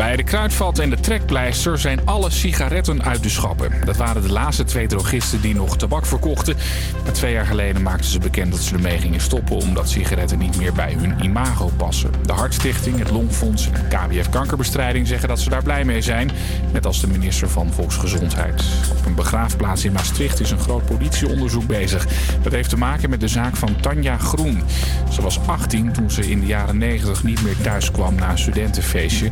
Bij 0.00 0.16
de 0.16 0.22
kruidvat 0.22 0.78
en 0.78 0.90
de 0.90 1.00
trekpleister 1.00 1.78
zijn 1.78 2.00
alle 2.04 2.30
sigaretten 2.30 3.02
uit 3.02 3.22
de 3.22 3.28
schappen. 3.28 3.72
Dat 3.84 3.96
waren 3.96 4.22
de 4.22 4.32
laatste 4.32 4.64
twee 4.64 4.86
drogisten 4.86 5.40
die 5.40 5.54
nog 5.54 5.76
tabak 5.76 6.06
verkochten. 6.06 6.56
Maar 7.04 7.12
twee 7.12 7.32
jaar 7.32 7.46
geleden 7.46 7.82
maakten 7.82 8.10
ze 8.10 8.18
bekend 8.18 8.52
dat 8.52 8.60
ze 8.60 8.74
ermee 8.74 8.98
gingen 8.98 9.20
stoppen... 9.20 9.56
omdat 9.56 9.88
sigaretten 9.88 10.38
niet 10.38 10.56
meer 10.56 10.72
bij 10.72 10.92
hun 10.92 11.24
imago 11.24 11.70
passen. 11.76 12.10
De 12.26 12.32
Hartstichting, 12.32 12.98
het 12.98 13.10
Longfonds 13.10 13.70
en 13.70 13.88
KWF 13.88 14.28
Kankerbestrijding 14.28 15.06
zeggen 15.06 15.28
dat 15.28 15.40
ze 15.40 15.48
daar 15.50 15.62
blij 15.62 15.84
mee 15.84 16.02
zijn. 16.02 16.30
Net 16.72 16.86
als 16.86 17.00
de 17.00 17.06
minister 17.06 17.48
van 17.48 17.72
Volksgezondheid. 17.72 18.64
Op 18.98 19.06
een 19.06 19.14
begraafplaats 19.14 19.84
in 19.84 19.92
Maastricht 19.92 20.40
is 20.40 20.50
een 20.50 20.58
groot 20.58 20.84
politieonderzoek 20.84 21.66
bezig. 21.66 22.06
Dat 22.42 22.52
heeft 22.52 22.70
te 22.70 22.78
maken 22.78 23.10
met 23.10 23.20
de 23.20 23.28
zaak 23.28 23.56
van 23.56 23.80
Tanja 23.80 24.16
Groen. 24.18 24.62
Ze 25.10 25.22
was 25.22 25.38
18 25.46 25.92
toen 25.92 26.10
ze 26.10 26.30
in 26.30 26.40
de 26.40 26.46
jaren 26.46 26.78
90 26.78 27.22
niet 27.24 27.42
meer 27.42 27.56
thuis 27.62 27.90
kwam 27.90 28.14
na 28.14 28.30
een 28.30 28.38
studentenfeestje. 28.38 29.30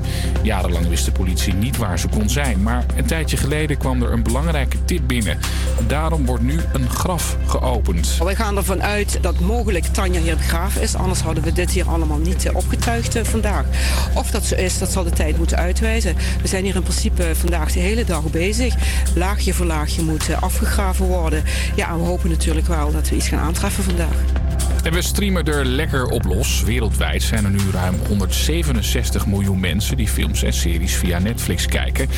Jarenlang 0.58 0.88
wist 0.88 1.04
de 1.04 1.12
politie 1.12 1.54
niet 1.54 1.76
waar 1.76 1.98
ze 1.98 2.08
kon 2.08 2.28
zijn. 2.28 2.62
Maar 2.62 2.84
een 2.96 3.06
tijdje 3.06 3.36
geleden 3.36 3.76
kwam 3.76 4.02
er 4.02 4.12
een 4.12 4.22
belangrijke 4.22 4.84
tip 4.84 5.02
binnen. 5.06 5.38
Daarom 5.86 6.26
wordt 6.26 6.42
nu 6.42 6.60
een 6.72 6.90
graf 6.90 7.36
geopend. 7.46 8.16
Wij 8.24 8.34
gaan 8.34 8.56
ervan 8.56 8.82
uit 8.82 9.18
dat 9.22 9.40
mogelijk 9.40 9.84
Tanja 9.84 10.20
hier 10.20 10.36
begraven 10.36 10.82
is. 10.82 10.94
Anders 10.94 11.20
hadden 11.20 11.44
we 11.44 11.52
dit 11.52 11.70
hier 11.70 11.88
allemaal 11.88 12.18
niet 12.18 12.46
eh, 12.46 12.56
opgetuigd 12.56 13.16
eh, 13.16 13.24
vandaag. 13.24 13.64
Of 14.14 14.30
dat 14.30 14.44
zo 14.44 14.54
is, 14.54 14.78
dat 14.78 14.92
zal 14.92 15.04
de 15.04 15.10
tijd 15.10 15.36
moeten 15.36 15.56
uitwijzen. 15.56 16.16
We 16.42 16.48
zijn 16.48 16.64
hier 16.64 16.74
in 16.74 16.82
principe 16.82 17.34
vandaag 17.34 17.72
de 17.72 17.80
hele 17.80 18.04
dag 18.04 18.30
bezig. 18.30 18.74
Laagje 19.14 19.54
voor 19.54 19.66
laagje 19.66 20.02
moet 20.02 20.28
eh, 20.28 20.42
afgegraven 20.42 21.06
worden. 21.06 21.44
Ja, 21.74 21.88
en 21.88 21.98
we 21.98 22.04
hopen 22.04 22.30
natuurlijk 22.30 22.66
wel 22.66 22.92
dat 22.92 23.08
we 23.08 23.16
iets 23.16 23.28
gaan 23.28 23.40
aantreffen 23.40 23.84
vandaag. 23.84 24.16
En 24.82 24.92
we 24.92 25.02
streamen 25.02 25.44
er 25.44 25.64
lekker 25.64 26.06
op 26.06 26.24
los. 26.24 26.62
Wereldwijd 26.62 27.22
zijn 27.22 27.44
er 27.44 27.50
nu 27.50 27.70
ruim 27.72 27.94
167 28.06 29.26
miljoen 29.26 29.60
mensen 29.60 29.96
die 29.96 30.08
films 30.08 30.42
en 30.48 30.54
series 30.54 30.94
via 30.94 31.18
Netflix 31.18 31.66
kijken. 31.66 32.08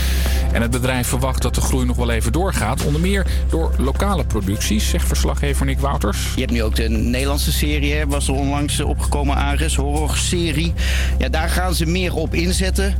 En 0.53 0.63
het 0.63 0.71
bedrijf 0.71 1.07
verwacht 1.07 1.43
dat 1.43 1.55
de 1.55 1.61
groei 1.61 1.87
nog 1.87 1.97
wel 1.97 2.11
even 2.11 2.33
doorgaat. 2.33 2.85
Onder 2.85 3.01
meer 3.01 3.27
door 3.49 3.73
lokale 3.79 4.25
producties, 4.25 4.89
zegt 4.89 5.07
verslaggever 5.07 5.67
Nick 5.67 5.79
Wouters. 5.79 6.19
Je 6.35 6.41
hebt 6.41 6.53
nu 6.53 6.63
ook 6.63 6.77
de 6.77 6.89
Nederlandse 6.89 7.53
serie, 7.53 8.07
was 8.07 8.29
er 8.29 8.35
onlangs 8.35 8.81
opgekomen, 8.81 9.37
Ares, 9.37 9.77
horrorserie. 9.77 10.73
Ja, 11.19 11.29
daar 11.29 11.49
gaan 11.49 11.75
ze 11.75 11.87
meer 11.87 12.15
op 12.15 12.35
inzetten. 12.35 12.95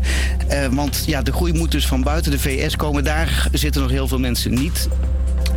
Uh, 0.51 0.67
want 0.67 1.03
ja, 1.07 1.23
de 1.23 1.33
groei 1.33 1.53
moet 1.53 1.71
dus 1.71 1.87
van 1.87 2.03
buiten 2.03 2.31
de 2.31 2.39
VS 2.39 2.77
komen. 2.77 3.05
Daar 3.05 3.49
zitten 3.53 3.83
nog 3.83 3.91
heel 3.91 4.09
veel 4.09 4.19
mensen 4.19 4.55
niet. 4.55 4.89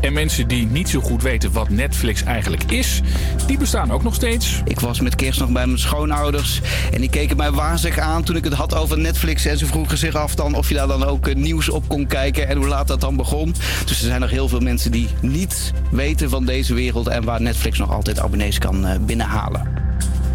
En 0.03 0.13
mensen 0.13 0.47
die 0.47 0.65
niet 0.65 0.89
zo 0.89 0.99
goed 0.99 1.21
weten 1.21 1.51
wat 1.51 1.69
Netflix 1.69 2.23
eigenlijk 2.23 2.63
is, 2.71 3.01
die 3.47 3.57
bestaan 3.57 3.91
ook 3.91 4.03
nog 4.03 4.15
steeds. 4.15 4.61
Ik 4.65 4.79
was 4.79 4.99
met 4.99 5.15
kerst 5.15 5.39
nog 5.39 5.49
bij 5.49 5.65
mijn 5.65 5.79
schoonouders 5.79 6.61
en 6.91 6.99
die 6.99 7.09
keken 7.09 7.37
mij 7.37 7.51
wazig 7.51 7.97
aan 7.97 8.23
toen 8.23 8.35
ik 8.35 8.43
het 8.43 8.53
had 8.53 8.75
over 8.75 8.97
Netflix. 8.99 9.45
En 9.45 9.57
ze 9.57 9.65
vroegen 9.65 9.97
zich 9.97 10.15
af 10.15 10.35
dan 10.35 10.55
of 10.55 10.69
je 10.69 10.75
daar 10.75 10.87
dan 10.87 11.03
ook 11.03 11.33
nieuws 11.33 11.69
op 11.69 11.87
kon 11.87 12.07
kijken 12.07 12.47
en 12.47 12.57
hoe 12.57 12.67
laat 12.67 12.87
dat 12.87 13.01
dan 13.01 13.15
begon. 13.15 13.55
Dus 13.85 13.99
er 13.99 14.07
zijn 14.07 14.21
nog 14.21 14.29
heel 14.29 14.47
veel 14.47 14.59
mensen 14.59 14.91
die 14.91 15.07
niet 15.21 15.73
weten 15.91 16.29
van 16.29 16.45
deze 16.45 16.73
wereld 16.73 17.07
en 17.07 17.23
waar 17.23 17.41
Netflix 17.41 17.77
nog 17.77 17.91
altijd 17.91 18.19
abonnees 18.19 18.57
kan 18.57 19.05
binnenhalen. 19.05 19.67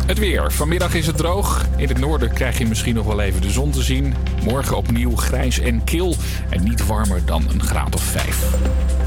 Het 0.06 0.19
weer. 0.19 0.52
Vanmiddag 0.52 0.94
is 0.94 1.06
het 1.06 1.16
droog. 1.16 1.66
In 1.77 1.89
het 1.89 1.98
noorden 1.98 2.33
krijg 2.33 2.58
je 2.58 2.66
misschien 2.66 2.94
nog 2.94 3.06
wel 3.06 3.20
even 3.20 3.41
de 3.41 3.50
zon 3.50 3.70
te 3.70 3.83
zien. 3.83 4.14
Morgen 4.44 4.77
opnieuw 4.77 5.16
grijs 5.16 5.58
en 5.58 5.84
kil 5.84 6.16
en 6.50 6.64
niet 6.64 6.86
warmer 6.86 7.22
dan 7.24 7.44
een 7.48 7.62
graad 7.62 7.94
of 7.94 8.02
5. 8.02 8.98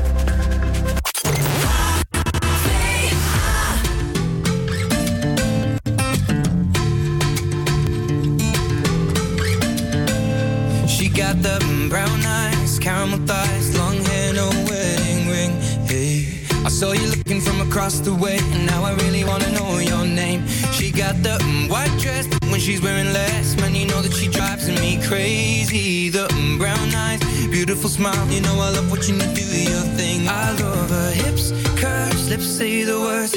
Caramel 13.02 13.26
thighs, 13.26 13.76
long 13.78 13.98
hair, 14.06 14.34
no 14.34 14.48
wedding 14.70 15.28
ring. 15.28 15.52
Hey, 15.90 16.28
I 16.64 16.70
saw 16.70 16.92
you 16.92 17.08
looking 17.08 17.42
from 17.42 17.60
across 17.68 18.00
the 18.00 18.14
way, 18.14 18.38
and 18.54 18.66
now 18.68 18.84
I 18.84 18.94
really 18.94 19.24
wanna 19.24 19.50
know 19.54 19.80
your 19.80 20.06
name. 20.06 20.48
She 20.76 20.92
got 20.92 21.16
the 21.24 21.36
mm, 21.42 21.68
white 21.68 21.96
dress, 22.00 22.28
but 22.28 22.44
when 22.52 22.60
she's 22.60 22.80
wearing 22.80 23.12
less, 23.12 23.60
man, 23.60 23.74
you 23.74 23.88
know 23.88 24.02
that 24.04 24.14
she 24.14 24.28
drives 24.28 24.68
me 24.68 25.02
crazy. 25.08 26.10
The 26.10 26.28
mm, 26.28 26.60
brown 26.60 26.94
eyes, 26.94 27.22
beautiful 27.48 27.90
smile, 27.90 28.28
you 28.30 28.42
know 28.42 28.56
I 28.60 28.70
love 28.70 28.92
watching 28.92 29.20
you 29.20 29.30
do 29.34 29.46
your 29.74 29.86
thing. 29.98 30.28
I 30.28 30.52
love 30.62 30.90
her 30.92 31.12
hips, 31.24 31.52
curves, 31.82 32.30
lips 32.30 32.46
say 32.46 32.84
the 32.84 33.00
words. 33.00 33.32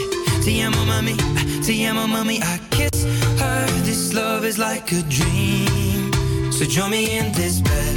Te 0.45 0.61
amo, 0.61 0.85
mami, 0.85 1.17
te 1.65 1.87
amo, 1.87 2.05
mami. 2.07 2.37
I 2.43 2.59
kiss 2.77 3.05
her. 3.41 3.67
This 3.89 4.13
love 4.13 4.45
is 4.45 4.59
like 4.59 4.93
a 4.93 5.01
dream. 5.19 6.13
So 6.53 6.67
join 6.67 6.91
me 6.91 7.17
in 7.19 7.33
this 7.33 7.63
bed 7.63 7.97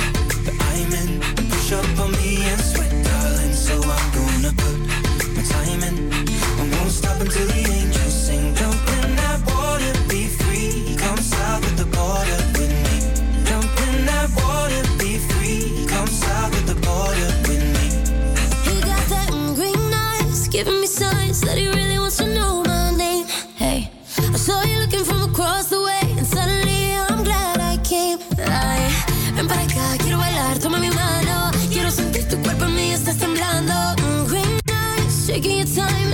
I'm 0.78 0.94
in. 0.94 1.37
Push 1.68 1.80
up 1.80 2.00
on 2.00 2.12
me 2.14 2.46
and 2.46 2.62
sweat, 2.62 2.90
darling. 3.04 3.52
So 3.52 3.74
I'm 3.76 4.08
gonna 4.16 4.54
put 4.56 4.78
my 5.36 5.44
time 5.44 5.84
in. 5.84 6.14
I 6.14 6.78
won't 6.78 6.92
stop 6.92 7.20
until 7.20 7.46
the 7.46 7.60
angels 7.60 8.14
sing. 8.14 8.56
Jump 8.56 8.80
in 9.04 9.16
that 9.18 9.42
water, 9.52 9.92
be 10.08 10.28
free. 10.28 10.96
Come 10.96 11.18
south 11.18 11.66
of 11.70 11.76
the 11.76 11.84
border 11.84 12.40
with 12.56 12.72
me. 12.86 12.96
Jump 13.44 13.68
in 13.86 14.06
that 14.06 14.30
water, 14.40 14.82
be 14.98 15.18
free. 15.18 15.86
Come 15.88 16.08
south 16.08 16.56
of 16.58 16.68
the 16.68 16.76
border 16.88 17.30
with 17.50 17.64
me. 17.76 17.88
He 18.64 18.80
got 18.80 19.04
that 19.10 19.30
green 19.58 19.94
eyes, 19.94 20.48
giving 20.48 20.80
me 20.80 20.88
signs 20.88 21.42
that 21.42 21.58
he 21.58 21.68
really 21.68 21.87
eyes, 35.38 35.44
shaking 35.44 35.58
your 35.58 35.66
time, 35.66 36.07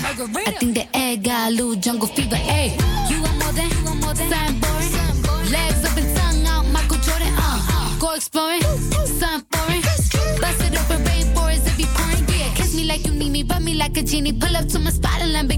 I 0.00 0.52
think 0.60 0.74
the 0.74 0.86
egg 0.94 1.24
got 1.24 1.48
a 1.48 1.50
little 1.50 1.74
jungle 1.74 2.06
fever. 2.08 2.36
Hey, 2.36 2.76
you 3.10 3.20
want 3.20 3.38
more 3.42 3.52
than, 3.52 3.68
you 3.68 3.84
want 3.84 4.00
more 4.00 4.14
than 4.14 4.30
something 4.30 4.60
boring. 4.60 5.50
Legs 5.50 5.84
up 5.84 5.96
and 5.96 6.16
tongue 6.16 6.46
out, 6.46 6.66
Michael 6.72 6.98
Jordan. 6.98 7.34
Uh, 7.36 7.98
go 7.98 8.12
exploring, 8.14 8.62
something 8.62 9.46
foreign. 9.50 9.82
Bust 9.82 10.62
it 10.62 10.78
open, 10.78 11.02
rainforest 11.04 11.66
if 11.66 11.78
you 11.80 11.86
pouring. 11.86 12.24
Yeah, 12.28 12.54
kiss 12.54 12.74
me 12.76 12.84
like 12.84 13.06
you 13.06 13.12
need 13.12 13.32
me, 13.32 13.42
rub 13.42 13.62
me 13.62 13.74
like 13.74 13.96
a 13.96 14.02
genie. 14.04 14.32
Pull 14.32 14.56
up 14.56 14.68
to 14.68 14.78
my 14.78 14.90
spot 14.90 15.20
in 15.20 15.30
Lamborghini, 15.30 15.57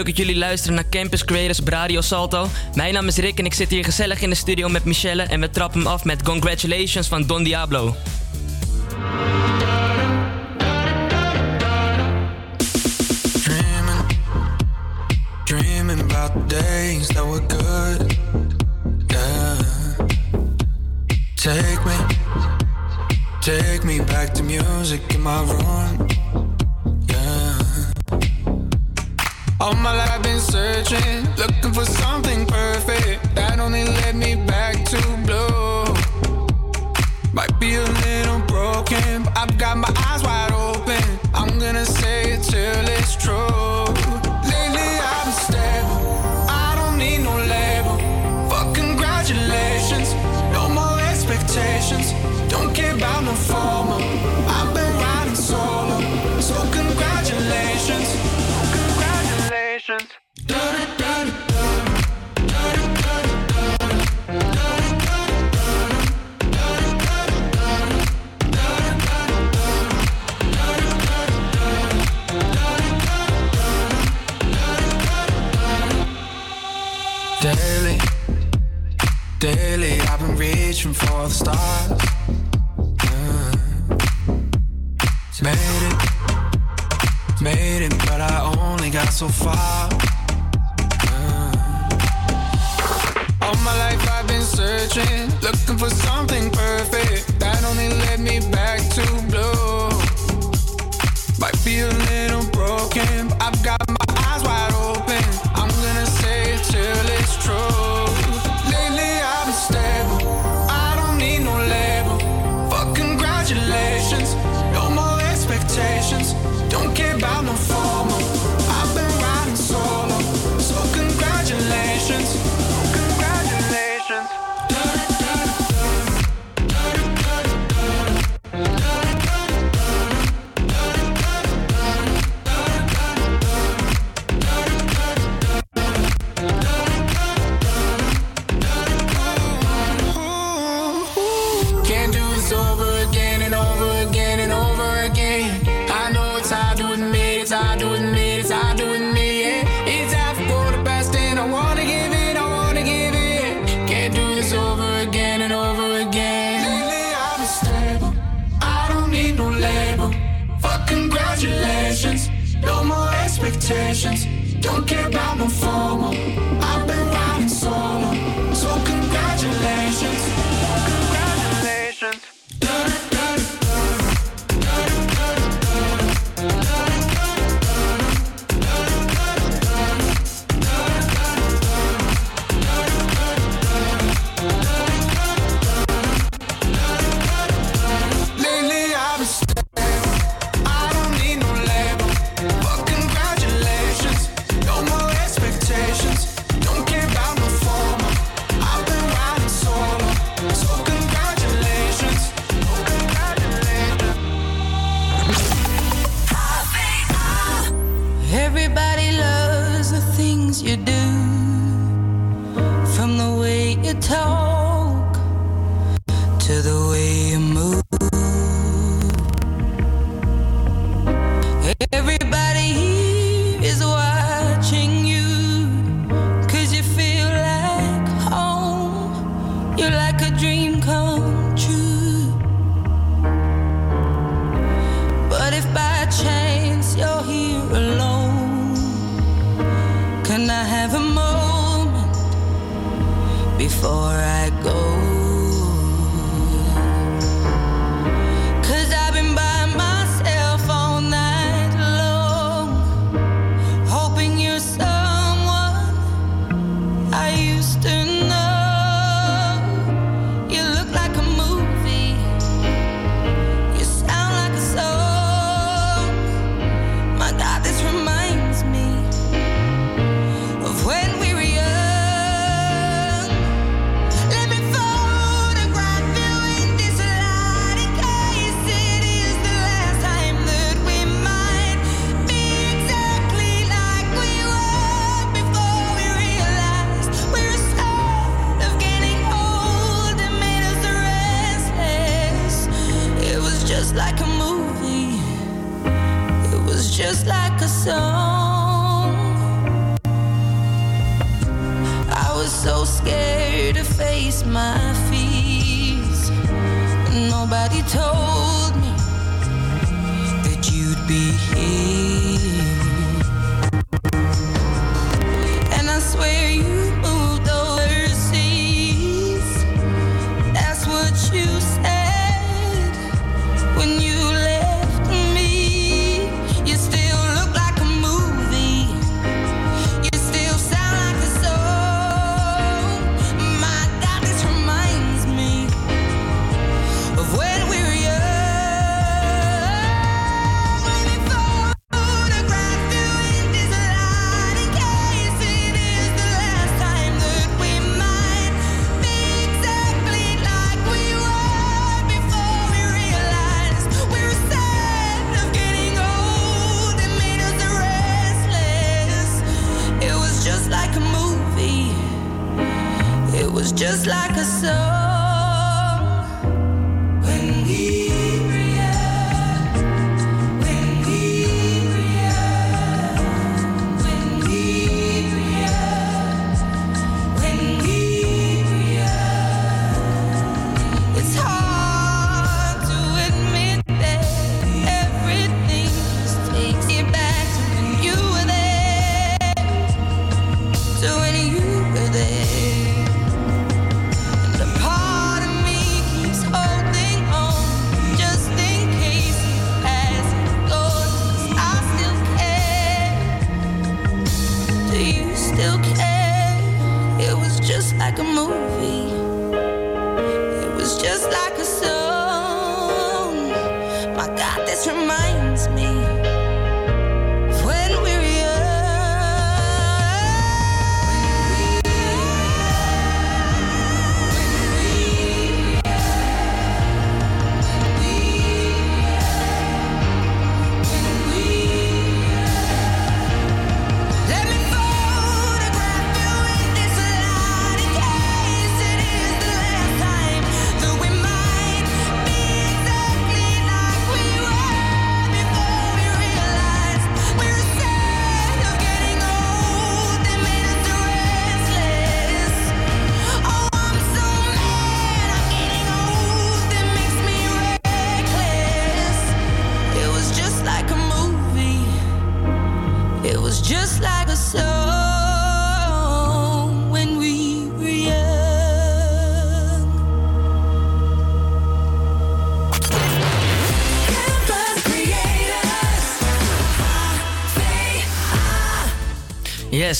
Leuk 0.00 0.16
dat 0.16 0.26
jullie 0.26 0.36
luisteren 0.36 0.74
naar 0.74 0.88
Campus 0.88 1.24
Creators 1.24 1.60
Radio 1.64 2.00
Salto. 2.00 2.48
Mijn 2.74 2.94
naam 2.94 3.06
is 3.06 3.16
Rick 3.16 3.38
en 3.38 3.44
ik 3.44 3.54
zit 3.54 3.70
hier 3.70 3.84
gezellig 3.84 4.20
in 4.20 4.30
de 4.30 4.36
studio 4.36 4.68
met 4.68 4.84
Michelle 4.84 5.22
en 5.22 5.40
we 5.40 5.50
trappen 5.50 5.80
hem 5.80 5.88
af 5.88 6.04
met 6.04 6.22
Congratulations 6.22 7.08
van 7.08 7.26
Don 7.26 7.42
Diablo. 7.42 7.94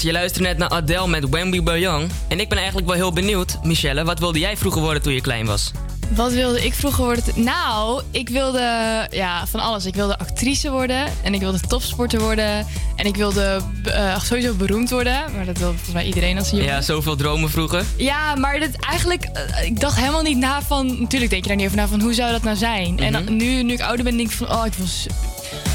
Yes, 0.01 0.09
je 0.09 0.19
luistert 0.19 0.45
net 0.45 0.59
naar 0.59 0.69
Adele 0.69 1.07
met 1.09 1.29
When 1.29 1.51
We 1.51 1.63
Were 1.63 1.79
Young. 1.79 2.11
En 2.29 2.41
ik 2.41 2.49
ben 2.49 2.59
eigenlijk 2.59 2.87
wel 2.87 2.97
heel 2.97 3.13
benieuwd, 3.13 3.59
Michelle, 3.63 4.05
wat 4.05 4.19
wilde 4.19 4.39
jij 4.39 4.57
vroeger 4.57 4.81
worden 4.83 5.03
toen 5.03 5.13
je 5.13 5.21
klein 5.21 5.47
was? 5.47 5.71
Wat 6.15 6.33
wilde 6.33 6.65
ik 6.65 6.75
vroeger 6.75 7.05
worden? 7.05 7.25
Nou, 7.35 8.03
ik 8.11 8.29
wilde 8.29 9.07
ja, 9.11 9.47
van 9.47 9.61
alles. 9.61 9.85
Ik 9.87 9.95
wilde 9.95 10.19
actrice 10.19 10.71
worden 10.71 11.05
en 11.23 11.35
ik 11.35 11.41
wilde 11.41 11.61
topsporter 11.61 12.21
worden. 12.21 12.67
En 12.97 13.07
ik 13.07 13.17
wilde 13.17 13.61
eh, 13.85 14.21
sowieso 14.21 14.55
beroemd 14.55 14.91
worden. 14.91 15.25
Maar 15.37 15.45
dat 15.45 15.59
wil 15.59 15.69
volgens 15.69 15.93
mij 15.93 16.05
iedereen 16.07 16.39
als 16.39 16.51
jongen. 16.51 16.65
Ja, 16.65 16.81
zoveel 16.81 17.17
dromen 17.17 17.51
vroeger. 17.51 17.85
Ja, 17.97 18.35
maar 18.35 18.61
dat 18.61 18.71
eigenlijk, 18.89 19.25
eh, 19.25 19.65
ik 19.65 19.81
dacht 19.81 19.97
helemaal 19.97 20.23
niet 20.23 20.39
na 20.39 20.63
van. 20.63 20.87
Natuurlijk 21.01 21.31
denk 21.31 21.43
je 21.43 21.49
daar 21.49 21.57
niet 21.57 21.67
over 21.67 21.79
na 21.79 21.89
van 21.89 22.01
hoe 22.01 22.15
zou 22.15 22.33
dat 22.33 22.43
nou 22.43 22.57
zijn. 22.57 22.99
En 22.99 23.13
Mhm. 23.13 23.25
dan, 23.25 23.37
nu, 23.37 23.63
nu 23.63 23.73
ik 23.73 23.81
ouder 23.81 24.05
ben, 24.05 24.17
denk 24.17 24.31
ik 24.31 24.37
van, 24.37 24.51
oh, 24.53 24.67
ik 24.67 24.73
wil, 24.73 24.87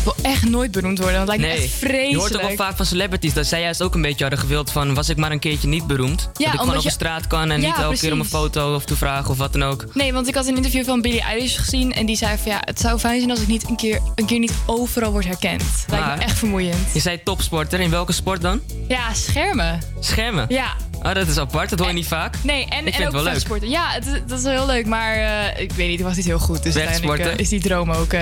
wil 0.06 0.16
echt 0.22 0.50
nooit 0.50 0.72
beroemd 0.72 0.98
worden. 1.00 1.18
Want 1.18 1.32
het 1.32 1.40
lijkt 1.40 1.56
me 1.58 1.64
echt 1.64 1.74
vreselijk. 1.74 2.10
je 2.10 2.18
hoort 2.18 2.32
toch 2.32 2.42
wel 2.42 2.56
vaak 2.56 2.76
van 2.76 2.86
celebrities 2.86 3.34
dat 3.34 3.46
zij 3.46 3.62
juist 3.62 3.82
ook 3.82 3.96
een 3.96 4.02
beetje 4.02 4.22
hadden 4.22 4.40
gewild 4.40 4.72
van... 4.72 4.94
was 4.94 5.10
ik 5.10 5.18
maar 5.18 5.32
een 5.32 5.40
keertje 5.40 5.68
niet 5.68 5.88
beroemd. 5.88 6.30
dat 6.34 6.54
ik 6.54 6.60
gewoon 6.60 6.78
op 6.78 6.84
de 6.84 6.90
straat 6.90 7.28
kan 7.28 7.52
en 7.52 7.62
Ja, 7.62 7.68
niet 7.68 7.78
elke 7.78 7.98
keer 7.98 8.12
om 8.12 8.20
een 8.20 8.26
foto 8.26 8.76
of 8.76 8.86
te 8.86 8.96
vragen 8.96 9.30
of 9.30 9.38
wat 9.38 9.54
dan 9.54 9.64
ook. 9.64 9.86
Nee, 9.94 10.14
want 10.14 10.28
ik 10.28 10.36
had 10.36 10.48
een 10.48 10.56
interview 10.56 10.86
van 10.86 11.02
Billie 11.02 11.22
Eilish 11.22 11.58
gezien. 11.60 11.94
En 11.94 12.06
die 12.06 12.16
zei 12.16 12.38
van 12.38 12.52
ja, 12.52 12.60
het 12.66 12.80
zou 12.80 13.00
fijn 13.00 13.18
zijn 13.18 13.32
als 13.32 13.40
ik 13.42 13.48
niet 13.48 13.70
een 13.70 13.76
keer, 13.76 14.00
een 14.16 14.26
keer 14.26 14.40
niet 14.40 14.54
overal 14.66 15.12
word 15.12 15.26
herkend. 15.26 15.64
Lijkt 15.88 16.06
Maar- 16.06 16.18
me 16.18 16.24
echt 16.24 16.38
vermoeiend. 16.38 16.78
Je 16.94 17.00
zei 17.00 17.24
topsporter, 17.24 17.80
in 17.80 17.90
welke 17.90 18.12
sport 18.12 18.42
dan? 18.42 18.62
Ja, 18.88 19.14
schermen. 19.14 19.80
Schermen? 20.00 20.46
Ja. 20.50 20.74
Oh, 21.04 21.14
dat 21.14 21.28
is 21.28 21.38
apart, 21.38 21.70
dat 21.70 21.80
hoor 21.80 21.88
je 21.88 21.94
niet 21.94 22.08
vaak. 22.08 22.36
Nee, 22.44 22.66
en, 22.66 22.66
Ik 22.66 22.70
vind 22.70 22.86
en 22.86 22.94
het 22.96 23.06
ook 23.06 23.12
wel 23.12 23.22
leuk. 23.24 23.32
vechtsporten. 23.32 23.70
Ja, 23.70 23.90
het, 23.92 24.24
dat 24.28 24.38
is 24.38 24.44
wel 24.44 24.54
heel 24.54 24.66
leuk. 24.66 24.86
Maar 24.86 25.16
eh, 25.16 25.62
ik 25.62 25.72
weet 25.72 25.88
niet, 25.88 25.98
het 26.00 26.08
was 26.08 26.16
niet 26.18 26.26
heel 26.26 26.40
goed. 26.40 26.64
Dus 26.64 26.76
uiteindelijk 26.76 27.22
eh, 27.26 27.38
is 27.38 27.50
die 27.50 27.62
droom 27.62 27.92
ook 27.92 28.14
eh, 28.14 28.22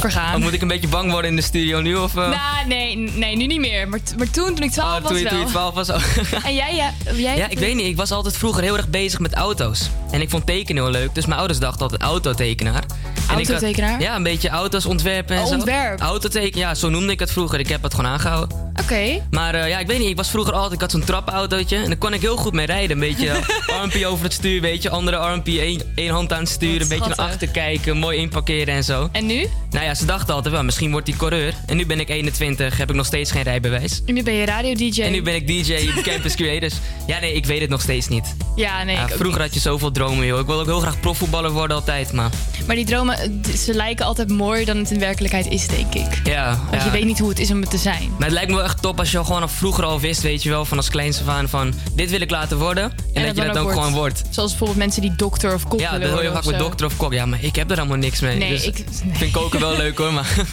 vergaan. 0.00 0.34
Of 0.34 0.40
moet 0.40 0.52
ik 0.52 0.62
een 0.62 0.68
beetje 0.68 0.88
bang 0.88 1.10
worden 1.10 1.30
in 1.30 1.36
de 1.36 1.42
studio 1.42 1.80
nu? 1.80 1.94
Of, 1.96 2.16
eh? 2.16 2.22
Nou, 2.28 2.66
nee, 2.66 2.96
nee, 2.96 3.36
nu 3.36 3.46
niet 3.46 3.60
meer. 3.60 3.88
Maar, 3.88 4.00
maar 4.18 4.30
toen, 4.30 4.54
toen 4.54 4.62
ik 4.64 4.70
12 4.70 4.96
Oh, 4.96 5.00
was 5.02 5.10
toen, 5.10 5.18
je, 5.18 5.24
wel. 5.24 5.32
toen 5.32 5.40
je 5.40 5.46
12 5.46 5.74
was. 5.74 5.88
Oh. 5.90 6.02
En 6.44 6.54
jij, 6.54 6.74
ja, 6.74 6.90
jij 7.14 7.36
Ja, 7.36 7.48
ik 7.48 7.58
weet 7.58 7.74
niet. 7.74 7.86
Ik 7.86 7.96
was 7.96 8.10
altijd 8.10 8.36
vroeger 8.36 8.62
heel 8.62 8.76
erg 8.76 8.88
bezig 8.88 9.18
met 9.20 9.34
auto's. 9.34 9.90
En 10.10 10.20
ik 10.20 10.30
vond 10.30 10.46
tekenen 10.46 10.82
heel 10.82 10.92
leuk. 10.92 11.14
Dus 11.14 11.26
mijn 11.26 11.38
ouders 11.38 11.58
dachten 11.60 11.80
altijd 11.82 12.00
autotekenaar. 12.02 12.82
En 12.84 13.38
ik 13.38 13.46
had- 13.46 13.48
Autotekenaar? 13.48 14.00
ja, 14.00 14.16
een 14.16 14.22
beetje 14.22 14.48
auto's 14.48 14.86
ontwerpen 14.86 15.36
en 15.36 15.42
Oh, 15.42 15.48
zo. 15.48 15.54
ontwerp. 15.54 16.00
Autoteken, 16.00 16.60
ja, 16.60 16.74
zo 16.74 16.88
noemde 16.88 17.12
ik 17.12 17.18
het 17.20 17.32
vroeger. 17.32 17.58
Ik 17.58 17.68
heb 17.68 17.82
het 17.82 17.94
gewoon 17.94 18.10
aangehouden. 18.10 18.69
Oké. 18.82 19.22
Maar 19.30 19.54
eh, 19.54 19.68
ja, 19.68 19.78
ik 19.78 19.86
weet 19.86 19.98
niet. 19.98 20.08
Ik 20.08 20.16
was 20.16 20.30
vroeger 20.30 20.52
altijd... 20.52 20.72
Ik 20.72 20.80
had 20.80 20.90
zo'n 20.90 21.04
trappenautootje. 21.04 21.76
En 21.76 21.86
daar 21.86 21.96
kon 21.96 22.12
ik 22.14 22.20
heel 22.20 22.36
goed 22.36 22.52
mee 22.52 22.66
rijden. 22.66 22.90
Een 22.90 23.08
beetje 23.08 23.32
armpje 23.80 24.06
over 24.06 24.24
het 24.24 24.32
stuur, 24.32 24.60
weet 24.60 24.82
je. 24.82 24.90
Andere 24.90 25.16
armpje, 25.16 25.60
één, 25.60 25.82
één 25.94 26.10
hand 26.10 26.32
aan 26.32 26.40
het 26.40 26.48
stuur. 26.48 26.72
Wat 26.72 26.82
Een 26.82 26.88
beetje 26.88 27.14
naar 27.16 27.26
achter 27.28 27.48
kijken. 27.48 27.96
Mooi 27.96 28.18
inparkeren 28.18 28.74
en 28.74 28.84
zo. 28.84 29.08
En 29.12 29.26
nu? 29.26 29.46
Nou 29.70 29.84
ja, 29.84 29.94
ze 29.94 30.04
dachten 30.06 30.34
altijd 30.34 30.54
wel, 30.54 30.64
misschien 30.64 30.90
wordt 30.90 31.06
hij 31.06 31.16
coureur. 31.16 31.54
En 31.66 31.76
nu 31.76 31.86
ben 31.86 32.00
ik 32.00 32.08
21, 32.08 32.76
heb 32.76 32.90
ik 32.90 32.96
nog 32.96 33.06
steeds 33.06 33.30
geen 33.30 33.42
rijbewijs. 33.42 34.02
En 34.06 34.14
nu 34.14 34.22
ben 34.22 34.34
je 34.34 34.44
radio-dj. 34.44 35.02
En 35.02 35.12
nu 35.12 35.22
ben 35.22 35.34
ik 35.34 35.46
DJ 35.46 35.90
Campus 36.02 36.34
Creators. 36.40 36.74
Ja, 37.06 37.20
nee, 37.20 37.34
ik 37.34 37.46
weet 37.46 37.60
het 37.60 37.70
nog 37.70 37.80
steeds 37.80 38.08
niet. 38.08 38.34
Ja, 38.56 38.82
nee, 38.84 38.96
Ja, 38.96 39.08
vroeger 39.08 39.40
had 39.40 39.54
je 39.54 39.60
zoveel 39.60 39.90
dromen, 39.92 40.26
joh. 40.26 40.40
Ik 40.40 40.46
wil 40.46 40.60
ook 40.60 40.66
heel 40.66 40.80
graag 40.80 41.00
profvoetballer 41.00 41.50
worden 41.50 41.76
altijd, 41.76 42.12
maar... 42.12 42.30
Maar 42.66 42.76
die 42.76 42.84
dromen, 42.84 43.42
ze 43.56 43.74
lijken 43.74 44.06
altijd 44.06 44.28
mooier 44.28 44.66
dan 44.66 44.76
het 44.76 44.90
in 44.90 44.98
werkelijkheid 44.98 45.46
is, 45.46 45.66
denk 45.66 45.94
ik. 45.94 46.20
Ja, 46.24 46.58
Want 46.70 46.82
ja. 46.82 46.84
je 46.84 46.90
weet 46.90 47.04
niet 47.04 47.18
hoe 47.18 47.28
het 47.28 47.38
is 47.38 47.50
om 47.50 47.60
het 47.60 47.70
te 47.70 47.78
zijn. 47.78 48.10
Maar 48.18 48.28
het 48.28 48.32
lijkt 48.36 48.50
me 48.50 48.62
erg 48.70 48.80
top 48.80 48.98
als 48.98 49.10
je 49.10 49.18
al 49.18 49.24
gewoon 49.24 49.42
al 49.42 49.48
vroeger 49.48 49.84
al 49.84 50.00
wist, 50.00 50.22
weet 50.22 50.42
je 50.42 50.48
wel, 50.50 50.64
van 50.64 50.76
als 50.76 50.88
kleinste 50.88 51.24
van, 51.24 51.48
van 51.48 51.74
dit 51.94 52.10
wil 52.10 52.20
ik 52.20 52.30
laten 52.30 52.58
worden. 52.58 52.92
En, 53.12 53.26
dat, 53.26 53.36
je 53.36 53.42
dat 53.44 53.56
ook, 53.58 53.70
gewoon 53.70 53.92
wordt. 53.92 54.22
Zoals 54.30 54.48
bijvoorbeeld 54.50 54.78
mensen 54.78 55.02
die 55.02 55.14
dokter 55.16 55.54
of 55.54 55.68
kok 55.68 55.80
Ja, 55.80 55.90
willen 55.90 56.06
dat 56.06 56.10
hoor 56.16 56.22
je 56.22 56.32
vaak 56.32 56.44
met 56.44 56.58
dokter 56.58 56.86
of 56.86 56.96
kok. 56.96 57.12
Ja, 57.12 57.26
maar 57.26 57.38
ik 57.42 57.56
heb 57.56 57.70
er 57.70 57.78
allemaal 57.78 57.96
niks 57.96 58.20
mee. 58.20 58.36
Nee, 58.36 58.50
dus 58.50 58.64
ik- 58.64 58.84
vind 59.12 59.32
koken 59.32 59.60
wel 59.60 59.76
leuk 59.76 59.98
hoor, 59.98 60.12
maar 60.18 60.46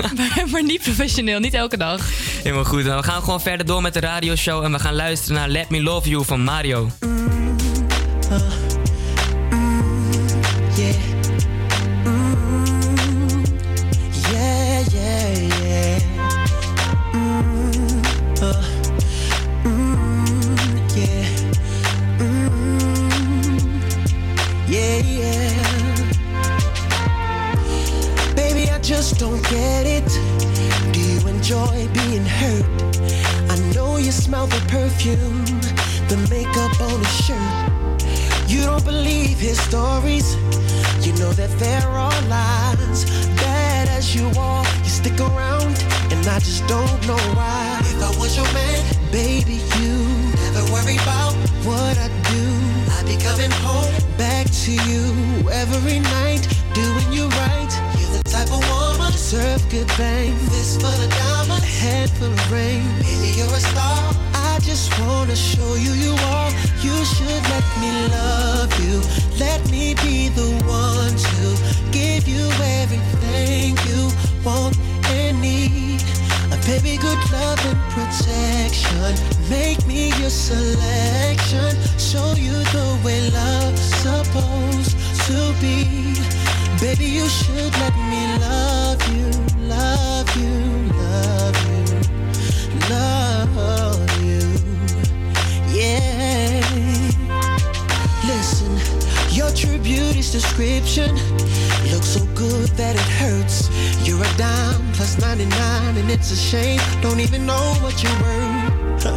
maar 0.51 0.63
niet 0.63 0.81
professioneel, 0.81 1.39
niet 1.39 1.53
elke 1.53 1.77
dag. 1.77 2.01
helemaal 2.43 2.65
goed. 2.65 2.83
Nou, 2.83 2.97
we 2.97 3.03
gaan 3.03 3.21
gewoon 3.23 3.41
verder 3.41 3.65
door 3.65 3.81
met 3.81 3.93
de 3.93 3.99
radioshow 3.99 4.63
en 4.63 4.71
we 4.71 4.79
gaan 4.79 4.95
luisteren 4.95 5.35
naar 5.37 5.49
Let 5.49 5.69
Me 5.69 5.81
Love 5.81 6.09
You 6.09 6.25
van 6.25 6.43
Mario. 6.43 6.89
Yeah. 8.29 8.66
Perfume, 35.07 35.45
the 36.07 36.17
makeup 36.29 36.81
on 36.81 36.99
his 36.99 37.25
shirt. 37.25 38.49
You 38.49 38.61
don't 38.63 38.83
believe 38.83 39.39
his 39.39 39.59
stories. 39.59 40.35
You 41.05 41.13
know 41.13 41.31
that 41.33 41.51
there 41.59 41.81
are 41.81 41.97
all 41.97 42.21
lies. 42.27 43.05
Bad 43.37 43.87
as 43.89 44.15
you 44.15 44.27
are, 44.37 44.65
you 44.83 44.89
stick 44.89 45.19
around, 45.19 45.75
and 46.11 46.27
I 46.27 46.39
just 46.39 46.67
don't 46.67 46.99
know 47.07 47.21
why. 47.35 47.79
If 47.81 48.01
I 48.03 48.09
was 48.19 48.35
your 48.35 48.51
man, 48.53 48.83
baby, 49.11 49.59
you 49.79 49.95
never 50.43 50.63
worry 50.73 50.95
about 50.95 51.33
what 51.63 51.97
I 51.97 52.07
do. 52.31 52.45
I'd 52.95 53.05
be 53.05 53.17
coming 53.17 53.51
home 53.63 53.93
back 54.17 54.47
to 54.65 54.71
you 54.71 55.49
every 55.51 55.99
night, 55.99 56.47
doing 56.73 57.11
you 57.13 57.27
right. 57.43 57.71
You're 57.99 58.11
the 58.11 58.23
type 58.25 58.51
of 58.51 58.61
woman 58.69 59.11
deserve 59.11 59.63
good 59.69 59.87
bang. 59.97 60.35
Fist 60.51 60.81
full 60.81 60.89
of 60.89 61.09
diamonds, 61.09 61.65
head 61.65 62.09
full 62.11 62.31
of 62.31 62.51
rain. 62.51 62.83
Baby, 62.99 63.37
you're 63.37 63.47
a 63.47 63.59
star. 63.59 64.36
Just 64.67 64.99
wanna 64.99 65.33
show 65.33 65.75
you 65.75 65.93
you 65.93 66.11
are. 66.35 66.51
You 66.83 67.05
should 67.05 67.43
let 67.53 67.67
me 67.79 67.91
love 68.11 68.71
you. 68.83 68.99
Let 69.39 69.61
me 69.71 69.95
be 70.03 70.27
the 70.27 70.49
one 70.67 71.15
to 71.15 71.45
give 71.93 72.27
you 72.27 72.43
everything 72.81 73.77
you 73.87 74.11
want 74.43 74.77
and 75.07 75.41
need. 75.41 76.03
A 76.51 76.57
baby, 76.67 76.97
good 76.97 77.17
love 77.31 77.63
and 77.63 77.79
protection. 77.95 79.15
Make 79.49 79.87
me 79.87 80.09
your 80.19 80.29
selection. 80.29 81.71
Show 81.97 82.33
you 82.35 82.51
the 82.75 82.99
way 83.05 83.21
love's 83.31 83.87
supposed 84.03 84.97
to 85.27 85.55
be. 85.61 86.19
Baby, 86.81 87.05
you 87.05 87.27
should 87.29 87.71
let 87.79 87.95
me 88.11 88.26
beauty's 99.87 100.31
description 100.33 101.15
looks 101.93 102.09
so 102.19 102.25
good 102.35 102.67
that 102.75 102.93
it 102.95 103.09
hurts. 103.21 103.69
You're 104.05 104.19
a 104.19 104.33
dime 104.35 104.83
plus 104.91 105.17
99, 105.17 105.95
and 105.95 106.11
it's 106.11 106.29
a 106.29 106.35
shame. 106.35 106.81
Don't 107.01 107.21
even 107.21 107.45
know 107.45 107.65
what 107.79 107.95
you're 108.03 108.19
worth. 108.19 109.07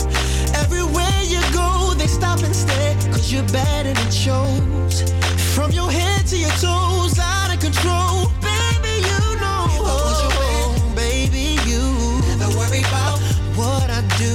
Everywhere 0.62 1.20
you 1.26 1.40
go, 1.52 1.92
they 1.98 2.06
stop 2.06 2.38
and 2.44 2.54
stare, 2.54 2.94
cause 3.11 3.33
you're 3.33 3.48
bad 3.48 3.87
and 3.87 3.98
it 3.98 4.12
shows. 4.14 5.11
From 5.56 5.72
your 5.72 5.90
head 5.90 6.24
to 6.28 6.37
your 6.37 6.54
toes, 6.62 7.18
out 7.18 7.50
of 7.52 7.59
control. 7.59 8.30
Baby, 8.38 8.94
you 9.11 9.20
know. 9.42 9.66
I 9.74 9.94
was 10.06 10.22
your 10.22 10.35
man, 10.38 10.94
baby, 10.94 11.59
you 11.66 11.83
never 12.30 12.46
worry 12.54 12.83
about 12.87 13.18
what 13.59 13.90
I 13.90 14.06
do. 14.22 14.35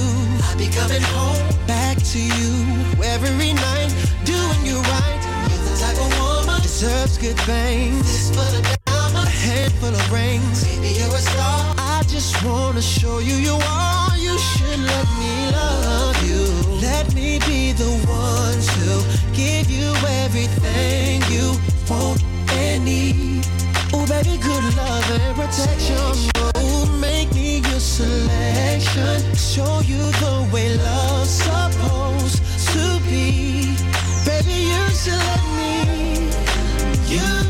I'd 0.52 0.58
be 0.58 0.68
coming 0.68 1.00
home 1.16 1.48
back 1.66 1.96
to 2.12 2.20
you 2.20 2.76
every 3.02 3.52
night, 3.52 3.55
deserves 6.78 7.16
good 7.16 7.40
things. 7.48 8.02
Fist 8.02 8.34
full 8.34 8.42
of 8.42 9.14
a 9.14 9.26
handful 9.26 9.88
of 9.88 10.12
rings. 10.12 10.62
Baby, 10.64 10.88
you're 10.98 11.08
a 11.08 11.24
star. 11.32 11.74
I 11.78 12.02
just 12.06 12.44
wanna 12.44 12.82
show 12.82 13.18
you 13.18 13.36
you 13.36 13.56
are. 13.64 14.14
You 14.18 14.36
should 14.38 14.80
let 14.92 15.06
me 15.20 15.32
love 15.56 16.18
you. 16.28 16.44
Let 16.88 17.14
me 17.14 17.38
be 17.48 17.72
the 17.72 17.92
one 18.04 18.60
to 18.76 18.90
give 19.32 19.70
you 19.70 19.88
everything 20.24 21.22
you 21.32 21.46
want 21.88 22.22
and 22.52 22.84
need. 22.84 23.46
Oh, 23.94 24.04
baby, 24.06 24.36
good 24.36 24.64
love 24.76 25.10
and 25.16 25.34
protection. 25.34 26.30
Oh, 26.56 26.84
make 27.00 27.32
me 27.32 27.60
your 27.68 27.80
selection. 27.80 29.16
Show 29.34 29.80
you 29.80 30.02
the 30.20 30.34
way 30.52 30.76
love's 30.76 31.30
supposed 31.40 32.38
to 32.72 33.00
be. 33.08 33.72
Baby, 34.28 34.58
you 34.72 34.84
should 35.00 35.24
let 35.30 35.42
me. 35.56 35.65
You 37.08 37.45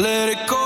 let 0.00 0.30
it 0.30 0.46
go. 0.46 0.59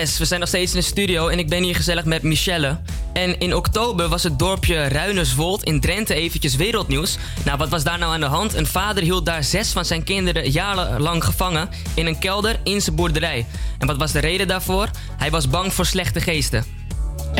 We 0.00 0.24
zijn 0.24 0.40
nog 0.40 0.48
steeds 0.48 0.72
in 0.72 0.78
de 0.78 0.84
studio 0.84 1.28
en 1.28 1.38
ik 1.38 1.48
ben 1.48 1.62
hier 1.62 1.74
gezellig 1.74 2.04
met 2.04 2.22
Michelle. 2.22 2.78
En 3.12 3.38
in 3.38 3.54
oktober 3.54 4.08
was 4.08 4.22
het 4.22 4.38
dorpje 4.38 4.88
Ruinerswold 4.88 5.64
in 5.64 5.80
Drenthe 5.80 6.14
eventjes 6.14 6.56
wereldnieuws. 6.56 7.18
Nou, 7.44 7.58
wat 7.58 7.68
was 7.68 7.84
daar 7.84 7.98
nou 7.98 8.12
aan 8.12 8.20
de 8.20 8.26
hand? 8.26 8.54
Een 8.54 8.66
vader 8.66 9.02
hield 9.02 9.26
daar 9.26 9.44
zes 9.44 9.72
van 9.72 9.84
zijn 9.84 10.04
kinderen 10.04 10.50
jarenlang 10.50 11.24
gevangen 11.24 11.68
in 11.94 12.06
een 12.06 12.18
kelder 12.18 12.60
in 12.64 12.80
zijn 12.80 12.96
boerderij. 12.96 13.46
En 13.78 13.86
wat 13.86 13.96
was 13.96 14.12
de 14.12 14.18
reden 14.18 14.48
daarvoor? 14.48 14.90
Hij 15.16 15.30
was 15.30 15.48
bang 15.48 15.72
voor 15.72 15.86
slechte 15.86 16.20
geesten. 16.20 16.79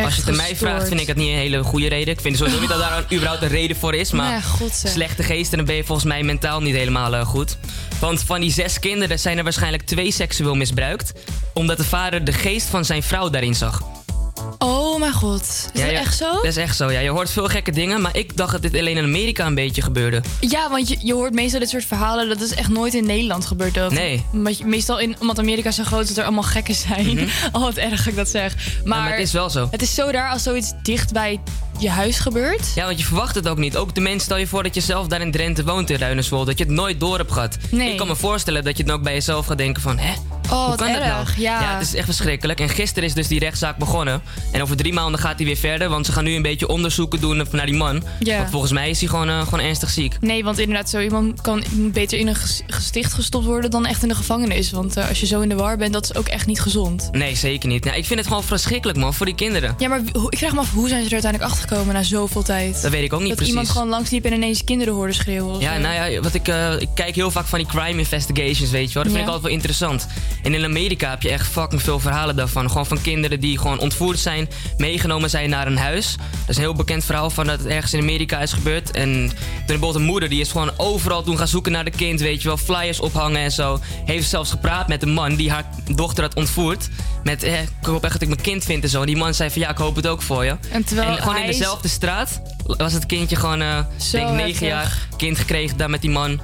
Als 0.05 0.15
je 0.15 0.21
het 0.21 0.31
aan 0.31 0.37
mij 0.37 0.57
vraagt, 0.57 0.89
vind 0.89 1.01
ik 1.01 1.07
dat 1.07 1.17
niet 1.17 1.29
een 1.29 1.35
hele 1.35 1.63
goede 1.63 1.89
reden. 1.89 2.15
Ik 2.15 2.21
vind 2.21 2.37
sowieso 2.37 2.61
niet 2.61 2.69
dat 2.69 2.79
daar 2.79 2.99
een, 2.99 3.17
überhaupt 3.17 3.43
een 3.43 3.49
reden 3.49 3.77
voor 3.77 3.95
is. 3.95 4.11
Maar 4.11 4.31
Nee, 4.31 4.41
slechte 4.93 5.23
geesten, 5.23 5.57
dan 5.57 5.67
ben 5.67 5.77
je 5.77 5.85
volgens 5.85 6.07
mij 6.07 6.23
mentaal 6.23 6.61
niet 6.61 6.75
helemaal 6.75 7.15
eh, 7.15 7.27
goed. 7.27 7.57
Want 8.01 8.23
van 8.23 8.41
die 8.41 8.53
zes 8.53 8.79
kinderen 8.79 9.19
zijn 9.19 9.39
er 9.39 9.45
waarschijnlijk 9.45 9.83
twee 9.83 10.13
seksueel 10.13 10.55
misbruikt. 10.55 11.13
Omdat 11.55 11.77
de 11.77 11.85
vader 11.85 12.25
de 12.25 12.33
geest 12.33 12.67
van 12.67 12.85
zijn 12.85 13.03
vrouw 13.03 13.31
daarin 13.31 13.55
zag. 13.55 13.83
Oh 15.01 15.07
mijn 15.07 15.19
god. 15.19 15.41
Is 15.43 15.81
Ja, 15.81 15.87
dat 15.87 15.91
ja, 15.95 15.99
echt 16.01 16.17
zo? 16.17 16.33
Dat 16.33 16.45
is 16.45 16.57
echt 16.57 16.77
zo, 16.77 16.91
ja. 16.91 16.99
Je 17.01 17.09
hoort 17.11 17.31
veel 17.31 17.49
gekke 17.49 17.71
dingen, 17.71 18.01
maar 18.01 18.17
ik 18.17 18.37
dacht 18.37 18.53
dat 18.53 18.63
dit 18.63 18.77
alleen 18.77 18.97
in 18.97 19.05
Amerika 19.05 19.47
een 19.47 19.55
beetje 19.55 19.83
gebeurde. 19.83 20.23
Ja, 20.41 20.71
want 20.71 20.89
je, 20.89 20.97
je 21.01 21.15
hoort 21.15 21.33
meestal 21.33 21.61
dit 21.61 21.69
soort 21.69 21.85
verhalen. 21.85 22.29
Dat 22.29 22.41
is 22.41 22.55
echt 22.55 22.69
nooit 22.69 22.95
in 22.95 23.07
Nederland 23.07 23.47
gebeurd. 23.47 23.91
Nee. 23.91 24.25
Meestal 24.65 24.99
in, 24.99 25.17
omdat 25.21 25.39
Amerika 25.39 25.71
zo 25.71 25.85
groot 25.85 26.03
is 26.03 26.09
dat 26.09 26.17
er 26.17 26.25
allemaal 26.25 26.43
gekken 26.43 26.75
zijn. 26.75 27.19
Oh, 27.53 27.61
wat 27.63 27.75
erg 27.77 27.97
dat 27.99 28.07
ik 28.07 28.17
dat 28.17 28.29
zeg. 28.29 28.55
Maar, 28.85 28.99
maar 28.99 29.11
het 29.11 29.21
is 29.21 29.33
wel 29.33 29.51
zo. 29.51 29.69
Het 29.71 29.83
is 29.83 29.95
zo 29.95 30.13
daar 30.13 30.31
als 30.31 30.43
zoiets 30.43 30.73
dicht 30.83 31.13
bij 31.13 31.41
je 31.79 31.91
huis 31.91 32.19
gebeurt. 32.19 32.73
Ja, 32.75 32.85
want 32.85 32.99
je 32.99 33.05
verwacht 33.05 33.35
het 33.35 33.49
ook 33.49 33.59
niet. 33.59 33.77
Ook 33.77 33.95
de 33.95 34.01
mensen, 34.01 34.21
stel 34.21 34.37
je 34.37 34.47
voor 34.47 34.63
dat 34.63 34.75
je 34.75 34.81
zelf 34.81 35.07
daar 35.07 35.21
in 35.21 35.31
Drenthe 35.31 35.65
woont 35.65 35.91
in 35.91 35.99
Ruinerswold. 35.99 36.47
Dat 36.47 36.59
je 36.59 36.65
het 36.65 36.73
nooit 36.73 37.01
door 37.01 37.19
hebt 37.19 37.33
gehad. 37.33 37.57
Nee. 37.71 37.91
Ik 37.91 37.97
kan 37.97 38.07
me 38.07 38.17
voorstellen 38.17 38.65
dat 38.65 38.77
je 38.77 38.85
dan 38.85 38.97
ook 38.97 39.03
bij 39.03 39.13
jezelf 39.13 39.47
gaat 39.47 39.59
denken 39.59 39.83
van... 39.83 39.99
Hè, 39.99 40.13
Oh, 40.51 40.67
hoe 40.67 40.77
dat 40.77 40.89
nou? 40.89 41.01
erg. 41.01 41.39
Ja. 41.39 41.75
het 41.75 41.87
is 41.87 41.95
echt 41.95 42.05
verschrikkelijk. 42.05 42.61
En 42.61 42.69
gisteren 42.69 43.09
is 43.09 43.15
dus 43.15 43.29
die 43.29 43.39
rechtszaak 43.39 43.77
begonnen. 43.77 44.23
En 44.53 44.63
over 44.63 44.77
drie 44.77 44.90
maanden 44.93 45.21
gaat 45.21 45.37
hij 45.37 45.47
weer 45.47 45.57
verder. 45.57 45.89
Want 45.89 46.07
ze 46.07 46.13
gaan 46.13 46.25
nu 46.25 46.35
een 46.35 46.43
beetje 46.43 46.69
onderzoeken 46.69 47.21
doen 47.21 47.47
naar 47.51 47.67
die 47.67 47.75
man. 47.75 48.03
Ja. 48.19 48.37
Want 48.39 48.51
volgens 48.51 48.73
mij 48.73 48.91
is 48.91 49.01
hij 49.01 49.09
gewoon, 49.09 49.29
eh, 49.29 49.43
gewoon 49.43 49.61
ernstig 49.61 49.91
ziek. 49.91 50.17
Nee, 50.21 50.45
want 50.45 50.59
inderdaad, 50.59 50.91
zo 50.91 51.01
iemand 51.01 51.41
kan 51.41 51.63
beter 51.77 52.19
in 52.19 52.27
een 52.27 52.35
ges- 52.35 52.63
gesticht 52.67 53.13
gestopt 53.13 53.45
worden 53.45 53.71
dan 53.71 53.87
echt 53.87 54.03
in 54.03 54.09
de 54.09 54.15
gevangenis. 54.15 54.71
Want 54.71 54.97
eh, 54.97 55.09
als 55.09 55.21
je 55.21 55.27
zo 55.27 55.41
in 55.41 55.49
de 55.49 55.55
war 55.55 55.77
bent, 55.77 55.93
dat 55.93 56.05
is 56.05 56.15
ook 56.15 56.27
echt 56.29 56.47
niet 56.47 56.61
gezond. 56.61 57.09
Nee, 57.13 57.37
zeker 57.37 57.69
niet. 57.69 57.85
Nou, 57.85 57.97
ik 57.97 58.05
vind 58.07 58.19
het 58.19 58.29
gewoon 58.29 58.45
verschrikkelijk, 58.45 58.99
man, 58.99 59.15
voor 59.15 59.27
die 59.27 59.35
kinderen. 59.35 59.75
Ja, 59.79 59.89
maar 59.89 60.01
ik 60.29 60.39
vraag 60.39 60.53
me 60.53 60.59
af, 60.59 60.73
hoe 60.73 60.89
zijn 60.89 61.01
ze 61.01 61.07
er 61.07 61.13
uiteindelijk 61.13 61.53
achter 61.53 61.69
gekomen 61.69 61.95
na 61.95 62.03
zoveel 62.03 62.43
tijd? 62.43 62.83
Dat 62.83 62.91
weet 62.91 63.03
ik 63.05 63.13
ook 63.13 63.19
niet 63.21 63.29
dat 63.29 63.37
precies. 63.37 63.55
iemand 63.55 63.71
gewoon 63.73 63.89
langsliep 63.89 64.25
en 64.25 64.33
ineens 64.33 64.65
kinderen 64.65 64.95
hoorde 64.95 65.13
schreeuwen. 65.13 65.61
Ja, 65.61 65.79
nou 65.79 66.11
ja, 66.11 66.21
wat 66.21 66.35
ik, 66.35 66.49
eh, 66.49 66.81
ik 66.81 66.89
kijk 66.95 67.15
heel 67.15 67.31
vaak 67.31 67.47
van 67.47 67.59
die 67.59 67.69
crime 67.69 67.99
investigations, 67.99 68.71
weet 68.71 68.89
je 68.89 68.95
wel. 68.95 69.03
Dat 69.03 69.13
vind 69.13 69.25
ik 69.25 69.27
altijd 69.27 69.43
wel 69.43 69.53
interessant. 69.53 70.07
En 70.43 70.55
in 70.55 70.65
Amerika 70.65 71.11
heb 71.11 71.23
je 71.23 71.29
echt 71.31 71.47
fucking 71.49 71.83
veel 71.83 71.99
verhalen 72.01 72.37
daarvan. 72.37 72.69
Gewoon 72.71 72.87
van 72.87 73.01
kinderen 73.03 73.41
die 73.41 73.59
gewoon 73.59 73.79
ontvoerd 73.79 74.19
zijn, 74.19 74.49
meegenomen 74.81 75.31
zijn 75.31 75.51
naar 75.51 75.67
een 75.67 75.77
huis. 75.77 76.17
Dat 76.17 76.49
is 76.49 76.57
een 76.57 76.63
heel 76.63 76.75
bekend 76.75 77.05
verhaal 77.05 77.31
van 77.31 77.47
dat 77.47 77.59
het 77.59 77.69
ergens 77.69 77.93
in 77.93 78.01
Amerika 78.01 78.41
is 78.41 78.53
gebeurd. 78.53 78.91
En 78.91 79.13
toen 79.13 79.35
bijvoorbeeld 79.67 79.95
een 79.95 80.03
moeder, 80.03 80.29
die 80.29 80.41
is 80.41 80.51
gewoon 80.51 80.71
overal 80.77 81.23
toen 81.23 81.39
gaan 81.39 81.49
zoeken 81.49 81.73
naar 81.73 81.85
de 81.85 81.91
kind, 81.91 82.21
weet 82.21 82.43
je 82.43 82.49
wel. 82.49 82.57
Flyers 82.57 83.01
ophangen 83.01 83.41
en 83.41 83.53
zo. 83.53 83.81
Heeft 84.05 84.29
zelfs 84.29 84.51
gepraat 84.51 84.89
met 84.89 85.03
een 85.03 85.13
man 85.13 85.35
die 85.35 85.51
haar 85.51 85.65
dochter 85.95 86.25
had 86.25 86.35
ontvoerd. 86.35 86.89
Met, 87.23 87.43
eh, 87.43 87.61
ik 87.61 87.69
hoop 87.83 88.05
echt 88.05 88.13
dat 88.13 88.23
ik 88.23 88.29
mijn 88.29 88.41
kind 88.41 88.65
vind 88.65 88.83
en 88.83 88.89
zo. 88.89 89.01
En 89.01 89.07
die 89.07 89.17
man 89.17 89.35
zei 89.35 89.51
van, 89.51 89.63
ja, 89.63 89.71
ik 89.71 89.79
hoop 89.79 89.97
het 89.97 90.07
ook 90.07 90.23
voor 90.23 90.45
je. 90.45 90.57
En 90.71 90.85
terwijl 90.85 91.17
gewoon 91.17 91.37
in 91.37 91.47
dezelfde 91.47 91.89
straat 91.89 92.41
was 92.65 92.93
het 92.93 93.07
kindje 93.07 93.37
gewoon, 93.37 93.59
denk 93.59 94.29
ik, 94.29 94.35
negen 94.35 94.67
jaar. 94.67 95.09
Kind 95.17 95.39
gekregen 95.39 95.77
daar 95.77 95.91
met 95.91 96.01
die 96.01 96.11
man. 96.11 96.41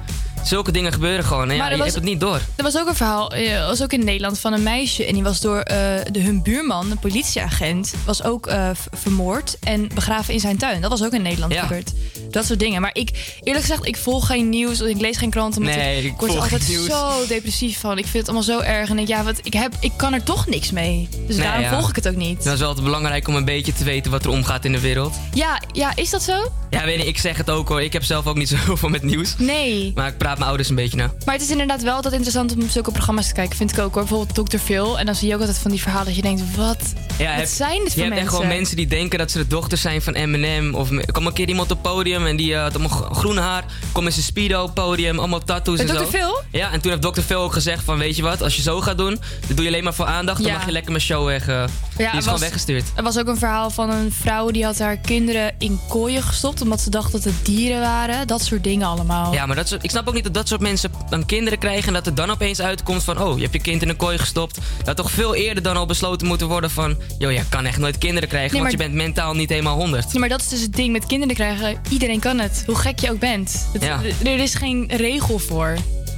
Zulke 0.47 0.71
dingen 0.71 0.93
gebeuren 0.93 1.25
gewoon. 1.25 1.49
En 1.49 1.55
ja, 1.55 1.61
Maar 1.61 1.65
er 1.71 1.77
je 1.77 1.83
was- 1.83 1.93
hebt 1.93 1.99
het 2.03 2.09
niet 2.13 2.19
door. 2.19 2.39
Er 2.55 2.63
was 2.63 2.77
ook 2.77 2.87
een 2.87 2.95
verhaal, 2.95 3.31
eh, 3.33 3.65
was 3.67 3.81
ook 3.83 3.93
in 3.93 4.03
Nederland, 4.05 4.39
van 4.39 4.53
een 4.53 4.63
meisje. 4.63 5.05
En 5.05 5.13
die 5.13 5.23
was 5.23 5.41
door 5.41 5.59
eh, 5.59 5.77
de, 6.11 6.19
hun 6.21 6.43
buurman, 6.43 6.91
een 6.91 6.99
politieagent, 6.99 7.93
was 8.05 8.23
ook 8.23 8.47
eh, 8.47 8.69
vermoord 8.95 9.57
en 9.59 9.89
begraven 9.93 10.33
in 10.33 10.39
zijn 10.39 10.57
tuin. 10.57 10.81
Dat 10.81 10.89
was 10.89 11.03
ook 11.03 11.11
in 11.13 11.21
Nederland 11.21 11.53
Ja. 11.53 11.61
gebeurd. 11.61 11.91
Dat 12.31 12.45
soort 12.45 12.59
dingen. 12.59 12.81
Maar 12.81 12.89
ik, 12.93 13.35
eerlijk 13.43 13.65
gezegd, 13.65 13.85
ik 13.87 13.97
volg 13.97 14.25
geen 14.27 14.49
nieuws. 14.49 14.81
Ik 14.81 14.99
lees 15.01 15.17
geen 15.17 15.29
kranten. 15.29 15.61
Nee, 15.61 15.97
ik, 15.97 16.03
ik 16.05 16.19
word 16.19 16.33
er 16.33 16.39
altijd 16.41 16.63
zo 16.63 17.27
depressief 17.27 17.79
van. 17.79 17.97
Ik 17.97 18.03
vind 18.05 18.13
het 18.27 18.35
allemaal 18.35 18.43
zo 18.43 18.59
erg. 18.59 18.89
En 18.89 18.99
ik, 18.99 19.07
ja, 19.07 19.23
wat, 19.23 19.39
ik, 19.43 19.53
heb, 19.53 19.73
ik 19.79 19.91
kan 19.95 20.13
er 20.13 20.23
toch 20.23 20.47
niks 20.47 20.71
mee. 20.71 21.07
Dus 21.27 21.35
Nee, 21.35 21.45
daarom 21.45 21.63
ja. 21.63 21.69
volg 21.73 21.89
ik 21.89 21.95
het 21.95 22.07
ook 22.07 22.15
niet. 22.15 22.43
Het 22.43 22.53
is 22.53 22.59
wel 22.59 22.67
altijd 22.67 22.85
belangrijk 22.85 23.27
om 23.27 23.35
een 23.35 23.45
beetje 23.45 23.73
te 23.73 23.83
weten 23.83 24.11
wat 24.11 24.23
er 24.23 24.29
omgaat 24.31 24.65
in 24.65 24.71
de 24.71 24.79
wereld. 24.79 25.15
Ja, 25.33 25.61
ja, 25.71 25.95
is 25.95 26.09
dat 26.09 26.23
zo? 26.23 26.51
Ja, 26.69 26.85
weet 26.85 26.99
je, 27.01 27.05
ik 27.07 27.17
zeg 27.17 27.37
het 27.37 27.49
ook 27.49 27.67
hoor. 27.67 27.81
Ik 27.81 27.93
heb 27.93 28.03
zelf 28.03 28.27
ook 28.27 28.37
niet 28.37 28.49
zo 28.53 28.55
heel 28.55 28.77
veel 28.77 28.89
met 28.89 29.03
nieuws. 29.03 29.35
Nee. 29.37 29.91
Maar 29.95 30.07
ik 30.07 30.17
praat 30.17 30.36
mijn 30.37 30.47
ouders 30.49 30.69
een 30.69 30.75
beetje 30.75 30.97
na. 30.97 31.11
Maar 31.25 31.33
het 31.33 31.43
is 31.43 31.49
inderdaad 31.49 31.81
wel 31.83 31.93
altijd 31.95 32.13
interessant 32.13 32.55
om 32.55 32.69
zulke 32.69 32.91
programma's 32.91 33.27
te 33.27 33.33
kijken. 33.33 33.57
Vind 33.57 33.71
ik 33.71 33.79
ook 33.79 33.93
hoor. 33.93 34.05
Bijvoorbeeld 34.05 34.49
Dr. 34.49 34.57
Phil. 34.57 34.99
En 34.99 35.05
dan 35.05 35.15
zie 35.15 35.27
je 35.27 35.33
ook 35.33 35.39
altijd 35.39 35.57
van 35.57 35.71
die 35.71 35.81
verhalen 35.81 36.05
dat 36.05 36.15
je 36.15 36.21
denkt, 36.21 36.41
wat, 36.55 36.77
Ja, 37.17 37.25
wat 37.29 37.35
heb- 37.35 37.47
zijn 37.47 37.83
dit 37.83 37.83
je 37.83 37.89
voor 37.91 38.01
hebt 38.01 38.09
mensen? 38.09 38.17
echt 38.17 38.29
gewoon 38.29 38.47
mensen 38.47 38.75
die 38.75 38.87
denken 38.87 39.19
dat 39.19 39.31
ze 39.31 39.37
de 39.37 39.47
dochter 39.47 39.77
zijn 39.77 40.01
van 40.01 40.13
Eminem. 40.13 40.75
Of 40.75 40.91
er 40.91 41.11
kwam 41.11 41.25
een 41.27 41.33
keer 41.33 41.47
iemand 41.47 41.71
op 41.71 41.83
het 41.83 41.91
podium 41.93 42.25
en 42.25 42.35
die 42.35 42.53
eh, 42.53 42.61
had 42.61 42.71
allemaal 42.75 42.97
gro- 42.97 43.13
groen 43.13 43.37
haar. 43.37 43.65
Kwam 43.91 44.05
in 44.05 44.11
zijn 44.11 44.25
speedo 44.25 44.67
podium, 44.67 45.19
allemaal 45.19 45.43
tattoos 45.43 45.77
Met 45.77 45.89
en 45.89 45.95
Dr. 45.95 46.01
zo. 46.03 46.09
Phil? 46.09 46.41
Ja, 46.51 46.71
en 46.71 46.81
toen 46.81 46.91
heeft 46.91 47.03
Dr. 47.03 47.21
Phil 47.21 47.39
ook 47.41 47.53
gezegd 47.53 47.83
van 47.83 47.97
weet 47.97 48.15
je 48.15 48.21
wat, 48.21 48.41
als 48.41 48.55
je 48.55 48.61
zo 48.61 48.81
gaat 48.81 48.97
doen, 48.97 49.19
dan 49.47 49.55
doe 49.55 49.61
je 49.65 49.71
alleen 49.71 49.83
maar 49.83 49.93
voor 49.93 50.05
aandacht. 50.05 50.37
Dan 50.41 50.51
Ja. 50.51 50.57
mag 50.57 50.65
je 50.65 50.71
lekker 50.71 50.91
mijn 50.91 51.03
show 51.03 51.25
weg. 51.25 51.47
eh, 51.47 51.63
die 51.97 52.05
is 52.17 52.23
gewoon 52.23 52.39
weggestuurd. 52.39 52.83
Er 52.95 53.03
was 53.03 53.17
ook 53.17 53.27
een 53.27 53.37
verhaal 53.37 53.69
van 53.69 53.89
een 53.89 54.11
vrouw 54.11 54.51
die 54.51 54.65
had 54.65 54.79
haar 54.79 54.97
kinderen 54.97 55.55
in 55.57 55.79
kooien 55.87 56.23
gestopt. 56.23 56.61
Omdat 56.61 56.81
ze 56.81 56.89
dacht 56.89 57.11
dat 57.11 57.23
het 57.23 57.45
dieren 57.45 57.79
waren. 57.81 58.27
Dat 58.27 58.41
soort 58.41 58.63
dingen 58.63 58.87
allemaal. 58.87 59.33
Ja, 59.33 59.45
maar 59.45 59.55
dat 59.55 59.67
soort, 59.67 59.83
ik 59.83 59.89
snap 59.89 60.07
ook 60.07 60.13
niet 60.13 60.23
dat 60.33 60.35
dat 60.35 60.47
soort 60.47 60.61
mensen 60.61 60.91
dan 61.09 61.25
kinderen 61.25 61.59
krijgen... 61.59 61.87
en 61.87 61.93
dat 61.93 62.05
er 62.05 62.15
dan 62.15 62.29
opeens 62.31 62.61
uitkomt 62.61 63.03
van... 63.03 63.21
oh, 63.21 63.35
je 63.35 63.41
hebt 63.41 63.53
je 63.53 63.59
kind 63.61 63.81
in 63.81 63.89
een 63.89 63.95
kooi 63.95 64.17
gestopt. 64.17 64.57
Dat 64.83 64.95
toch 64.95 65.11
veel 65.11 65.35
eerder 65.35 65.63
dan 65.63 65.77
al 65.77 65.85
besloten 65.85 66.27
moeten 66.27 66.47
worden 66.47 66.69
van... 66.71 66.97
joh, 67.17 67.31
je 67.31 67.41
kan 67.49 67.65
echt 67.65 67.77
nooit 67.77 67.97
kinderen 67.97 68.29
krijgen... 68.29 68.51
Nee, 68.51 68.59
want 68.61 68.71
je 68.71 68.77
bent 68.77 68.93
mentaal 68.93 69.33
niet 69.33 69.49
helemaal 69.49 69.75
100. 69.75 70.11
Ja, 70.11 70.19
maar 70.19 70.29
dat 70.29 70.41
is 70.41 70.47
dus 70.47 70.61
het 70.61 70.73
ding 70.75 70.91
met 70.91 71.05
kinderen 71.05 71.35
krijgen. 71.35 71.77
Iedereen 71.89 72.19
kan 72.19 72.39
het. 72.39 72.63
Hoe 72.65 72.75
gek 72.75 72.99
je 72.99 73.11
ook 73.11 73.19
bent. 73.19 73.67
Het- 73.73 73.83
Ja. 73.83 74.01
Er 74.23 74.39
is 74.39 74.55
geen 74.55 74.91
regel 74.95 75.39
voor. 75.39 75.77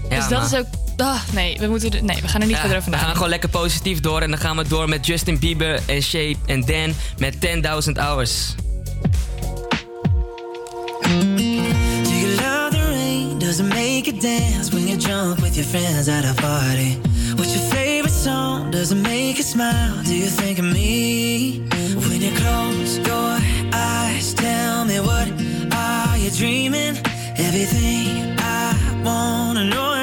dus 0.09 0.19
dat 0.19 0.29
maar- 0.29 0.45
is 0.45 0.55
ook... 0.55 0.65
Ah, 0.97 1.21
nee, 1.33 1.57
we 1.59 1.67
moeten, 1.67 2.05
nee, 2.05 2.21
we 2.21 2.27
gaan 2.27 2.41
er 2.41 2.47
niet 2.47 2.55
Ja, 2.55 2.61
verder 2.61 2.77
over 2.77 2.91
we 2.91 2.97
gaan 2.97 3.13
gewoon 3.13 3.29
lekker 3.29 3.49
positief 3.49 3.99
door... 3.99 4.21
en 4.21 4.29
dan 4.29 4.39
gaan 4.39 4.57
we 4.57 4.67
door 4.67 4.89
met 4.89 5.05
Justin 5.05 5.39
Bieber 5.39 5.79
en 5.85 6.01
Shay 6.01 6.37
en 6.45 6.61
Dan... 6.65 6.93
met 7.17 7.35
10.000 7.85 7.91
Hours. 7.93 8.55
Does 13.59 13.67
it 13.67 13.75
make 13.75 14.07
you 14.07 14.13
dance 14.13 14.73
when 14.73 14.87
you're 14.87 14.97
drunk 14.97 15.41
with 15.41 15.57
your 15.57 15.65
friends 15.65 16.07
at 16.07 16.23
a 16.23 16.33
party? 16.41 16.93
What's 17.35 17.53
your 17.57 17.69
favorite 17.69 18.13
song? 18.13 18.71
Does 18.71 18.93
it 18.93 18.95
make 18.95 19.35
you 19.35 19.43
smile? 19.43 20.01
Do 20.05 20.15
you 20.15 20.27
think 20.27 20.59
of 20.59 20.63
me? 20.63 21.67
When 22.07 22.21
you 22.21 22.31
close 22.37 22.99
your 22.99 23.37
eyes, 23.73 24.33
tell 24.33 24.85
me 24.85 25.01
what 25.01 25.27
are 25.73 26.17
you 26.17 26.31
dreaming? 26.31 26.95
Everything 27.35 28.33
I 28.39 29.01
wanna 29.03 29.65
know 29.65 29.98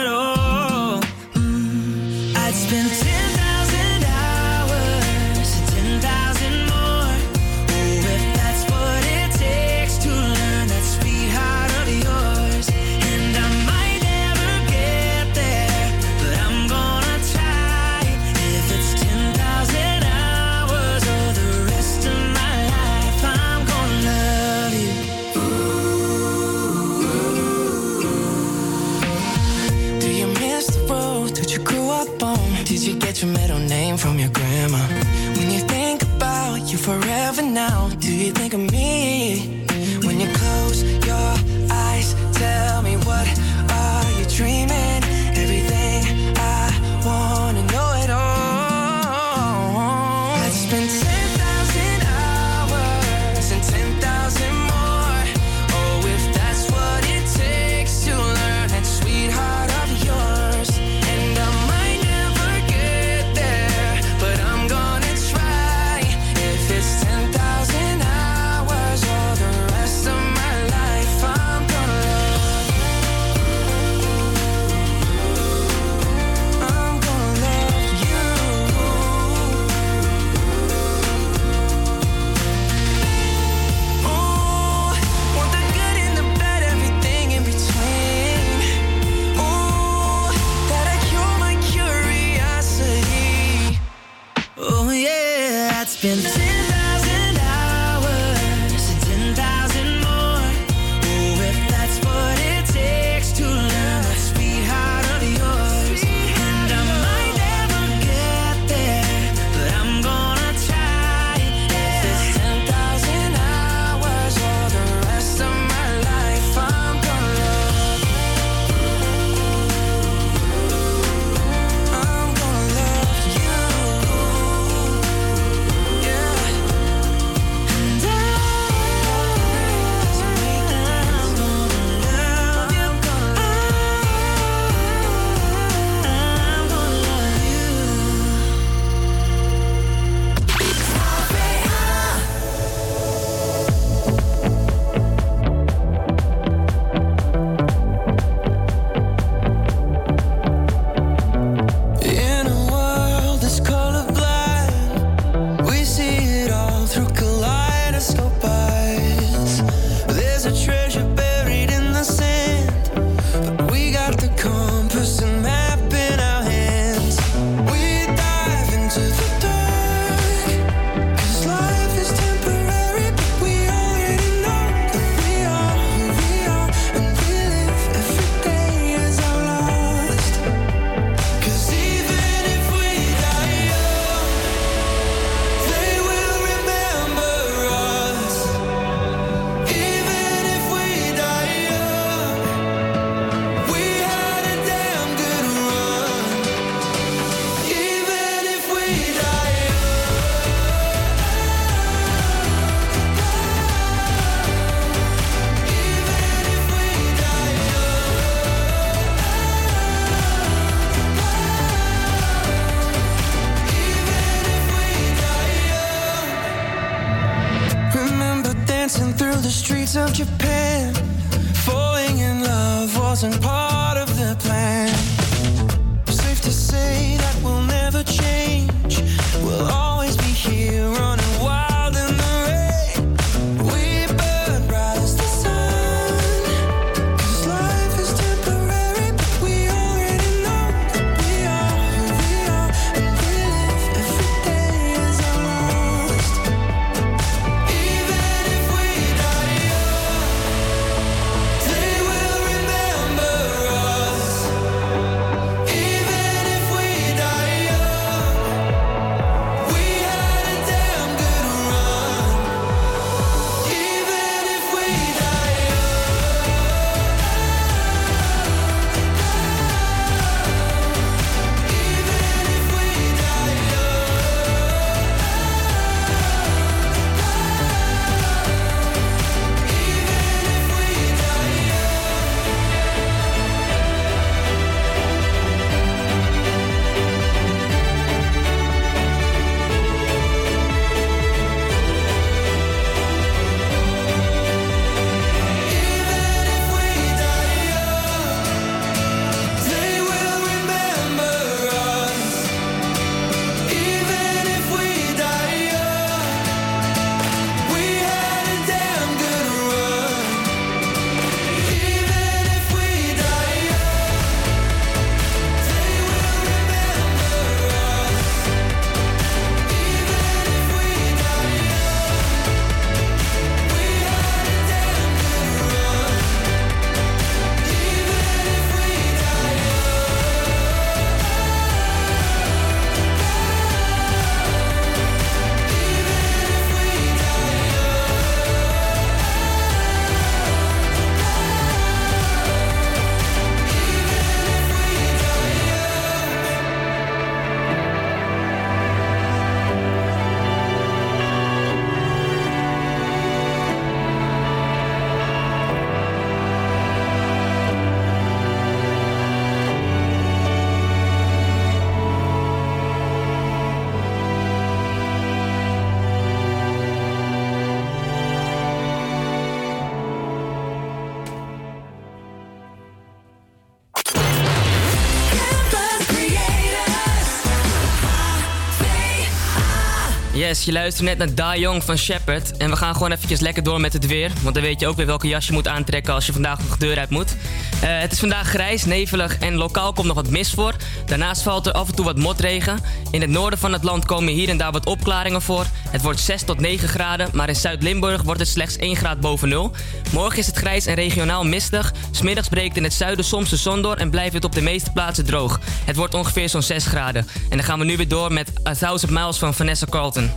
Je 380.47 380.73
luistert 380.73 381.07
net 381.07 381.19
naar 381.19 381.35
Da 381.35 381.57
Young 381.57 381.85
van 381.85 381.99
Shepard. 381.99 382.57
En 382.57 382.71
we 382.71 382.77
gaan 382.77 382.93
gewoon 382.93 383.13
eventjes 383.13 383.41
lekker 383.41 383.63
door 383.63 383.81
met 383.81 383.93
het 383.93 384.07
weer. 384.07 384.31
Want 384.43 384.55
dan 384.55 384.65
weet 384.65 384.81
je 384.81 384.87
ook 384.87 384.97
weer 384.97 385.07
welke 385.07 385.29
jas 385.29 385.47
je 385.47 385.53
moet 385.53 385.69
aantrekken 385.69 386.15
als 386.15 386.27
je 386.27 386.33
vandaag 386.33 386.59
nog 386.59 386.77
de 386.77 386.87
deur 386.87 386.99
uit 386.99 387.11
moet. 387.11 387.37
Eh, 387.81 387.99
het 387.99 388.13
is 388.13 388.19
vandaag 388.19 388.49
grijs, 388.49 388.85
nevelig 388.85 389.39
en 389.39 389.55
lokaal 389.55 389.93
komt 389.93 390.07
nog 390.07 390.17
wat 390.17 390.31
mist 390.31 390.55
voor. 390.55 390.75
Daarnaast 391.07 391.43
valt 391.43 391.67
er 391.67 391.73
af 391.73 391.89
en 391.89 391.95
toe 391.95 392.05
wat 392.05 392.17
motregen. 392.17 392.79
In 393.11 393.21
het 393.21 393.31
noorden 393.31 393.59
van 393.59 393.73
het 393.73 393.83
land 393.83 394.05
komen 394.05 394.33
hier 394.33 394.49
en 394.49 394.57
daar 394.57 394.73
wat 394.73 394.87
opklaringen 394.87 395.43
voor. 395.43 395.67
Het 395.89 396.03
wordt 396.03 396.21
6 396.21 396.43
tot 396.43 396.61
9 396.61 396.89
graden, 396.89 397.29
maar 397.33 397.49
in 397.49 397.57
Zuid-Limburg 397.57 398.23
wordt 398.23 398.41
het 398.41 398.49
slechts 398.49 398.77
1 398.77 398.97
graad 398.97 399.21
boven 399.21 399.49
nul. 399.49 399.73
Morgen 400.13 400.39
is 400.39 400.47
het 400.47 400.57
grijs 400.57 400.87
en 400.87 400.95
regionaal 400.95 401.45
mistig. 401.45 401.93
Smiddags 402.11 402.49
breekt 402.49 402.77
in 402.77 402.85
het 402.85 402.95
zuiden 402.95 403.25
soms 403.25 403.51
de 403.51 403.57
zon 403.57 403.83
door 403.83 403.97
en 403.97 404.11
blijft 404.11 404.35
het 404.35 404.45
op 404.45 404.55
de 404.55 404.63
meeste 404.63 404.93
plaatsen 404.93 405.25
droog. 405.25 405.61
Het 405.85 405.97
wordt 405.97 406.15
ongeveer 406.15 406.49
zo'n 406.49 406.63
6 406.63 406.87
graden. 406.87 407.29
En 407.49 407.57
dan 407.57 407.67
gaan 407.67 407.79
we 407.79 407.85
nu 407.85 407.97
weer 407.97 408.09
door 408.09 408.33
met 408.33 408.53
A 408.69 408.75
Thousand 408.75 409.13
Miles 409.13 409.39
van 409.39 409.55
Vanessa 409.55 409.87
Carlton. 409.91 410.31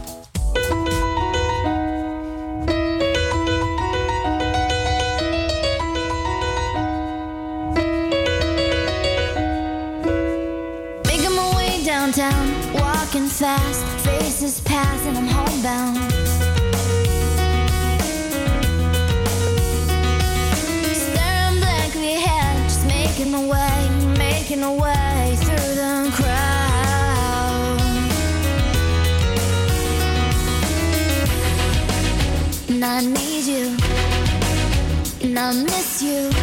I 35.42 35.54
miss 35.54 36.02
you, 36.02 36.39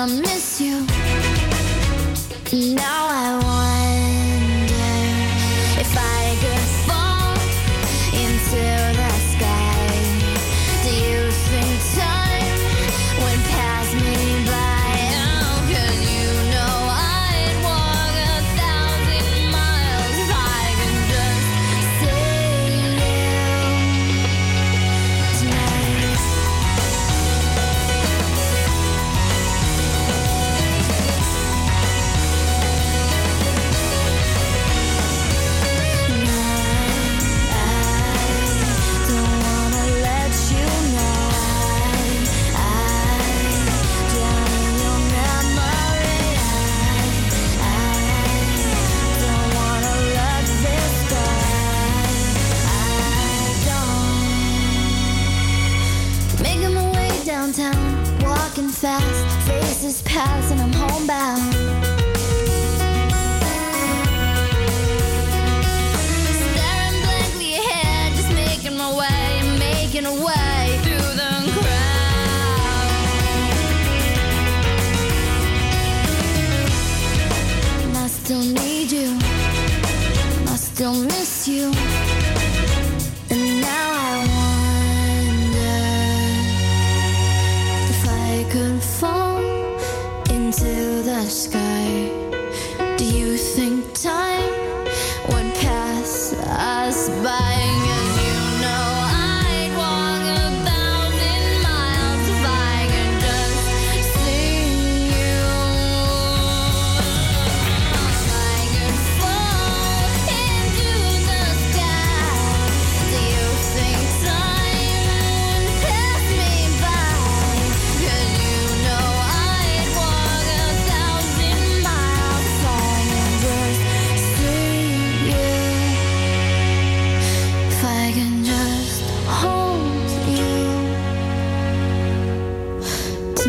I 0.00 0.06
miss 0.06 0.60
you. 0.60 0.86
Now 2.76 2.97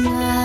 smile. 0.02 0.38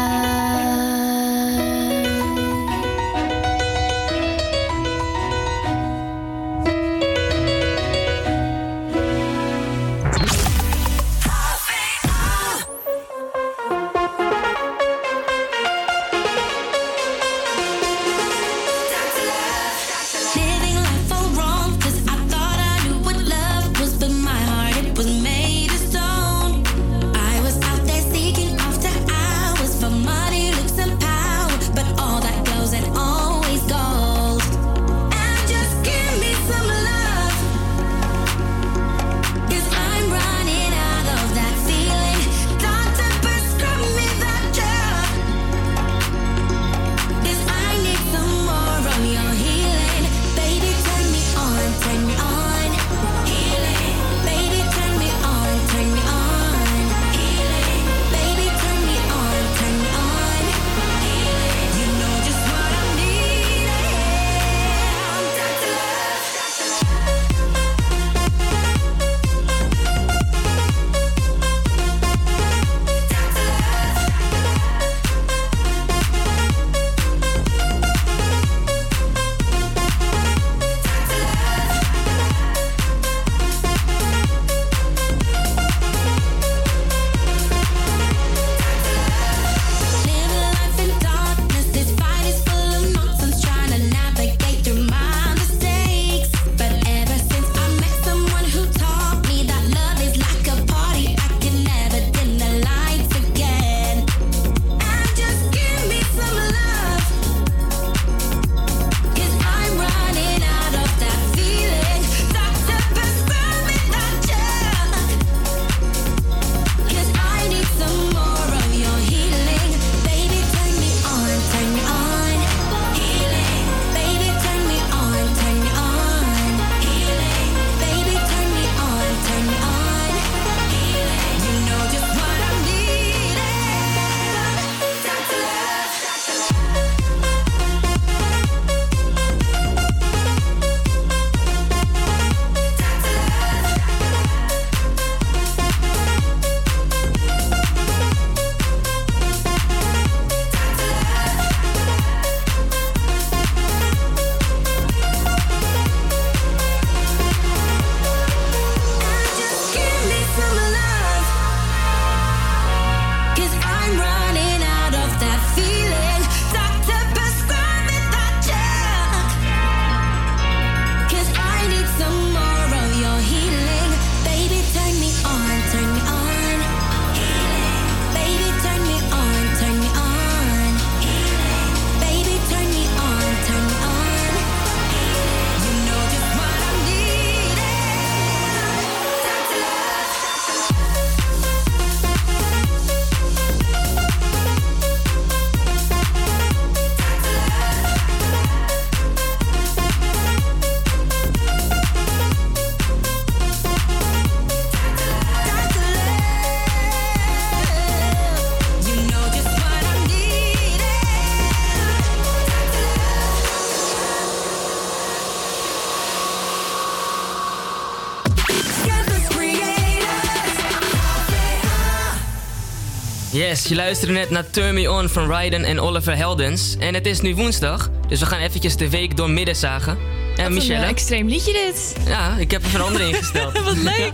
Yes, 223.55 223.67
je 223.67 223.75
luisterde 223.75 224.13
net 224.13 224.31
naar 224.31 224.51
Turn 224.51 224.75
Me 224.75 224.91
On 224.91 225.09
van 225.09 225.35
Ryden 225.35 225.65
en 225.65 225.81
Oliver 225.81 226.17
Heldens. 226.17 226.77
En 226.79 226.95
het 226.95 227.07
is 227.07 227.21
nu 227.21 227.35
woensdag, 227.35 227.91
dus 228.09 228.21
we 228.21 228.27
gaan 228.27 228.41
eventjes 228.41 228.77
de 228.77 228.91
week 228.91 229.17
door 229.17 229.31
midden 229.31 229.57
zagen. 229.57 229.99
Ja, 229.99 230.37
Wat 230.37 230.47
een 230.47 230.55
Michelle? 230.55 230.83
eh, 230.83 230.89
extreem 230.89 231.29
liedje 231.29 231.53
dit. 231.53 231.95
Ja, 232.07 232.37
ik 232.37 232.51
heb 232.51 232.65
er 232.65 232.75
een 232.75 232.81
andere 232.81 233.09
ingesteld. 233.09 233.59
Wat 233.65 233.77
leuk. 233.77 234.13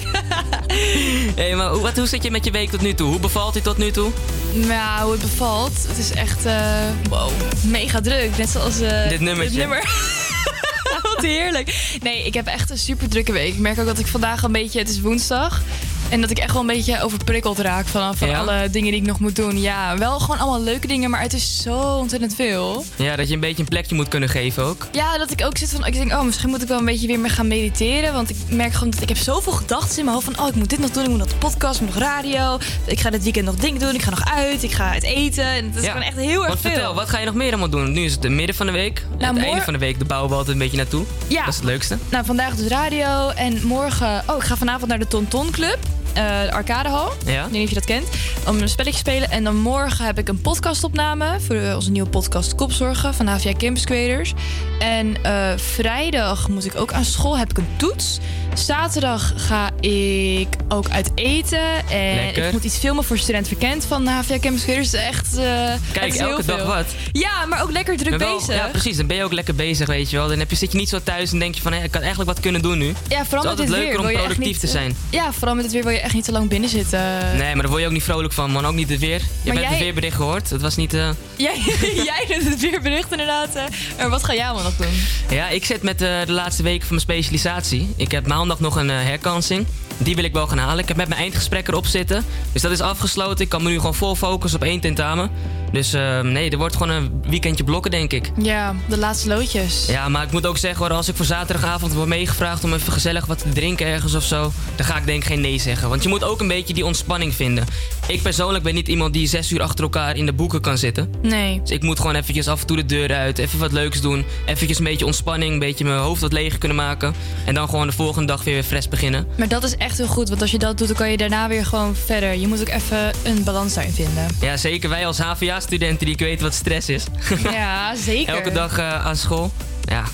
hey, 1.41 1.55
maar 1.55 1.71
hoe, 1.71 1.81
wat, 1.81 1.97
hoe 1.97 2.07
zit 2.07 2.23
je 2.23 2.31
met 2.31 2.45
je 2.45 2.51
week 2.51 2.71
tot 2.71 2.81
nu 2.81 2.95
toe? 2.95 3.09
Hoe 3.09 3.21
bevalt 3.21 3.55
hij 3.55 3.63
tot 3.63 3.79
nu 3.79 3.91
toe? 3.91 4.11
Nou, 4.53 5.03
hoe 5.03 5.13
het 5.13 5.21
bevalt. 5.21 5.87
Het 5.89 5.99
is 5.99 6.11
echt 6.11 6.45
eh, 6.45 6.71
wow, 7.09 7.31
mega 7.65 8.01
druk. 8.01 8.37
Net 8.37 8.49
zoals 8.49 8.81
eh, 8.81 9.09
Dit 9.09 9.21
nummertje. 9.21 9.57
Dit 9.57 9.61
nummer. 9.69 9.83
Wat 11.03 11.25
heerlijk. 11.25 11.97
Nee, 12.03 12.25
ik 12.27 12.35
heb 12.35 12.47
echt 12.47 12.71
een 12.71 12.79
super 12.79 13.09
drukke 13.09 13.33
week. 13.33 13.53
Ik 13.53 13.59
merk 13.59 13.79
ook 13.79 13.87
dat 13.87 13.99
ik 13.99 14.07
vandaag 14.07 14.43
een 14.43 14.53
beetje... 14.53 14.79
Het 14.79 14.89
is 14.89 15.01
woensdag. 15.01 15.63
En 16.11 16.21
dat 16.21 16.31
ik 16.31 16.39
echt 16.39 16.53
wel 16.53 16.61
een 16.61 16.67
beetje 16.67 17.03
overprikkeld 17.03 17.59
raak 17.59 17.87
van, 17.87 18.17
van 18.17 18.29
Ja? 18.29 18.39
alle 18.39 18.71
dingen 18.71 18.91
die 18.93 19.01
ik 19.01 19.07
nog 19.07 19.21
moet 19.21 19.37
doen. 19.37 19.61
Ja, 19.61 19.99
wel 19.99 20.19
gewoon 20.19 20.39
allemaal 20.41 20.63
leuke 20.63 20.87
dingen, 20.87 21.11
maar 21.11 21.21
het 21.21 21.33
is 21.33 21.63
zo 21.63 21.79
ontzettend 21.79 22.35
veel. 22.35 22.85
Ja, 22.97 23.17
dat 23.17 23.29
je 23.29 23.35
een 23.35 23.41
beetje 23.41 23.63
een 23.63 23.69
plekje 23.69 23.95
moet 23.95 24.09
kunnen 24.09 24.29
geven 24.29 24.65
ook. 24.65 24.87
Ja, 24.93 25.19
dat 25.19 25.31
ik 25.31 25.45
ook 25.45 25.57
zit 25.57 25.71
van... 25.71 25.87
Ik 25.87 25.93
denk, 25.93 26.13
oh, 26.13 26.23
misschien 26.23 26.49
moet 26.51 26.63
ik 26.63 26.69
wel 26.69 26.79
een 26.79 26.85
beetje 26.85 27.07
weer 27.07 27.21
meer 27.21 27.31
gaan 27.31 27.49
mediteren. 27.49 28.13
Want 28.13 28.31
ik 28.31 28.37
merk 28.49 28.73
gewoon 28.73 28.91
dat 28.91 29.03
ik 29.03 29.09
heb 29.09 29.17
zoveel 29.19 29.53
gedachten 29.53 29.99
in 29.99 30.05
mijn 30.05 30.17
hoofd. 30.17 30.29
Van, 30.35 30.41
oh, 30.45 30.49
ik 30.49 30.55
moet 30.55 30.71
dit 30.71 30.79
nog 30.79 30.91
doen. 30.91 31.03
Ik 31.05 31.09
moet 31.11 31.19
nog 31.19 31.29
de 31.29 31.35
podcast, 31.37 31.81
ik 31.81 31.87
moet 31.87 31.95
nog 31.95 32.03
radio. 32.03 32.59
Ik 32.85 33.01
ga 33.01 33.11
dit 33.11 33.23
weekend 33.23 33.45
nog 33.45 33.55
dingen 33.55 33.81
doen. 33.81 33.95
Ik 33.95 34.03
ga 34.03 34.11
nog 34.11 34.25
uit. 34.35 34.63
Ik 34.63 34.73
ga 34.73 34.91
uit 34.93 35.03
eten. 35.03 35.45
En 35.45 35.65
het 35.67 35.77
is 35.77 35.83
Ja. 35.85 35.89
gewoon 35.91 36.07
echt 36.07 36.17
heel 36.17 36.39
erg 36.39 36.47
Want 36.49 36.61
veel. 36.61 36.71
vertel, 36.71 36.95
wat 36.95 37.09
ga 37.09 37.19
je 37.19 37.25
nog 37.27 37.35
meer 37.35 37.49
allemaal 37.49 37.69
doen? 37.71 37.93
Nu 37.93 38.05
is 38.05 38.13
het 38.13 38.23
de 38.23 38.29
midden 38.29 38.55
van 38.57 38.67
de 38.67 38.73
week. 38.73 39.05
Nou, 39.19 39.35
het 39.37 39.45
einde 39.45 39.63
van 39.63 39.73
de 39.73 39.79
week, 39.79 39.99
de 39.99 40.05
bouwen 40.05 40.31
we 40.31 40.37
altijd 40.37 40.57
een 40.57 40.63
beetje 40.63 40.77
naartoe. 40.77 41.05
Ja. 41.27 41.39
Dat 41.41 41.49
is 41.49 41.57
het 41.57 41.65
leukste. 41.65 41.99
Nou, 42.11 42.25
vandaag 42.25 42.55
dus 42.55 42.67
radio. 42.69 43.29
En 43.29 43.67
morgen... 43.67 44.23
Oh, 44.27 44.37
ik 44.37 44.43
ga 44.43 44.57
vanavond 44.57 44.87
naar 44.89 44.99
de 44.99 45.09
Tonton 45.09 45.51
Club. 45.51 45.79
De 46.15 46.49
Arcadehal. 46.53 47.13
Ja. 47.27 47.33
Ik 47.45 47.51
weet 47.51 47.53
niet 47.53 47.63
of 47.63 47.69
je 47.69 47.75
dat 47.75 47.85
kent. 47.85 48.07
Om 48.47 48.59
een 48.61 48.69
spelletje 48.69 49.03
te 49.03 49.11
spelen. 49.11 49.31
En 49.31 49.45
dan 49.45 49.57
morgen 49.57 50.05
heb 50.05 50.19
ik 50.19 50.29
een 50.29 50.41
podcastopname. 50.41 51.41
Voor 51.47 51.57
onze 51.75 51.91
nieuwe 51.91 52.09
podcast 52.09 52.55
Kopzorgen 52.55 53.15
van 53.15 53.27
HVA 53.27 53.53
Campus 53.59 53.85
Creators. 53.85 54.33
En 54.79 55.17
eh, 55.23 55.53
vrijdag 55.57 56.49
moet 56.49 56.65
ik 56.65 56.77
ook 56.77 56.93
aan 56.93 57.05
school. 57.05 57.39
Heb 57.39 57.51
ik 57.51 57.59
een 57.59 57.69
toets. 57.77 58.19
Zaterdag 58.55 59.33
ga 59.37 59.71
ik 59.81 60.49
ook 60.69 60.89
uit 60.91 61.11
eten. 61.15 61.89
En 61.91 62.15
Lekker. 62.15 62.47
ik 62.47 62.53
moet 62.53 62.65
iets 62.65 62.77
filmen 62.77 63.05
voor 63.05 63.19
Student 63.19 63.49
Verkend 63.49 63.85
van 63.85 64.07
HVA 64.07 64.39
Campus 64.39 64.63
Creators. 64.63 64.93
Echt, 64.93 65.37
eh, 65.37 65.45
het 65.47 65.81
Kijk, 65.93 66.15
elke 66.15 66.45
dag 66.45 66.57
veel. 66.57 66.67
wat. 66.67 66.87
Ja, 67.13 67.47
maar 67.47 67.63
ook 67.63 67.71
lekker 67.71 67.97
druk 67.97 68.19
wel- 68.19 68.37
bezig. 68.37 68.55
Ja, 68.55 68.67
precies. 68.69 68.97
Dan 68.97 69.07
ben 69.07 69.17
je 69.17 69.25
ook 69.25 69.33
lekker 69.33 69.55
bezig, 69.55 69.87
weet 69.87 70.11
je 70.11 70.17
wel. 70.17 70.29
Dan 70.29 70.39
heb 70.39 70.51
je, 70.51 70.57
zit 70.57 70.73
je 70.73 70.79
niet 70.79 70.89
zo 70.89 70.99
thuis 71.03 71.33
en 71.33 71.39
denk 71.39 71.55
je 71.55 71.63
van... 71.63 71.73
Hé, 71.73 71.83
ik 71.83 71.91
kan 71.91 72.01
eigenlijk 72.01 72.31
wat 72.31 72.41
kunnen 72.41 72.63
doen 72.63 72.79
nu. 72.79 72.95
Ja, 73.09 73.25
vooral 73.25 73.51
Het 73.51 73.59
is 73.59 73.67
met 73.69 73.75
dit 73.75 73.85
leuker 73.85 74.03
weer. 74.07 74.09
om 74.11 74.13
productief 74.17 74.47
niet, 74.47 74.61
te 74.61 74.67
zijn. 74.67 74.97
Ja, 75.11 75.33
vooral 75.33 75.55
met 75.55 75.65
het 75.65 75.73
weer 75.73 75.83
wil 75.83 75.93
je 75.93 76.00
echt 76.01 76.15
niet 76.15 76.25
te 76.25 76.33
lang 76.33 76.49
binnen 76.49 76.69
zitten. 76.71 77.01
Nee, 77.37 77.53
maar 77.53 77.63
daar 77.63 77.69
word 77.69 77.81
je 77.81 77.87
ook 77.87 77.93
niet 77.93 78.03
vrolijk 78.03 78.33
van, 78.33 78.51
man. 78.51 78.67
Ook 78.67 78.75
niet 78.75 78.89
het 78.89 78.99
weer. 79.01 79.19
Je 79.19 79.23
Maar 79.45 79.47
hebt 79.47 79.61
jij- 79.61 79.69
het 79.71 79.79
weerbericht 79.79 80.17
gehoord. 80.17 80.51
Het 80.51 80.61
was 80.61 80.77
niet... 80.77 80.95
eh, 80.95 81.09
Jij, 81.37 81.59
jij 82.11 82.25
doet 82.39 82.49
het 82.49 82.61
weerbericht 82.61 83.11
inderdaad. 83.11 83.55
eh. 83.55 83.63
Maar 83.99 84.11
wat 84.11 84.25
ga 84.25 84.35
jij 84.35 84.45
allemaal 84.45 84.63
nog 84.65 84.77
doen? 84.77 85.01
Ja, 85.31 85.49
ik 85.49 85.65
zit 85.65 85.83
met 85.83 86.03
eh, 86.03 86.09
de 86.27 86.33
laatste 86.33 86.63
weken 86.63 86.81
van 86.87 86.89
mijn 86.97 87.01
specialisatie. 87.01 87.93
Ik 87.97 88.11
heb 88.11 88.27
maandag 88.27 88.61
nog 88.61 88.77
een 88.77 88.91
eh, 88.91 88.97
herkansing. 89.03 89.67
Die 89.99 90.15
wil 90.15 90.25
ik 90.25 90.33
wel 90.33 90.47
gaan 90.47 90.59
halen. 90.59 90.79
Ik 90.79 90.89
heb 90.89 90.97
met 90.97 91.09
mijn 91.09 91.21
eindgesprek 91.21 91.69
erop 91.69 91.87
zitten. 91.87 92.25
Dus 92.53 92.63
dat 92.63 92.71
is 92.71 92.81
afgesloten. 92.81 93.45
Ik 93.45 93.49
kan 93.49 93.63
me 93.63 93.69
nu 93.71 93.77
gewoon 93.77 93.95
vol 93.95 94.15
focussen 94.15 94.61
op 94.61 94.67
één 94.67 94.81
tentamen. 94.81 95.31
Dus 95.73 95.93
eh, 95.93 96.21
nee, 96.21 96.51
er 96.51 96.59
wordt 96.59 96.77
gewoon 96.77 96.97
een 96.97 97.23
weekendje 97.29 97.65
blokken, 97.65 97.91
denk 97.91 98.13
ik. 98.13 98.31
Ja, 98.43 98.75
de 98.89 98.99
laatste 98.99 99.29
loodjes. 99.29 99.87
Ja, 99.87 100.09
maar 100.09 100.23
ik 100.23 100.33
moet 100.33 100.47
ook 100.47 100.59
zeggen, 100.59 100.87
hoor, 100.87 100.97
als 100.97 101.09
ik 101.09 101.17
voor 101.17 101.25
zaterdagavond 101.25 101.93
word 101.93 102.09
meegevraagd 102.09 102.65
om 102.65 102.75
even 102.75 102.93
gezellig 102.93 103.27
wat 103.27 103.39
te 103.39 103.49
drinken 103.49 103.87
ergens 103.87 104.15
of 104.15 104.25
zo, 104.25 104.53
dan 104.77 104.87
ga 104.87 104.97
ik 104.97 105.07
denk 105.07 105.19
ik 105.23 105.27
geen 105.27 105.41
nee 105.41 105.59
zeggen. 105.59 105.89
Want 105.89 106.03
je 106.03 106.09
moet 106.09 106.25
ook 106.25 106.41
een 106.41 106.49
beetje 106.49 106.75
die 106.75 106.85
ontspanning 106.85 107.35
vinden. 107.35 107.65
Ik 108.07 108.23
persoonlijk 108.23 108.65
ben 108.65 108.75
niet 108.75 108.89
iemand 108.89 109.13
die 109.13 109.27
zes 109.27 109.51
uur 109.51 109.63
achter 109.63 109.85
elkaar 109.85 110.17
in 110.17 110.27
de 110.27 110.33
boeken 110.33 110.61
kan 110.61 110.79
zitten. 110.79 111.15
Nee. 111.23 111.61
Dus 111.61 111.71
ik 111.71 111.83
moet 111.83 112.01
gewoon 112.01 112.15
eventjes 112.15 112.49
af 112.49 112.61
en 112.61 112.67
toe 112.67 112.77
de 112.77 112.85
deur 112.85 113.15
uit, 113.15 113.39
even 113.39 113.59
wat 113.59 113.73
leuks 113.73 114.01
doen. 114.01 114.25
Eventjes 114.47 114.79
een 114.79 114.85
beetje 114.85 115.07
ontspanning, 115.07 115.53
een 115.53 115.59
beetje 115.59 115.85
mijn 115.85 115.99
hoofd 115.99 116.21
wat 116.21 116.33
leeg 116.33 116.59
kunnen 116.59 116.77
maken. 116.77 117.15
En 117.45 117.55
dan 117.55 117.69
gewoon 117.69 117.87
de 117.87 117.93
volgende 117.93 118.27
dag 118.27 118.45
weer 118.45 118.61
weer 118.61 118.69
fris 118.69 118.89
beginnen. 118.89 119.27
Maar 119.39 119.49
dat 119.49 119.65
is 119.65 119.77
echt 119.77 119.97
heel 119.97 120.07
goed, 120.07 120.29
want 120.29 120.41
als 120.41 120.51
je 120.51 120.59
dat 120.59 120.79
doet, 120.79 120.89
dan 120.89 120.97
kan 120.97 121.11
je 121.11 121.17
daarna 121.17 121.49
weer 121.49 121.67
gewoon 121.67 121.97
verder. 121.97 122.35
Je 122.35 122.47
moet 122.47 122.61
ook 122.61 122.69
even 122.69 123.13
een 123.23 123.45
balans 123.45 123.75
daarin 123.75 123.93
vinden. 123.93 124.27
Ja, 124.41 124.57
zeker 124.57 124.89
wij 124.89 125.07
als 125.07 125.19
HVA-studenten 125.61 126.05
die 126.05 126.15
ik 126.15 126.21
weet 126.21 126.41
wat 126.41 126.55
stress 126.55 126.89
is. 126.89 127.05
Ja, 127.53 127.95
zeker. 127.95 128.35
Elke 128.35 128.53
dag 128.53 128.79
eh, 128.79 129.07
aan 129.07 129.17
school. 129.17 129.53
Ja. 129.85 130.05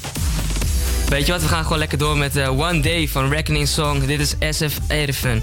Weet 1.08 1.26
je 1.26 1.32
wat, 1.32 1.42
we 1.42 1.48
gaan 1.48 1.62
gewoon 1.62 1.78
lekker 1.78 1.98
door 1.98 2.16
met 2.16 2.36
eh, 2.36 2.58
One 2.60 2.80
Day 2.80 3.08
van 3.08 3.30
Reckoning 3.30 3.68
Song. 3.68 4.06
Dit 4.06 4.20
is 4.20 4.56
SF 4.56 4.78
Erfen. 4.88 5.42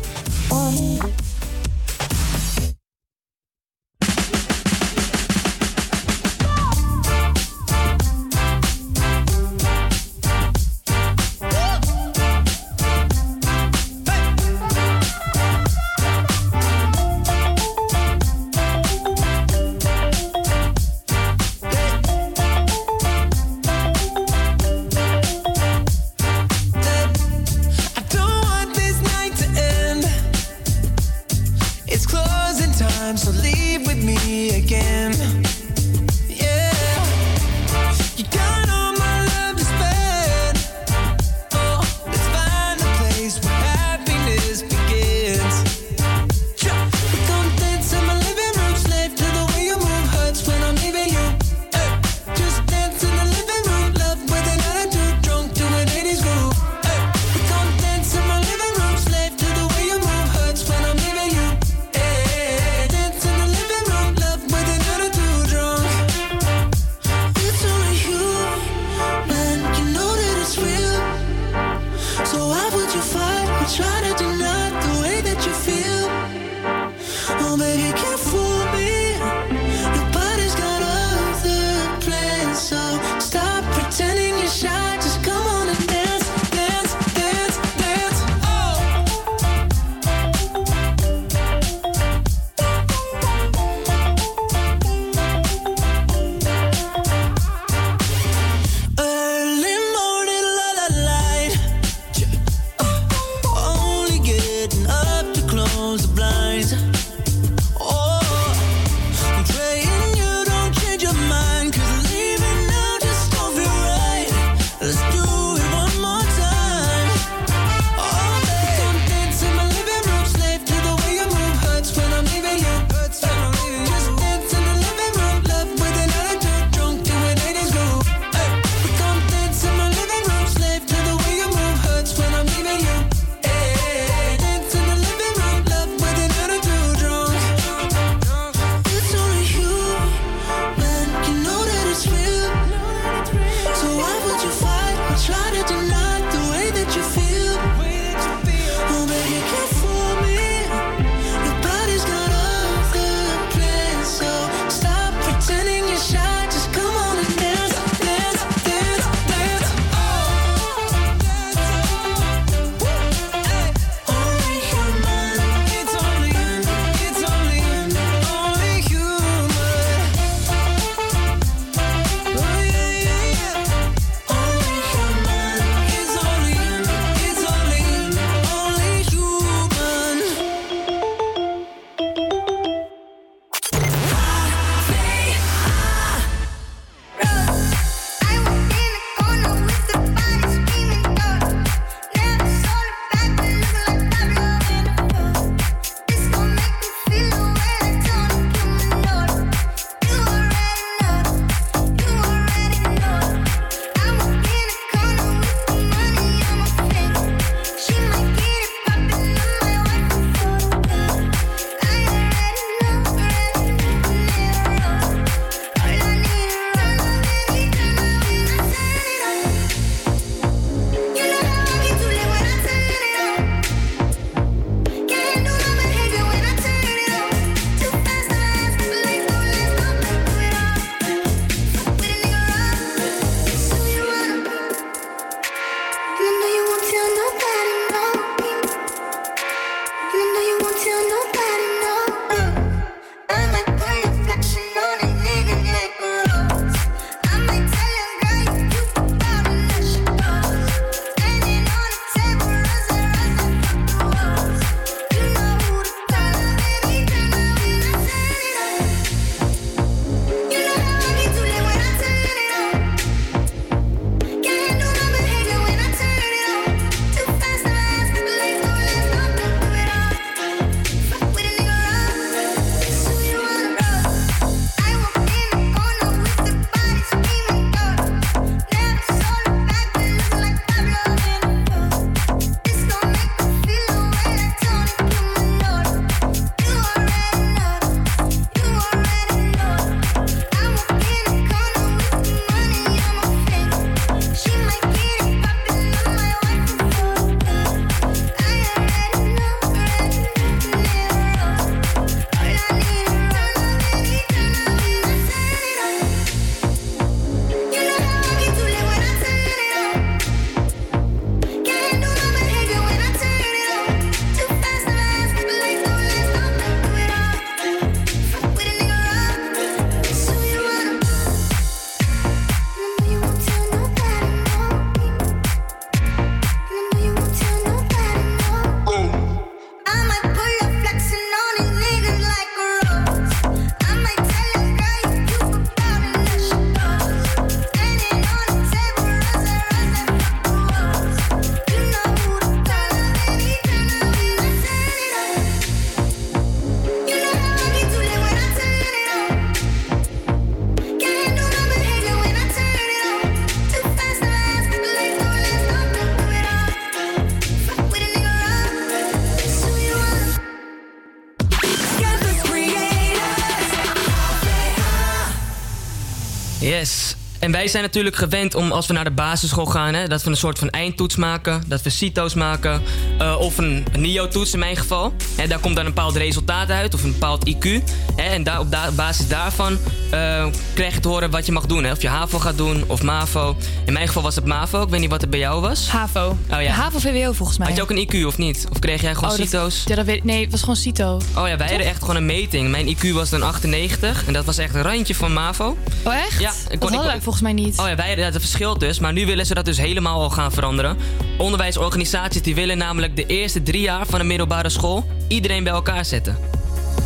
En 367.43 367.51
wij 367.51 367.67
zijn 367.67 367.83
natuurlijk 367.83 368.15
gewend 368.15 368.55
om 368.55 368.71
als 368.71 368.87
we 368.87 368.93
naar 368.93 369.03
de 369.03 369.11
basisschool 369.11 369.65
gaan, 369.65 369.93
hè, 369.93 370.07
dat 370.07 370.23
we 370.23 370.29
een 370.29 370.35
soort 370.35 370.59
van 370.59 370.69
eindtoets 370.69 371.15
maken, 371.15 371.63
dat 371.67 371.81
we 371.81 371.89
CITO's 371.89 372.33
maken, 372.33 372.81
eh, 373.19 373.35
of 373.39 373.57
een 373.57 373.85
NIO-toets 373.97 374.53
in 374.53 374.59
mijn 374.59 374.75
geval. 374.75 375.13
Daar 375.47 375.59
komt 375.59 375.75
dan 375.75 375.85
een 375.85 375.93
bepaald 375.93 376.15
resultaat 376.15 376.69
uit, 376.69 376.93
of 376.93 377.03
een 377.03 377.11
bepaald 377.11 377.49
IQ. 377.49 377.67
Hè, 378.15 378.23
en 378.23 378.43
daar, 378.43 378.59
op 378.59 378.71
da- 378.71 378.91
basis 378.91 379.27
daarvan 379.27 379.77
eh, 380.11 380.45
krijg 380.73 380.93
je 380.93 380.99
te 380.99 381.07
horen 381.07 381.29
wat 381.29 381.45
je 381.45 381.51
mag 381.51 381.65
doen. 381.65 381.83
Hè, 381.83 381.91
of 381.91 382.01
je 382.01 382.07
HAVO 382.07 382.39
gaat 382.39 382.57
doen, 382.57 382.83
of 382.87 383.01
MAVO. 383.03 383.55
In 383.85 383.93
mijn 383.93 384.07
geval 384.07 384.21
was 384.23 384.35
het 384.35 384.45
MAVO, 384.45 384.81
ik 384.81 384.89
weet 384.89 384.99
niet 384.99 385.09
wat 385.09 385.21
het 385.21 385.29
bij 385.29 385.39
jou 385.39 385.61
was. 385.61 385.87
HAVO. 385.89 386.37
Oh 386.51 386.61
ja. 386.61 386.71
HAVO-VWO 386.71 387.31
volgens 387.31 387.57
mij. 387.57 387.67
Had 387.67 387.75
je 387.75 387.81
ook 387.81 387.91
een 387.91 388.07
IQ 388.23 388.25
of 388.25 388.37
niet? 388.37 388.65
Of 388.71 388.79
kreeg 388.79 389.01
jij 389.01 389.13
gewoon 389.15 389.29
Oh, 389.31 389.37
dat- 389.37 389.47
CITO's? 389.47 389.83
Ja, 389.85 389.95
dat 389.95 390.05
weet, 390.05 390.23
nee, 390.23 390.41
het 390.41 390.51
was 390.51 390.59
gewoon 390.59 390.75
CITO. 390.75 391.15
Oh 391.37 391.47
ja, 391.47 391.57
wij 391.57 391.67
hadden 391.67 391.87
echt 391.87 391.99
gewoon 391.99 392.15
een 392.15 392.25
meting. 392.25 392.69
Mijn 392.69 392.95
IQ 392.97 393.09
was 393.11 393.29
dan 393.29 393.41
98 393.43 394.23
en 394.27 394.33
dat 394.33 394.45
was 394.45 394.57
echt 394.57 394.75
een 394.75 394.81
randje 394.81 395.15
van 395.15 395.33
MAVO. 395.33 395.77
Oh 396.03 396.15
echt? 396.15 396.39
Ja, 396.39 396.51
dat 396.69 396.79
hadden 396.89 397.03
wij 397.03 397.21
volgens 397.21 397.43
mij 397.43 397.53
niet. 397.53 397.79
Oh 397.79 397.87
ja, 397.87 397.95
wij 397.95 398.07
hadden 398.07 398.31
dat 398.31 398.41
verschilt 398.41 398.79
dus. 398.79 398.99
Maar 398.99 399.13
nu 399.13 399.25
willen 399.25 399.45
ze 399.45 399.53
dat 399.53 399.65
dus 399.65 399.77
helemaal 399.77 400.21
al 400.21 400.29
gaan 400.29 400.51
veranderen. 400.51 400.97
Onderwijsorganisaties 401.37 402.41
die 402.41 402.55
willen 402.55 402.77
namelijk 402.77 403.15
de 403.15 403.25
eerste 403.25 403.63
drie 403.63 403.81
jaar 403.81 404.05
van 404.05 404.19
de 404.19 404.25
middelbare 404.25 404.69
school 404.69 405.05
iedereen 405.27 405.63
bij 405.63 405.73
elkaar 405.73 406.05
zetten. 406.05 406.37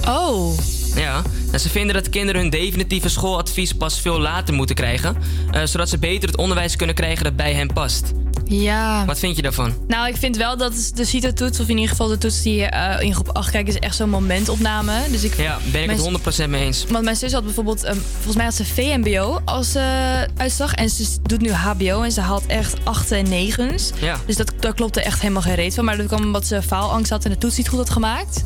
Oh. 0.08 0.58
Ja, 0.96 1.22
en 1.52 1.60
ze 1.60 1.70
vinden 1.70 1.96
dat 1.96 2.10
kinderen 2.10 2.42
hun 2.42 2.50
definitieve 2.50 3.10
schooladvies 3.10 3.74
pas 3.74 4.02
veel 4.02 4.20
later 4.20 4.54
moeten 4.54 4.76
krijgen. 4.76 5.18
eh, 5.52 5.62
zodat 5.64 5.90
ze 5.90 5.98
beter 5.98 6.30
het 6.30 6.38
onderwijs 6.38 6.76
kunnen 6.76 6.96
krijgen 6.96 7.24
dat 7.24 7.36
bij 7.36 7.54
hen 7.54 7.74
past. 7.74 8.14
Ja. 8.50 9.06
Wat 9.06 9.20
vind 9.20 9.36
je 9.36 9.42
daarvan? 9.42 9.74
Nou, 9.88 10.08
ik 10.08 10.18
vind 10.18 10.38
wel 10.38 10.58
dat 10.58 10.92
de 10.96 11.06
CITO-toets, 11.06 11.60
of 11.60 11.68
in 11.68 11.76
ieder 11.76 11.90
geval 11.90 12.08
de 12.08 12.18
toets 12.18 12.42
die 12.42 12.56
je 12.56 12.66
eh, 12.66 13.02
in 13.06 13.14
groep 13.14 13.30
8 13.30 13.52
kijkt, 13.52 13.70
is 13.70 13.80
echt 13.80 13.96
zo'n 13.96 14.10
momentopname. 14.10 14.94
Dus 15.12 15.24
ik, 15.24 15.38
Ja, 15.38 15.58
ben 15.72 15.84
ik 15.84 15.90
het 15.90 16.46
100% 16.46 16.50
mee 16.50 16.66
eens. 16.66 16.86
Want 16.90 17.04
mijn 17.04 17.16
zus 17.16 17.34
had 17.34 17.44
bijvoorbeeld, 17.44 17.84
ehm, 17.84 17.98
volgens 18.14 18.36
mij 18.36 18.46
had 18.46 18.54
ze 18.54 18.66
VMBO 18.66 19.42
als 19.46 19.76
eh, 19.76 20.22
uitslag. 20.38 20.74
En 20.74 20.90
ze 20.90 21.06
doet 21.24 21.42
nu 21.42 21.52
HBO 21.52 22.02
en 22.02 22.12
ze 22.12 22.22
haalt 22.22 22.46
echt 22.46 22.76
achten 22.84 23.18
en 23.18 23.30
negens. 23.30 23.92
Ja. 24.00 24.20
Dus 24.26 24.36
dat, 24.36 24.54
daar 24.60 24.74
klopte 24.74 25.02
echt 25.02 25.22
helemaal 25.22 25.42
geen 25.42 25.56
reet 25.56 25.74
van. 25.74 25.86
Maar 25.86 25.98
dat 25.98 26.08
kwam 26.08 26.24
omdat 26.24 26.46
ze 26.48 26.62
faalangst 26.62 27.10
had 27.10 27.26
en 27.26 27.32
de 27.32 27.38
toets 27.38 27.58
niet 27.58 27.68
goed 27.70 27.78
had 27.78 27.90
gemaakt. 27.90 28.44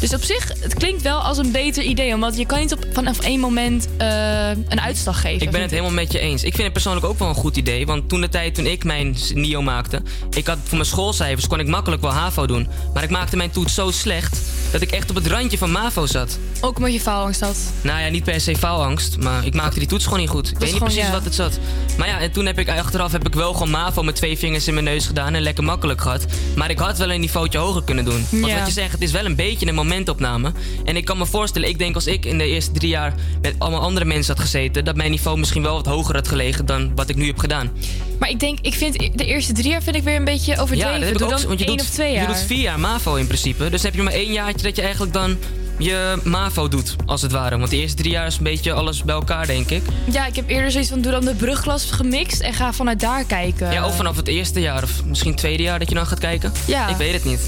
Dus 0.00 0.14
op 0.14 0.22
zich, 0.22 0.52
het 0.60 0.74
klinkt 0.74 1.02
wel 1.02 1.18
als 1.18 1.38
een 1.38 1.52
beter 1.52 1.82
idee. 1.82 2.14
Omdat 2.14 2.36
je 2.36 2.46
kan 2.46 2.58
niet 2.60 2.72
op, 2.72 2.86
vanaf 2.92 3.18
één 3.20 3.40
moment 3.40 3.88
eh, 3.96 4.48
een 4.48 4.80
uitslag 4.80 5.20
geven. 5.20 5.42
Ik 5.46 5.50
ben 5.50 5.60
het 5.60 5.70
helemaal 5.70 5.92
met 5.92 6.12
je 6.12 6.18
eens. 6.18 6.42
Ik 6.42 6.52
vind 6.52 6.62
het 6.62 6.72
persoonlijk 6.72 7.06
ook 7.06 7.18
wel 7.18 7.28
een 7.28 7.34
goed 7.34 7.56
idee. 7.56 7.86
Want 7.86 8.08
toen 8.08 8.20
de 8.20 8.28
tijd 8.28 8.54
toen 8.54 8.66
ik 8.66 8.84
mijn 8.84 9.16
NIO 9.34 9.62
maakte... 9.62 10.02
Ik 10.30 10.46
had 10.46 10.58
voor 10.62 10.76
mijn 10.76 10.84
schoolcijfers 10.88 11.46
kon 11.46 11.60
ik 11.60 11.66
makkelijk 11.66 12.02
wel 12.02 12.12
HAVO 12.12 12.46
doen. 12.46 12.68
Maar 12.94 13.02
ik 13.02 13.10
maakte 13.10 13.36
mijn 13.36 13.50
toets 13.50 13.74
zo 13.74 13.90
slecht... 13.90 14.40
dat 14.72 14.80
ik 14.80 14.90
echt 14.90 15.10
op 15.10 15.16
het 15.16 15.26
randje 15.26 15.58
van 15.58 15.70
MAVO 15.70 16.06
zat. 16.06 16.38
Ook 16.60 16.76
omdat 16.76 16.92
je 16.92 17.00
faalangst 17.00 17.40
had. 17.40 17.56
Nou 17.80 18.00
ja, 18.00 18.08
niet 18.08 18.24
per 18.24 18.40
se 18.40 18.56
faalangst. 18.56 19.16
Maar 19.18 19.46
ik 19.46 19.54
maakte 19.54 19.78
die 19.78 19.88
toets 19.88 20.04
gewoon 20.04 20.18
niet 20.20 20.28
goed. 20.28 20.50
Ik 20.50 20.58
weet 20.58 20.70
niet 20.70 20.78
precies 20.78 21.02
ja. 21.02 21.10
wat 21.10 21.24
het 21.24 21.34
zat. 21.34 21.58
Maar 21.98 22.08
ja, 22.08 22.20
en 22.20 22.32
toen 22.32 22.46
heb 22.46 22.58
ik 22.58 22.68
achteraf 22.68 23.12
heb 23.12 23.26
ik 23.26 23.34
wel 23.34 23.52
gewoon 23.52 23.70
MAVO 23.70 24.02
met 24.02 24.16
twee 24.16 24.38
vingers 24.38 24.66
in 24.68 24.74
mijn 24.74 24.86
neus 24.86 25.06
gedaan. 25.06 25.34
En 25.34 25.42
lekker 25.42 25.64
makkelijk 25.64 26.00
gehad. 26.00 26.24
Maar 26.56 26.70
ik 26.70 26.78
had 26.78 26.98
wel 26.98 27.10
een 27.12 27.20
niveautje 27.20 27.58
hoger 27.58 27.84
kunnen 27.84 28.04
doen. 28.04 28.26
Want 28.30 28.46
Ja. 28.46 28.58
wat 28.58 28.66
je 28.66 28.72
zegt, 28.72 28.92
het 28.92 29.02
is 29.02 29.12
wel 29.12 29.24
een 29.24 29.36
beetje 29.36 29.66
een 29.66 29.74
momentopname. 29.94 30.52
En 30.84 30.96
ik 30.96 31.04
kan 31.04 31.18
me 31.18 31.26
voorstellen, 31.26 31.68
ik 31.68 31.78
denk 31.78 31.94
als 31.94 32.06
ik 32.06 32.24
in 32.24 32.38
de 32.38 32.46
eerste 32.46 32.72
drie 32.72 32.88
jaar... 32.88 33.14
met 33.42 33.54
allemaal 33.58 33.80
andere 33.80 34.04
mensen 34.04 34.34
had 34.34 34.42
gezeten... 34.42 34.84
dat 34.84 34.96
mijn 34.96 35.10
niveau 35.10 35.38
misschien 35.38 35.62
wel 35.62 35.74
wat 35.74 35.86
hoger 35.86 36.14
had 36.14 36.28
gelegen 36.28 36.66
dan 36.66 36.92
wat 36.94 37.08
ik 37.08 37.16
nu 37.16 37.26
heb 37.26 37.38
gedaan. 37.38 37.70
Maar 38.18 38.28
ik 38.28 38.40
denk, 38.40 38.58
ik 38.62 38.74
vind 38.74 38.98
de 39.18 39.24
eerste 39.24 39.52
drie 39.52 39.70
jaar 39.70 39.82
vind 39.82 39.96
ik 39.96 40.02
weer 40.02 40.16
een 40.16 40.24
beetje 40.24 40.58
overdreven. 40.58 40.92
Ja, 40.92 40.98
dat 40.98 41.04
heb 41.04 41.12
ik 41.12 41.18
Doe 41.18 41.32
ook. 41.32 41.38
dan 41.38 41.46
Want 41.46 41.60
je 41.60 41.66
één 41.66 41.76
doet, 41.76 41.86
of 41.86 41.92
twee 41.92 42.08
je 42.08 42.14
jaar. 42.14 42.26
doet 42.26 42.44
vier 42.46 42.60
jaar 42.60 42.80
MAVO 42.80 43.14
in 43.14 43.26
principe. 43.26 43.70
Dus 43.70 43.82
heb 43.82 43.94
je 43.94 44.02
maar 44.02 44.12
één 44.12 44.32
jaartje 44.32 44.66
dat 44.66 44.76
je 44.76 44.82
eigenlijk 44.82 45.12
dan 45.12 45.36
je 45.78 46.18
MAVO 46.22 46.68
doet, 46.68 46.96
als 47.06 47.22
het 47.22 47.32
ware. 47.32 47.58
Want 47.58 47.70
de 47.70 47.76
eerste 47.76 47.96
drie 47.96 48.12
jaar 48.12 48.26
is 48.26 48.36
een 48.36 48.42
beetje 48.42 48.72
alles 48.72 49.02
bij 49.02 49.14
elkaar, 49.14 49.46
denk 49.46 49.70
ik. 49.70 49.82
Ja, 50.10 50.26
ik 50.26 50.36
heb 50.36 50.48
eerder 50.48 50.70
zoiets 50.70 50.90
van 50.90 51.00
doe 51.00 51.12
dan 51.12 51.24
de 51.24 51.34
brugklas 51.34 51.90
gemixt 51.90 52.40
en 52.40 52.54
ga 52.54 52.72
vanuit 52.72 53.00
daar 53.00 53.24
kijken. 53.24 53.72
Ja, 53.72 53.86
of 53.86 53.96
vanaf 53.96 54.16
het 54.16 54.28
eerste 54.28 54.60
jaar 54.60 54.82
of 54.82 55.04
misschien 55.04 55.34
tweede 55.34 55.62
jaar 55.62 55.78
dat 55.78 55.88
je 55.88 55.94
dan 55.94 56.06
gaat 56.06 56.18
kijken. 56.18 56.52
Ja. 56.66 56.88
Ik 56.88 56.96
weet 56.96 57.12
het 57.12 57.24
niet. 57.24 57.40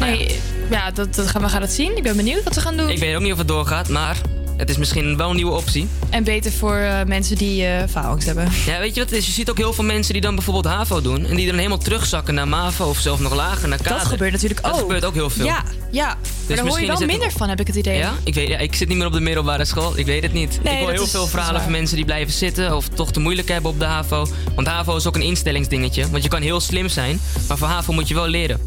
Nee, 0.00 0.40
ja, 0.70 0.90
dat, 0.90 1.14
dat 1.14 1.26
gaan 1.26 1.42
we 1.42 1.48
gaan 1.48 1.60
het 1.62 1.72
zien. 1.72 1.96
Ik 1.96 2.02
ben 2.02 2.16
benieuwd 2.16 2.44
wat 2.44 2.54
ze 2.54 2.60
gaan 2.60 2.76
doen. 2.76 2.88
Ik 2.88 2.98
weet 2.98 3.14
ook 3.14 3.22
niet 3.22 3.32
of 3.32 3.38
het 3.38 3.48
doorgaat, 3.48 3.88
maar 3.88 4.16
het 4.56 4.70
is 4.70 4.76
misschien 4.76 5.16
wel 5.16 5.30
een 5.30 5.36
nieuwe 5.36 5.52
optie. 5.52 5.88
En 6.10 6.24
beter 6.24 6.52
voor 6.52 6.74
eh, 6.76 7.04
mensen 7.06 7.36
die 7.36 7.66
eh 7.66 7.88
faalangst 7.88 8.26
hebben. 8.26 8.48
Ja, 8.66 8.78
weet 8.78 8.94
je 8.94 9.00
wat 9.00 9.10
het 9.10 9.18
is? 9.18 9.26
Je 9.26 9.32
ziet 9.32 9.50
ook 9.50 9.56
heel 9.58 9.72
veel 9.72 9.84
mensen 9.84 10.12
die 10.12 10.22
dan 10.22 10.34
bijvoorbeeld 10.34 10.74
HAVO 10.74 11.00
doen... 11.00 11.26
en 11.26 11.36
die 11.36 11.46
dan 11.46 11.56
helemaal 11.56 11.78
terugzakken 11.78 12.34
naar 12.34 12.48
MAVO 12.48 12.88
of 12.88 12.98
zelfs 12.98 13.20
nog 13.20 13.34
lager 13.34 13.68
naar 13.68 13.78
kader. 13.82 13.98
Dat 13.98 14.06
gebeurt 14.06 14.32
natuurlijk 14.32 14.62
Dat 14.62 14.72
ook. 14.72 14.78
gebeurt 14.78 15.04
ook 15.04 15.14
heel 15.14 15.30
veel. 15.30 15.44
Ja, 15.44 15.62
ja. 15.90 16.06
maar 16.06 16.16
daar 16.46 16.56
hoor 16.56 16.64
misschien 16.64 16.86
je 16.86 16.92
is 16.92 16.98
wel 16.98 17.08
het- 17.08 17.16
minder 17.18 17.30
van, 17.38 17.48
heb 17.48 17.60
ik 17.60 17.66
het 17.66 17.76
idee. 17.76 17.98
Ja? 17.98 18.12
Ik, 18.24 18.34
weet, 18.34 18.48
ja, 18.48 18.58
ik 18.58 18.74
zit 18.74 18.88
niet 18.88 18.96
meer 18.96 19.06
op 19.06 19.12
de 19.12 19.20
middelbare 19.20 19.64
school. 19.64 19.98
Ik 19.98 20.06
weet 20.06 20.22
het 20.22 20.32
niet. 20.32 20.60
Nee, 20.62 20.72
ik 20.72 20.78
hoor 20.78 20.86
dat 20.88 20.96
heel 20.96 21.04
is- 21.04 21.10
veel 21.10 21.20
dat 21.20 21.30
verhalen 21.30 21.62
van 21.62 21.70
mensen 21.70 21.96
die 21.96 22.04
blijven 22.04 22.32
zitten... 22.32 22.76
of 22.76 22.88
toch 22.88 23.12
te 23.12 23.20
moeilijk 23.20 23.48
hebben 23.48 23.70
op 23.70 23.78
de 23.78 23.84
HAVO. 23.84 24.26
Want 24.54 24.66
HAVO 24.66 24.96
is 24.96 25.06
ook 25.06 25.14
een 25.14 25.22
instellingsdingetje. 25.22 26.10
Want 26.10 26.22
je 26.22 26.28
kan 26.28 26.42
heel 26.42 26.60
slim 26.60 26.88
zijn, 26.88 27.20
maar 27.48 27.58
voor 27.58 27.68
HAVO 27.68 27.92
moet 27.92 28.08
je 28.08 28.14
wel 28.14 28.26
leren. 28.28 28.60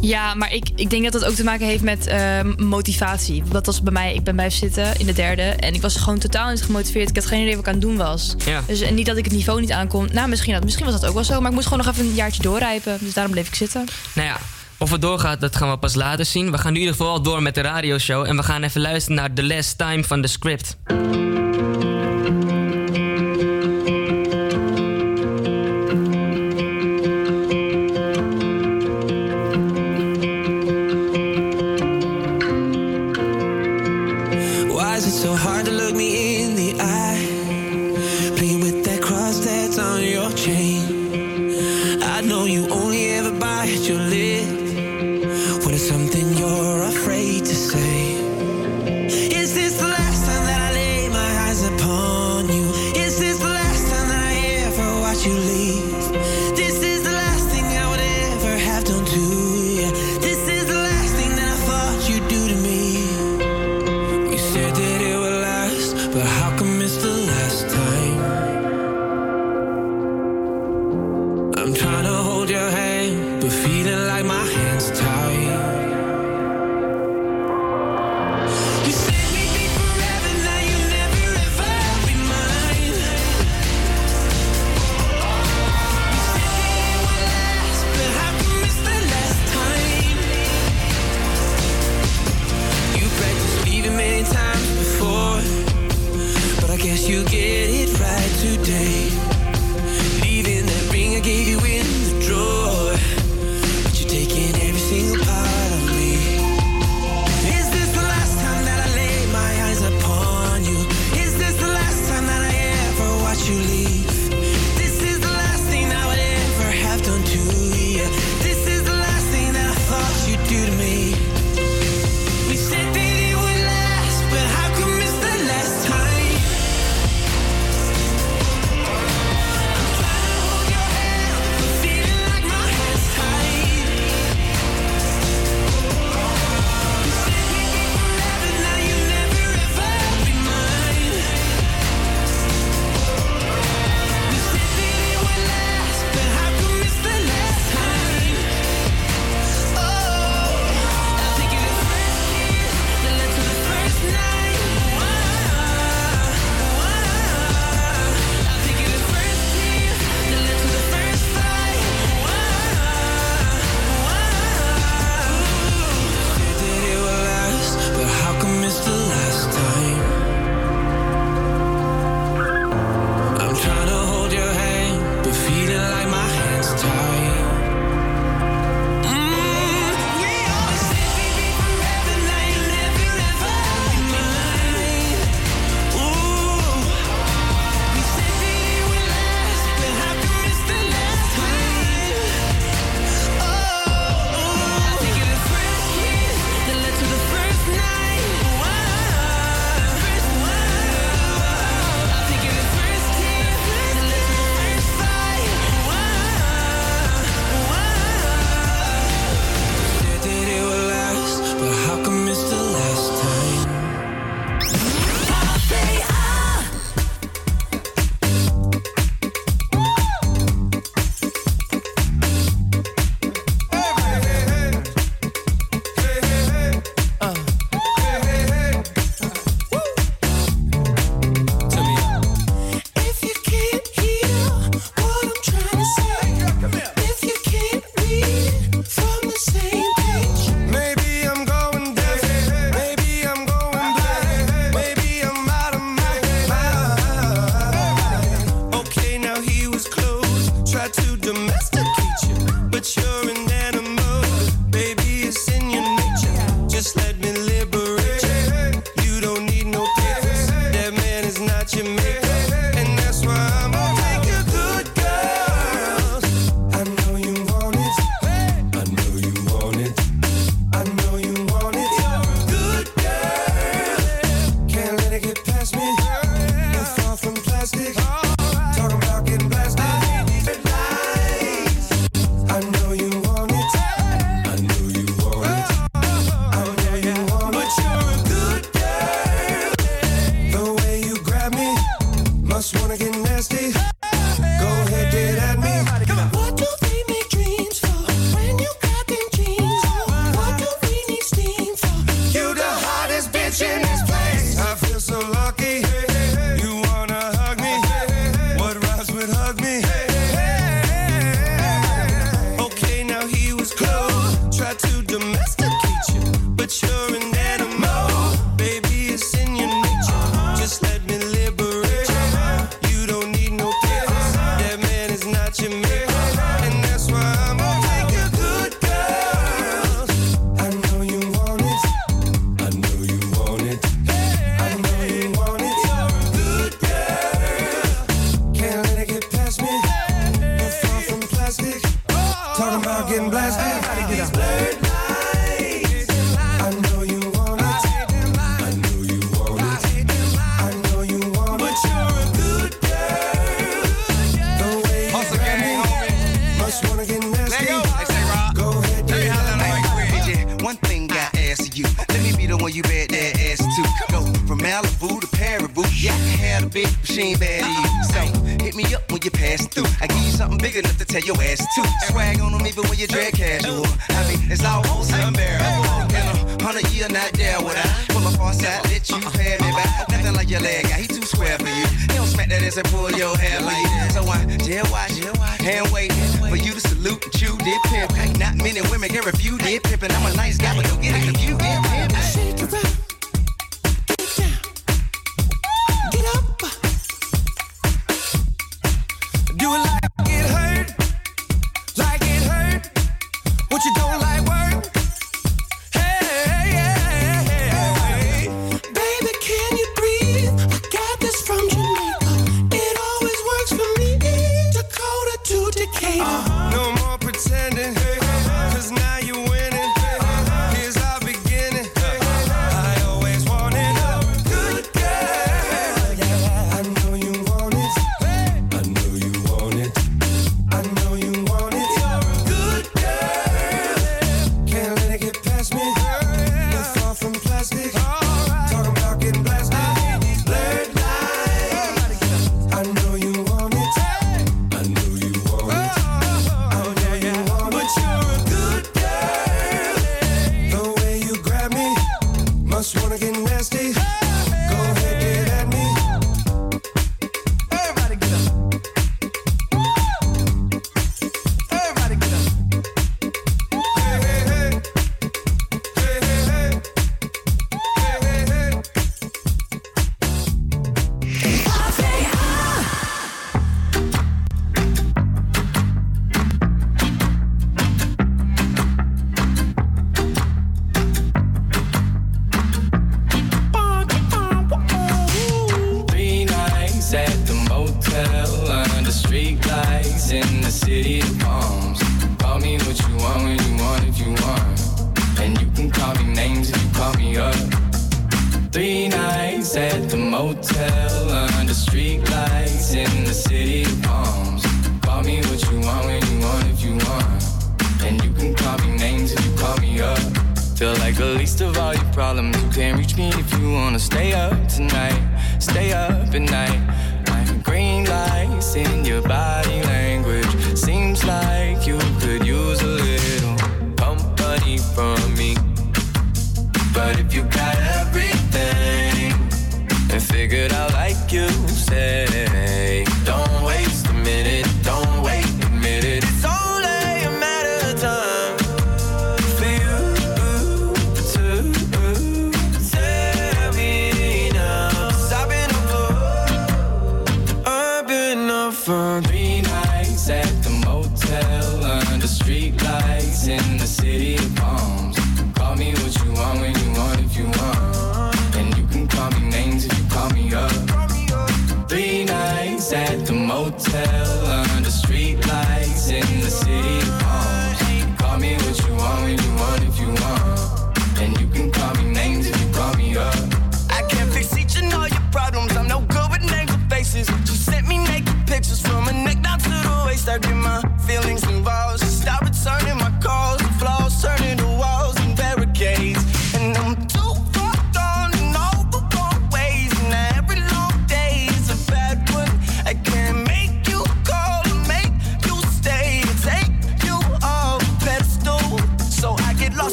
Ja, 0.00 0.34
maar 0.34 0.52
ik, 0.54 0.68
ik 0.74 0.90
denk 0.90 1.02
dat 1.02 1.12
dat 1.12 1.24
ook 1.24 1.34
te 1.34 1.44
maken 1.44 1.66
heeft 1.66 1.82
met 1.82 2.06
eh, 2.06 2.40
motivatie. 2.56 3.42
Dat 3.48 3.66
was 3.66 3.82
bij 3.82 3.92
mij, 3.92 4.14
ik 4.14 4.24
ben 4.24 4.34
blijven 4.34 4.58
zitten 4.58 4.98
in 4.98 5.06
de 5.06 5.12
derde. 5.12 5.42
En 5.42 5.74
ik 5.74 5.82
was 5.82 5.96
gewoon 5.96 6.18
totaal 6.18 6.50
niet 6.50 6.62
gemotiveerd. 6.62 7.08
Ik 7.08 7.16
had 7.16 7.26
geen 7.26 7.40
idee 7.40 7.56
wat 7.56 7.60
ik 7.60 7.66
aan 7.66 7.74
het 7.74 7.82
doen 7.82 7.96
was. 7.96 8.34
Ja. 8.44 8.62
Dus 8.66 8.80
en 8.80 8.94
niet 8.94 9.06
dat 9.06 9.16
ik 9.16 9.24
het 9.24 9.34
niveau 9.34 9.60
niet 9.60 9.72
aankom. 9.72 10.08
Nou, 10.12 10.28
misschien, 10.28 10.52
dat, 10.52 10.64
misschien 10.64 10.86
was 10.86 11.00
dat 11.00 11.08
ook 11.08 11.14
wel 11.14 11.24
zo. 11.24 11.40
Maar 11.40 11.48
ik 11.48 11.54
moest 11.54 11.68
gewoon 11.68 11.84
nog 11.84 11.94
even 11.94 12.06
een 12.06 12.14
jaartje 12.14 12.42
doorrijpen. 12.42 12.96
Dus 13.00 13.14
daarom 13.14 13.32
bleef 13.32 13.46
ik 13.46 13.54
zitten. 13.54 13.84
Nou 14.12 14.28
ja, 14.28 14.36
of 14.78 14.90
het 14.90 15.00
doorgaat, 15.00 15.40
dat 15.40 15.56
gaan 15.56 15.70
we 15.70 15.76
pas 15.76 15.94
later 15.94 16.24
zien. 16.24 16.50
We 16.50 16.58
gaan 16.58 16.72
nu 16.72 16.78
in 16.78 16.84
ieder 16.84 16.96
geval 16.96 17.22
door 17.22 17.42
met 17.42 17.54
de 17.54 17.60
radioshow. 17.60 18.26
En 18.26 18.36
we 18.36 18.42
gaan 18.42 18.62
even 18.62 18.80
luisteren 18.80 19.16
naar 19.16 19.32
The 19.32 19.44
Last 19.44 19.78
Time 19.78 20.04
van 20.04 20.22
The 20.22 20.28
Script. 20.28 20.76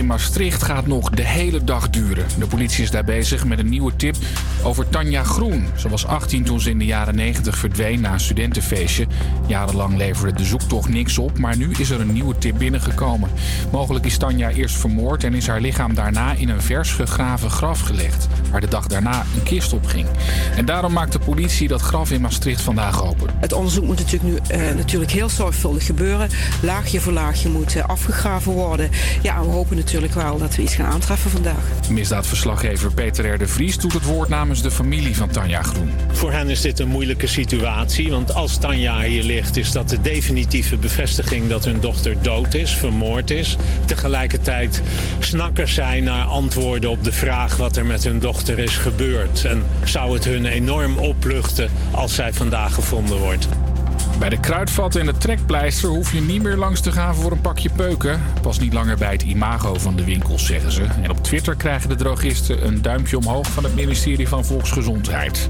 In 0.00 0.06
Maastricht 0.06 0.62
gaat 0.62 0.86
nog 0.86 1.10
de 1.10 1.26
hele 1.26 1.64
dag 1.64 1.90
duren. 1.90 2.26
De 2.38 2.46
politie 2.46 2.82
is 2.82 2.90
daar 2.90 3.04
bezig 3.04 3.44
met 3.44 3.58
een 3.58 3.68
nieuwe 3.68 3.96
tip 3.96 4.16
over 4.62 4.88
Tanja 4.88 5.22
Groen. 5.22 5.66
Ze 5.76 5.88
was 5.88 6.06
18 6.06 6.44
toen 6.44 6.60
ze 6.60 6.70
in 6.70 6.78
de 6.78 6.84
jaren 6.84 7.14
90 7.14 7.58
verdween 7.58 8.00
na 8.00 8.12
een 8.12 8.20
studentenfeestje. 8.20 9.06
Jarenlang 9.46 9.96
leverde 9.96 10.32
de 10.32 10.44
zoektocht 10.44 10.88
niks 10.88 11.18
op, 11.18 11.38
maar 11.38 11.56
nu 11.56 11.70
is 11.78 11.90
er 11.90 12.00
een 12.00 12.12
nieuwe 12.12 12.38
tip 12.38 12.58
binnengekomen. 12.58 13.30
Mogelijk 13.72 14.04
is 14.04 14.16
Tanja 14.16 14.50
eerst 14.50 14.76
vermoord 14.76 15.24
en 15.24 15.34
is 15.34 15.46
haar 15.46 15.60
lichaam 15.60 15.94
daarna 15.94 16.32
in 16.32 16.48
een 16.48 16.62
vers 16.62 16.92
gegraven 16.92 17.50
graf 17.50 17.80
gelegd, 17.80 18.28
waar 18.50 18.60
de 18.60 18.68
dag 18.68 18.86
daarna 18.86 19.24
een 19.36 19.42
kist 19.42 19.72
op 19.72 19.86
ging. 19.86 20.06
En 20.56 20.64
daarom 20.64 20.92
maakt 20.92 21.12
de 21.12 21.18
politie 21.18 21.68
dat 21.68 21.80
graf 21.80 22.10
in 22.10 22.20
Maastricht 22.20 22.60
vandaag 22.60 23.04
open. 23.04 23.28
Het 23.40 23.52
onderzoek 23.52 23.84
moet 23.84 23.98
natuurlijk 23.98 24.32
nu 24.32 24.56
eh, 24.56 24.74
natuurlijk 24.74 25.10
heel 25.10 25.28
zorgvuldig 25.28 25.86
gebeuren. 25.86 26.28
Laagje 26.62 27.00
voor 27.00 27.12
laagje 27.12 27.48
moet 27.48 27.76
eh, 27.76 27.84
afgegraven 27.84 28.52
worden. 28.52 28.90
Ja, 29.22 29.40
we 29.40 29.50
hopen 29.50 29.76
natuurlijk 29.76 30.14
wel 30.14 30.38
dat 30.38 30.56
we 30.56 30.62
iets 30.62 30.74
gaan 30.74 30.92
aantreffen 30.92 31.30
vandaag. 31.30 31.64
Misdaadverslaggever 31.90 32.92
Peter 32.92 33.34
R. 33.34 33.38
de 33.38 33.46
Vries 33.48 33.78
doet 33.78 33.92
het 33.92 34.04
woord 34.04 34.28
namens 34.28 34.62
de 34.62 34.70
familie 34.70 35.16
van 35.16 35.28
Tanja 35.28 35.62
Groen. 35.62 35.90
Voor 36.12 36.32
hen 36.32 36.48
is 36.48 36.60
dit 36.60 36.78
een 36.78 36.88
moeilijke 36.88 37.26
situatie, 37.26 38.10
want 38.10 38.34
als 38.34 38.58
Tanja 38.58 39.02
hier 39.02 39.22
ligt, 39.22 39.56
is 39.56 39.72
dat 39.72 39.88
de 39.88 40.00
definitieve 40.00 40.76
bevestiging 40.76 41.48
dat 41.48 41.64
hun 41.64 41.80
dochter 41.80 42.16
dood 42.22 42.54
is, 42.54 42.70
vermoord 42.74 43.30
is. 43.30 43.56
Tegelijkertijd 43.84 44.82
snakkers 45.18 45.74
zij 45.74 46.00
naar 46.00 46.24
antwoorden 46.24 46.90
op 46.90 47.04
de 47.04 47.12
vraag 47.12 47.56
wat 47.56 47.76
er 47.76 47.86
met 47.86 48.04
hun 48.04 48.18
dochter 48.18 48.39
is 48.48 48.76
gebeurd. 48.76 49.44
En 49.44 49.62
zou 49.84 50.14
het 50.14 50.24
hun 50.24 50.46
enorm 50.46 50.98
opluchten 50.98 51.70
als 51.90 52.14
zij 52.14 52.32
vandaag 52.32 52.74
gevonden 52.74 53.18
wordt. 53.18 53.48
Bij 54.20 54.28
de 54.28 54.40
kruidvat 54.40 54.96
en 54.96 55.06
de 55.06 55.18
trekpleister 55.18 55.88
hoef 55.88 56.12
je 56.12 56.20
niet 56.20 56.42
meer 56.42 56.56
langs 56.56 56.80
te 56.80 56.92
gaan 56.92 57.14
voor 57.14 57.32
een 57.32 57.40
pakje 57.40 57.70
peuken. 57.76 58.20
Pas 58.42 58.58
niet 58.58 58.72
langer 58.72 58.96
bij 58.96 59.12
het 59.12 59.22
imago 59.22 59.74
van 59.74 59.96
de 59.96 60.04
winkels, 60.04 60.46
zeggen 60.46 60.72
ze. 60.72 60.82
En 61.02 61.10
op 61.10 61.22
Twitter 61.22 61.54
krijgen 61.54 61.88
de 61.88 61.94
drogisten 61.94 62.66
een 62.66 62.82
duimpje 62.82 63.16
omhoog 63.16 63.46
van 63.46 63.64
het 63.64 63.74
ministerie 63.74 64.28
van 64.28 64.44
Volksgezondheid. 64.44 65.48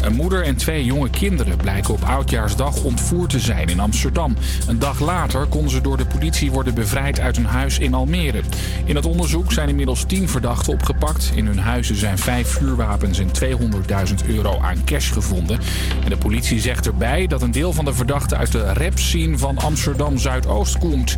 Een 0.00 0.12
moeder 0.12 0.44
en 0.44 0.56
twee 0.56 0.84
jonge 0.84 1.10
kinderen 1.10 1.56
blijken 1.56 1.94
op 1.94 2.02
Oudjaarsdag 2.02 2.82
ontvoerd 2.82 3.30
te 3.30 3.38
zijn 3.38 3.68
in 3.68 3.80
Amsterdam. 3.80 4.36
Een 4.66 4.78
dag 4.78 5.00
later 5.00 5.46
konden 5.46 5.70
ze 5.70 5.80
door 5.80 5.96
de 5.96 6.06
politie 6.06 6.50
worden 6.50 6.74
bevrijd 6.74 7.20
uit 7.20 7.36
een 7.36 7.44
huis 7.44 7.78
in 7.78 7.94
Almere. 7.94 8.40
In 8.84 8.96
het 8.96 9.06
onderzoek 9.06 9.52
zijn 9.52 9.68
inmiddels 9.68 10.04
tien 10.04 10.28
verdachten 10.28 10.72
opgepakt. 10.72 11.32
In 11.34 11.46
hun 11.46 11.58
huizen 11.58 11.96
zijn 11.96 12.18
vijf 12.18 12.48
vuurwapens 12.48 13.18
en 13.18 13.30
200.000 14.20 14.26
euro 14.28 14.58
aan 14.60 14.84
cash 14.84 15.12
gevonden. 15.12 15.60
En 16.04 16.10
de 16.10 16.16
politie 16.16 16.60
zegt 16.60 16.86
erbij 16.86 17.26
dat 17.26 17.42
een 17.42 17.50
deel 17.50 17.72
van 17.72 17.84
de 17.84 17.92
verdachten 17.92 18.08
uit 18.10 18.52
de 18.52 18.72
rapscene 18.72 19.38
van 19.38 19.58
Amsterdam 19.58 20.18
Zuidoost 20.18 20.78
komt. 20.78 21.16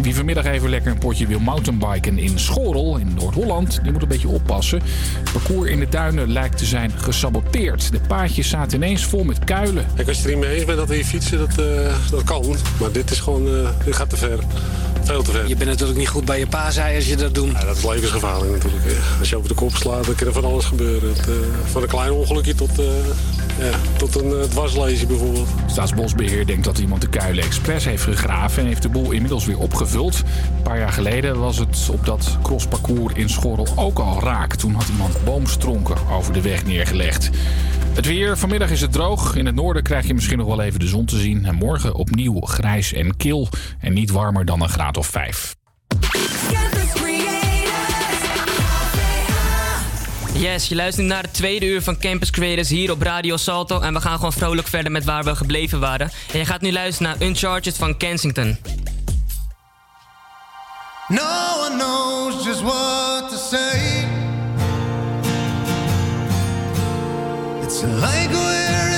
Wie 0.00 0.14
vanmiddag 0.14 0.44
even 0.44 0.70
lekker 0.70 0.90
een 0.90 0.98
potje 0.98 1.26
wil 1.26 1.38
mountainbiken 1.38 2.18
in 2.18 2.38
Schorel 2.38 2.96
in 2.96 3.14
Noord-Holland, 3.14 3.80
die 3.82 3.92
moet 3.92 4.02
een 4.02 4.08
beetje 4.08 4.28
oppassen. 4.28 4.80
Het 5.18 5.32
parcours 5.32 5.70
in 5.70 5.78
de 5.78 5.88
duinen 5.88 6.32
lijkt 6.32 6.58
te 6.58 6.64
zijn 6.64 6.92
gesaboteerd. 6.96 7.92
De 7.92 8.00
paadjes 8.00 8.48
zaten 8.48 8.76
ineens 8.76 9.04
vol 9.04 9.24
met 9.24 9.44
kuilen. 9.44 9.86
Kijk, 9.94 10.08
als 10.08 10.16
je 10.16 10.24
er 10.24 10.30
niet 10.30 10.38
mee 10.38 10.54
eens 10.56 10.64
bent 10.64 10.78
dat 10.78 10.88
we 10.88 10.94
hier 10.94 11.04
fietsen, 11.04 11.38
dat, 11.38 11.58
eh, 11.58 11.94
dat 12.10 12.24
kan. 12.24 12.56
Maar 12.80 12.92
dit 12.92 13.10
is 13.10 13.20
gewoon, 13.20 13.46
eh, 13.46 13.68
dit 13.84 13.96
gaat 13.96 14.10
te 14.10 14.16
ver. 14.16 14.38
Veel 15.02 15.22
te 15.22 15.30
ver. 15.30 15.48
Je 15.48 15.56
bent 15.56 15.70
natuurlijk 15.70 15.98
niet 15.98 16.08
goed 16.08 16.24
bij 16.24 16.38
je 16.38 16.46
pa, 16.46 16.70
zei 16.70 16.96
als 16.96 17.06
je 17.06 17.16
dat 17.16 17.34
doet. 17.34 17.52
Ja, 17.52 17.64
dat 17.64 17.76
is 17.76 17.84
levensgevaarlijk 17.84 18.52
natuurlijk. 18.52 18.84
Als 19.18 19.28
je 19.28 19.36
over 19.36 19.48
de 19.48 19.54
kop 19.54 19.76
slaat, 19.76 20.04
dan 20.04 20.14
kan 20.14 20.26
er 20.26 20.32
van 20.32 20.44
alles 20.44 20.64
gebeuren. 20.64 21.08
Het, 21.08 21.28
eh, 21.28 21.34
van 21.64 21.82
een 21.82 21.88
klein 21.88 22.10
ongelukje 22.10 22.54
tot, 22.54 22.78
eh, 22.78 22.84
tot 23.96 24.14
een 24.14 24.30
uh, 24.30 24.40
dwarslezen 24.40 25.08
bijvoorbeeld. 25.08 25.48
Staatsbosbeheer 25.66 26.46
denkt 26.46 26.64
dat 26.64 26.78
iemand 26.78 27.00
de 27.00 27.08
kuilen 27.08 27.44
expres 27.44 27.84
heeft 27.84 28.02
gegraven 28.02 28.62
en 28.62 28.68
heeft 28.68 28.82
de 28.82 28.88
boel 28.88 29.10
inmiddels 29.10 29.46
weer 29.46 29.58
opgevuld. 29.58 30.22
Een 30.56 30.62
paar 30.62 30.78
jaar 30.78 30.92
geleden 30.92 31.40
was 31.40 31.58
het 31.58 31.88
op 31.92 32.06
dat 32.06 32.38
crossparcours 32.42 33.14
in 33.14 33.28
Schorrel 33.28 33.66
ook 33.76 33.98
al 33.98 34.20
raak. 34.20 34.54
Toen 34.54 34.74
had 34.74 34.88
iemand 34.88 35.24
boomstronken 35.24 35.96
over 36.10 36.32
de 36.32 36.40
weg 36.40 36.64
neergelegd. 36.64 37.30
Het 37.94 38.06
weer, 38.06 38.38
vanmiddag 38.38 38.70
is 38.70 38.80
het 38.80 38.92
droog. 38.92 39.36
In 39.36 39.46
het 39.46 39.54
noorden 39.54 39.82
krijg 39.82 40.06
je 40.06 40.14
misschien 40.14 40.38
nog 40.38 40.46
wel 40.46 40.60
even 40.60 40.80
de 40.80 40.86
zon 40.86 41.04
te 41.04 41.18
zien. 41.18 41.44
En 41.44 41.54
morgen 41.54 41.94
opnieuw 41.94 42.40
grijs 42.40 42.92
en 42.92 43.16
kil. 43.16 43.48
En 43.80 43.92
niet 43.92 44.10
warmer 44.10 44.44
dan 44.44 44.62
een 44.62 44.68
graad 44.68 44.96
of 44.96 45.06
5. 45.06 45.56
Yes, 50.38 50.68
je 50.68 50.74
luistert 50.74 51.06
nu 51.06 51.12
naar 51.12 51.22
het 51.22 51.34
tweede 51.34 51.66
uur 51.66 51.82
van 51.82 51.98
Campus 51.98 52.30
Creators 52.30 52.68
hier 52.68 52.90
op 52.90 53.02
Radio 53.02 53.36
Salto. 53.36 53.80
En 53.80 53.94
we 53.94 54.00
gaan 54.00 54.16
gewoon 54.16 54.32
vrolijk 54.32 54.68
verder 54.68 54.92
met 54.92 55.04
waar 55.04 55.24
we 55.24 55.36
gebleven 55.36 55.80
waren. 55.80 56.10
En 56.32 56.38
je 56.38 56.44
gaat 56.44 56.60
nu 56.60 56.72
luisteren 56.72 57.12
naar 57.12 57.28
Uncharted 57.28 57.76
van 57.76 57.96
Kensington. 57.96 58.58
No 61.08 61.22
one 61.66 61.76
knows 61.76 62.44
just 62.44 62.62
what 62.62 63.30
to 63.30 63.36
say. 63.36 64.04
It's 67.62 67.82
like 67.82 68.28
we're 68.30 68.97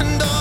and 0.00 0.22
all 0.22 0.37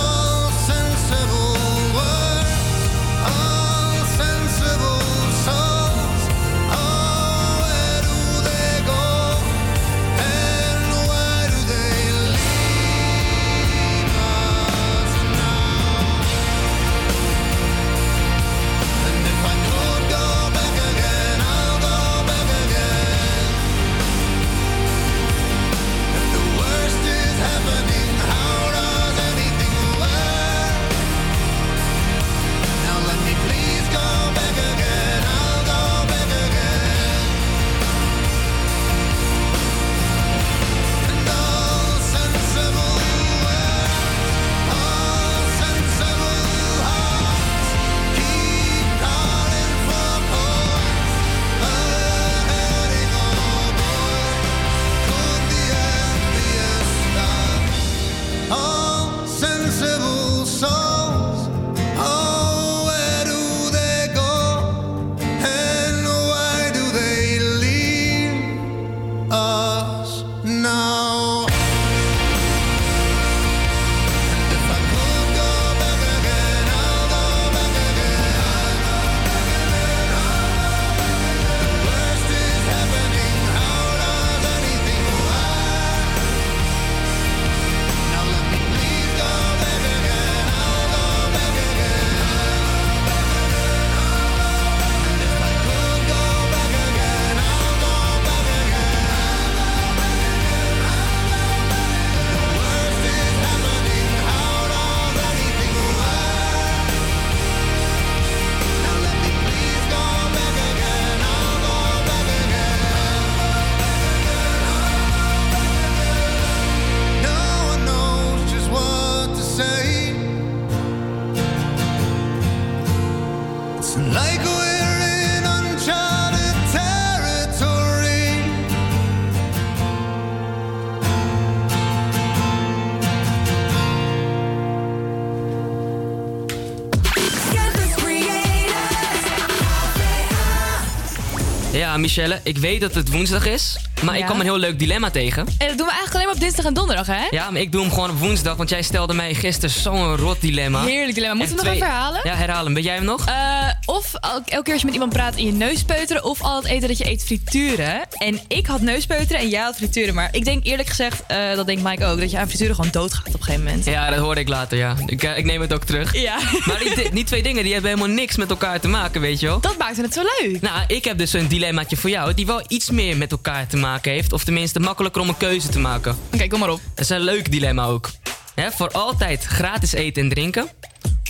Michelle, 142.17 142.39
ik 142.43 142.57
weet 142.57 142.81
dat 142.81 142.93
het 142.93 143.11
woensdag 143.11 143.45
is, 143.45 143.77
maar 144.03 144.17
ik 144.17 144.25
kwam 144.25 144.39
een 144.39 144.45
heel 144.45 144.57
leuk 144.57 144.79
dilemma 144.79 145.09
tegen. 145.09 145.47
En 145.47 145.67
dat 145.67 145.77
doen 145.77 145.85
we 145.85 145.91
eigenlijk 145.91 146.13
alleen 146.13 146.25
maar 146.25 146.35
op 146.35 146.39
dinsdag 146.39 146.65
en 146.65 146.73
donderdag, 146.73 147.07
hè? 147.07 147.27
Ja, 147.29 147.51
maar 147.51 147.61
ik 147.61 147.71
doe 147.71 147.81
hem 147.81 147.91
gewoon 147.91 148.09
op 148.09 148.19
woensdag, 148.19 148.55
want 148.55 148.69
jij 148.69 148.81
stelde 148.81 149.13
mij 149.13 149.33
gisteren 149.33 149.69
zo'n 149.69 150.15
rot 150.15 150.41
dilemma. 150.41 150.83
Heerlijk 150.83 151.13
dilemma. 151.13 151.35
Moeten 151.35 151.55
we 151.55 151.61
Echt 151.61 151.69
nog 151.69 151.75
even 151.75 151.95
herhalen? 151.95 152.21
Ja, 152.23 152.33
herhaal 152.33 152.63
hem. 152.63 152.73
Ben 152.73 152.83
jij 152.83 152.95
hem 152.95 153.03
nog? 153.03 153.25
Eh, 153.27 153.69
of 153.85 154.13
elke, 154.13 154.63
keer 154.63 154.71
als 154.71 154.81
je 154.81 154.85
met 154.85 154.93
iemand 154.93 155.13
praat 155.13 155.35
in 155.35 155.45
je 155.45 155.51
neus 155.51 155.83
peuteren. 155.83 156.23
Of 156.23 156.41
al 156.41 156.55
het 156.55 156.65
eten 156.65 156.87
dat 156.87 156.97
je 156.97 157.09
eet 157.09 157.23
frituren. 157.23 158.01
En 158.17 158.39
ik 158.47 158.67
had 158.67 158.81
neuspeuteren 158.81 159.41
en 159.41 159.49
jij 159.49 159.61
had 159.61 159.75
frituren. 159.75 160.13
Maar 160.13 160.29
ik 160.31 160.45
denk 160.45 160.65
eerlijk 160.65 160.89
gezegd, 160.89 161.23
eh, 161.27 161.55
dat 161.55 161.65
denkt 161.65 161.83
Mike 161.83 162.05
ook, 162.05 162.19
dat 162.19 162.31
je 162.31 162.37
aan 162.37 162.47
frituren 162.47 162.75
gewoon 162.75 162.91
doodgaat 162.91 163.26
gegeven 163.61 163.81
moment. 163.81 163.85
Ja, 163.85 164.09
dat 164.09 164.19
hoorde 164.19 164.39
ik 164.39 164.47
later, 164.47 164.77
ja. 164.77 164.95
Ik, 165.05 165.23
eh, 165.23 165.37
ik 165.37 165.45
neem 165.45 165.61
het 165.61 165.73
ook 165.73 165.83
terug. 165.83 166.15
Ja. 166.21 166.39
Maar 166.65 166.79
die, 166.79 167.11
die 167.11 167.23
twee 167.23 167.43
dingen 167.43 167.63
die 167.63 167.73
hebben 167.73 167.91
helemaal 167.91 168.15
niks 168.15 168.35
met 168.35 168.49
elkaar 168.49 168.79
te 168.79 168.87
maken, 168.87 169.21
weet 169.21 169.39
je 169.39 169.45
wel. 169.45 169.59
Dat 169.59 169.77
maakte 169.77 170.01
het 170.01 170.13
zo 170.13 170.21
leuk. 170.21 170.61
Nou, 170.61 170.83
ik 170.87 171.05
heb 171.05 171.17
dus 171.17 171.33
een 171.33 171.47
dilemmaatje 171.47 171.97
voor 171.97 172.09
jou 172.09 172.33
die 172.33 172.45
wel 172.45 172.61
iets 172.67 172.89
meer 172.89 173.17
met 173.17 173.31
elkaar 173.31 173.67
te 173.67 173.77
maken 173.77 174.11
heeft. 174.11 174.33
Of 174.33 174.43
tenminste 174.43 174.79
makkelijker 174.79 175.21
om 175.21 175.29
een 175.29 175.37
keuze 175.37 175.69
te 175.69 175.79
maken. 175.79 176.17
Oké, 176.33 176.47
kom 176.47 176.59
maar 176.59 176.69
op. 176.69 176.81
Dat 176.95 177.03
is 177.03 177.09
een 177.09 177.21
leuk 177.21 177.51
dilemma 177.51 177.85
ook. 177.85 178.09
Voor 178.55 178.91
altijd 178.91 179.43
gratis 179.43 179.93
eten 179.93 180.23
en 180.23 180.29
drinken. 180.29 180.69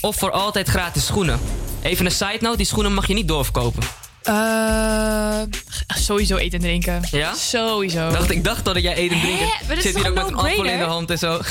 Of 0.02 0.16
voor 0.16 0.32
altijd 0.32 0.68
gratis 0.68 1.06
schoenen. 1.06 1.40
Even 1.82 2.06
een 2.06 2.12
side 2.12 2.38
note, 2.40 2.58
die 2.58 2.66
schoenen 2.66 2.94
mag 2.94 3.08
je 3.08 3.14
niet 3.14 3.28
doorverkopen. 3.28 3.84
Eh, 4.28 5.42
sowieso 5.88 6.36
eten 6.36 6.60
en 6.60 6.66
drinken. 6.66 7.02
Ja? 7.12 7.34
Sowieso. 7.34 8.10
Dacht, 8.10 8.32
ik 8.32 8.44
dacht 8.44 8.66
dat 8.66 8.82
jij 8.82 8.96
eten 8.96 9.16
en 9.16 9.22
drinken. 9.22 9.48
Hè? 9.48 9.74
Is 9.74 9.84
Zit 9.84 9.96
hier 9.96 10.08
ook 10.08 10.16
met 10.16 10.28
een 10.28 10.36
appel 10.36 10.66
in 10.66 10.78
de 10.78 10.84
hand 10.84 11.10
en 11.10 11.18
zo. 11.18 11.32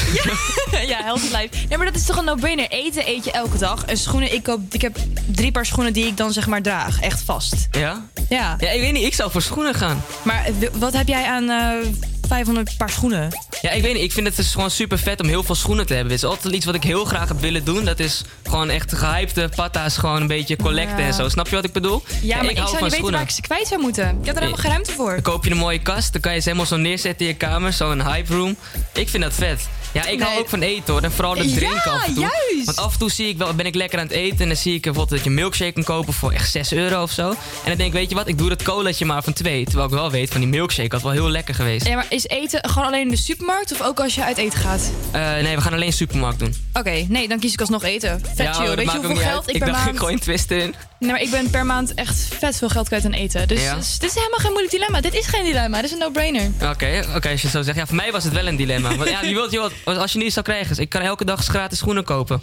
ja, 0.87 1.03
healthy 1.03 1.37
life. 1.37 1.49
Nee, 1.69 1.79
maar 1.79 1.87
dat 1.87 1.95
is 1.95 2.05
toch 2.05 2.17
een 2.17 2.25
no-brainer. 2.25 2.69
Eten 2.69 3.09
eet 3.09 3.25
je 3.25 3.31
elke 3.31 3.59
dag. 3.59 3.85
En 3.85 3.97
schoenen, 3.97 4.35
ik, 4.35 4.43
koop, 4.43 4.61
ik 4.71 4.83
heb 4.83 4.97
drie 5.27 5.53
paar 5.53 5.67
schoenen 5.67 5.93
die 5.93 6.07
ik 6.07 6.17
dan 6.17 6.33
zeg 6.33 6.47
maar 6.47 6.63
draag. 6.63 7.01
Echt 7.01 7.23
vast. 7.23 7.69
Ja? 7.71 8.05
Ja. 8.29 8.57
Ja, 8.59 8.71
ik 8.71 8.81
weet 8.81 8.93
niet, 8.93 9.05
ik 9.05 9.15
zou 9.15 9.31
voor 9.31 9.43
schoenen 9.43 9.75
gaan. 9.75 10.03
Maar 10.23 10.51
wat 10.73 10.93
heb 10.93 11.09
jij 11.09 11.25
aan 11.25 11.51
eh 11.51 11.89
500 12.27 12.77
paar 12.77 12.91
schoenen? 12.91 13.29
Ja, 13.61 13.71
ik 13.71 13.83
weet 13.83 13.95
niet. 13.95 14.03
Ik 14.03 14.13
vind 14.13 14.27
het 14.27 14.37
dus 14.37 14.53
gewoon 14.53 14.71
super 14.71 14.99
vet 14.99 15.21
om 15.21 15.27
heel 15.29 15.43
veel 15.43 15.55
schoenen 15.55 15.87
te 15.87 15.95
hebben. 15.95 16.13
Het 16.13 16.23
is 16.23 16.29
altijd 16.29 16.55
iets 16.55 16.65
wat 16.67 16.75
ik 16.75 16.83
heel 16.83 17.05
graag 17.05 17.29
heb 17.29 17.41
willen 17.41 17.65
doen. 17.65 17.85
Dat 17.85 17.99
is 17.99 18.23
gewoon 18.47 18.71
echt 18.71 18.95
gehypte 18.95 19.51
patta's, 19.57 19.97
gewoon 19.97 20.21
een 20.21 20.27
beetje 20.27 20.57
collecten 20.57 20.99
Ja. 20.99 21.07
en 21.07 21.15
zo. 21.15 21.29
Snap 21.29 21.49
je 21.49 21.55
wat 21.55 21.65
ik 21.65 21.73
bedoel? 21.73 22.03
Ja, 22.23 22.37
maar 22.37 22.51
ik, 22.51 22.57
hou 22.57 22.71
zou 22.71 22.83
niet 22.83 22.93
weten 22.93 23.13
waar 23.13 23.21
ik 23.23 23.31
ze 23.31 23.41
kwijt 23.41 23.67
zou 23.67 23.81
moeten. 23.81 24.09
Ik 24.21 24.27
heb 24.27 24.35
er 24.35 24.41
helemaal 24.41 24.61
geen 24.61 24.71
ruimte 24.71 24.93
voor. 24.93 25.13
Dan 25.13 25.23
koop 25.23 25.45
je 25.45 25.51
een 25.51 25.57
mooie 25.57 25.83
kast, 25.83 26.13
dan 26.13 26.21
kan 26.21 26.33
je 26.35 26.39
ze 26.41 26.45
helemaal 26.45 26.67
zo 26.69 26.77
neerzetten 26.77 27.27
in 27.27 27.33
je 27.33 27.39
kamer. 27.39 27.73
Zo'n 27.73 28.03
hype 28.07 28.35
room. 28.35 28.57
Ik 28.93 29.09
vind 29.09 29.23
dat 29.23 29.35
vet. 29.35 29.69
Ja, 29.97 30.07
ik 30.07 30.21
hou 30.21 30.33
Nee. 30.33 30.41
ook 30.43 30.49
van 30.49 30.63
eten 30.63 30.93
hoor. 30.93 31.03
En 31.03 31.13
vooral 31.13 31.37
het 31.37 31.51
Ja, 31.51 31.57
drinken 31.57 31.93
af 31.93 32.07
en 32.07 32.15
toe. 32.15 32.23
juist. 32.23 32.65
Want 32.65 32.79
af 32.79 32.93
en 32.93 32.99
toe 32.99 33.11
zie 33.11 33.29
ik 33.29 33.37
wel, 33.39 33.55
ben 33.55 33.67
ik 33.67 33.75
lekker 33.75 33.99
aan 33.99 34.05
het 34.07 34.15
eten. 34.15 34.39
En 34.39 34.47
dan 34.49 34.57
zie 34.57 34.75
ik 34.75 34.83
bijvoorbeeld 34.83 35.11
dat 35.15 35.23
je 35.25 35.29
een 35.31 35.35
milkshake 35.35 35.73
kan 35.73 35.85
kopen 35.85 36.13
voor 36.13 36.33
echt 36.33 36.51
6 36.51 36.73
euro 36.73 37.03
of 37.03 37.11
zo. 37.11 37.29
En 37.31 37.37
dan 37.65 37.77
denk 37.77 37.81
ik, 37.89 37.93
weet 37.93 38.09
je 38.09 38.15
wat, 38.15 38.29
ik 38.29 38.39
doe 38.39 38.49
dat 38.49 38.63
colaatje 38.63 39.05
maar 39.05 39.23
van 39.23 39.33
2. 39.33 39.65
Terwijl 39.65 39.87
ik 39.87 39.95
wel 39.95 40.11
weet 40.11 40.31
van 40.31 40.41
die 40.41 40.49
milkshake 40.49 40.89
had 40.95 41.03
wel 41.03 41.13
heel 41.13 41.29
lekker 41.31 41.55
geweest. 41.55 41.87
Ja, 41.87 41.95
maar 41.95 42.07
is 42.09 42.27
eten 42.27 42.69
gewoon 42.69 42.89
alleen 42.89 43.01
in 43.01 43.09
de 43.09 43.17
supermarkt 43.17 43.73
of 43.73 43.83
ook 43.83 44.01
als 44.01 44.15
je 44.15 44.25
uit 44.25 44.37
eten 44.37 44.59
gaat? 44.59 44.91
Eh, 45.13 45.21
nee, 45.33 45.55
we 45.57 45.61
gaan 45.63 45.73
alleen 45.73 45.93
supermarkt 45.93 46.39
doen. 46.39 46.55
Oké, 46.73 47.05
nee, 47.09 47.29
dan 47.29 47.39
kies 47.39 47.53
ik 47.53 47.61
alsnog 47.61 47.83
eten. 47.85 48.21
Vet 48.35 48.37
Ja, 48.37 48.75
Weet 48.75 48.93
je 48.93 48.99
hoeveel 48.99 49.17
geld 49.17 49.27
uit. 49.27 49.49
ik 49.49 49.55
Ik 49.55 49.59
per 49.59 49.67
dacht, 49.69 49.81
maand... 49.85 49.95
ik 49.95 50.01
gooi 50.01 50.13
een 50.13 50.21
twist 50.21 50.51
erin. 50.51 50.75
Nee, 50.99 51.11
maar 51.11 51.21
ik 51.21 51.31
ben 51.31 51.51
per 51.51 51.67
maand 51.67 51.95
echt 51.95 52.29
vet 52.39 52.57
veel 52.57 52.69
geld 52.69 52.87
kwijt 52.87 53.05
aan 53.05 53.13
eten. 53.13 53.49
Dus, 53.49 53.63
Ja? 53.63 53.75
dus 53.75 53.99
dit 53.99 54.09
is 54.11 54.15
helemaal 54.17 54.39
geen 54.39 54.51
moeilijk 54.51 54.73
dilemma. 54.73 55.01
Dit 55.01 55.15
is 55.15 55.27
geen 55.27 55.45
dilemma. 55.45 55.77
Dit 55.77 55.85
is 55.87 55.93
een 55.93 55.99
no-brainer. 55.99 56.51
Oké, 56.63 57.05
oké, 57.17 57.31
als 57.31 57.41
je 57.41 57.47
het 57.47 57.57
zo 57.57 57.63
zegt. 57.63 57.77
Ja, 57.77 57.87
voor 57.87 57.97
mij 57.97 58.13
was 58.13 58.25
het 58.25 58.33
wel 58.33 58.47
een 58.47 58.57
dilemma. 58.57 58.97
Want 58.97 59.09
ja, 59.11 59.23
je 59.23 59.35
wilt, 59.35 59.51
je 59.53 59.59
wilt, 59.59 59.73
als 59.95 60.13
je 60.13 60.19
niet 60.19 60.33
zou 60.33 60.45
krijgen, 60.45 60.71
is, 60.71 60.79
ik 60.79 60.89
kan 60.89 61.01
elke 61.01 61.25
dag 61.25 61.45
gratis 61.45 61.79
schoenen 61.79 62.05
kopen. 62.05 62.43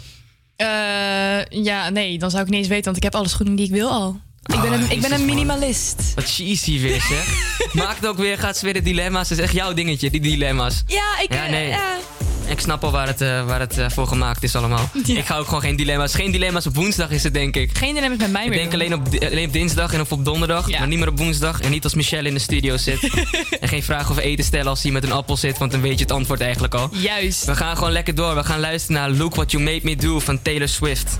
Eh, 0.56 1.44
ja, 1.48 1.88
nee, 1.90 2.18
dan 2.18 2.30
zou 2.30 2.42
ik 2.42 2.48
niet 2.48 2.58
eens 2.58 2.68
weten, 2.68 2.84
want 2.84 2.96
ik 2.96 3.02
heb 3.02 3.14
alle 3.14 3.28
schoenen 3.28 3.54
die 3.56 3.64
ik 3.66 3.70
wil 3.72 3.90
al. 3.90 4.20
Ik 4.44 4.60
ben 4.60 4.72
Oh, 4.72 4.80
een, 4.80 4.90
ik 4.90 5.00
ben 5.00 5.12
een 5.12 5.24
man. 5.24 5.34
minimalist. 5.34 6.12
Wat 6.14 6.24
cheesy 6.34 6.80
weer, 6.80 7.00
zeg. 7.00 7.52
Maakt 7.72 8.06
ook 8.06 8.16
weer, 8.16 8.38
gaat 8.38 8.56
ze 8.58 8.64
weer 8.64 8.74
de 8.74 8.82
dilemma's. 8.82 9.28
Het 9.28 9.38
is 9.38 9.44
echt 9.44 9.54
jouw 9.54 9.72
dingetje, 9.72 10.10
die 10.10 10.20
dilemma's. 10.20 10.82
Ja, 10.86 11.20
ik... 11.22 11.32
Ja, 11.34 11.46
nee. 11.46 11.74
Ik 12.46 12.60
snap 12.60 12.84
al 12.84 12.90
waar 12.90 13.06
het, 13.06 13.20
eh, 13.20 13.46
waar 13.46 13.60
het 13.60 13.78
eh, 13.78 13.86
voor 13.90 14.06
gemaakt 14.06 14.42
is 14.42 14.56
allemaal. 14.56 14.90
Ik 15.04 15.24
ga 15.24 15.36
ook 15.36 15.44
gewoon 15.46 15.60
geen 15.60 15.76
dilemma's. 15.76 16.14
Geen 16.14 16.30
dilemma's 16.32 16.66
op 16.66 16.74
woensdag 16.74 17.10
is 17.10 17.22
het, 17.22 17.34
denk 17.34 17.56
ik. 17.56 17.78
Geen 17.78 17.94
dilemma's 17.94 18.18
met 18.18 18.30
mij 18.30 18.42
Ik 18.44 18.48
meer. 18.48 18.58
denk 18.58 18.72
alleen 18.72 18.94
op, 18.94 19.06
alleen 19.30 19.46
op 19.46 19.52
dinsdag 19.52 19.92
en 19.92 20.00
of 20.00 20.12
op 20.12 20.24
donderdag, 20.24 20.70
maar 20.70 20.86
niet 20.88 20.98
meer 20.98 21.08
op 21.08 21.18
woensdag. 21.18 21.60
En 21.60 21.70
niet 21.70 21.84
als 21.84 21.94
Michelle 21.94 22.28
in 22.28 22.34
de 22.34 22.40
studio 22.40 22.76
zit. 22.76 23.10
en 23.60 23.68
geen 23.68 23.82
vraag 23.82 24.10
over 24.10 24.22
eten 24.22 24.44
stellen 24.44 24.66
als 24.66 24.82
hij 24.82 24.92
met 24.92 25.04
een 25.04 25.12
appel 25.12 25.36
zit, 25.36 25.58
want 25.58 25.70
dan 25.70 25.80
weet 25.80 25.98
je 25.98 26.04
het 26.04 26.12
antwoord 26.12 26.40
eigenlijk 26.40 26.74
al. 26.74 26.88
Juist. 26.92 27.44
We 27.44 27.56
gaan 27.56 27.76
gewoon 27.76 27.92
lekker 27.92 28.14
door. 28.14 28.34
We 28.34 28.44
gaan 28.44 28.60
luisteren 28.60 29.00
naar 29.00 29.10
Look 29.10 29.34
What 29.34 29.50
You 29.50 29.62
Made 29.62 29.80
Me 29.82 29.96
Do 29.96 30.18
van 30.20 30.42
Taylor 30.42 30.68
Swift. 30.68 31.18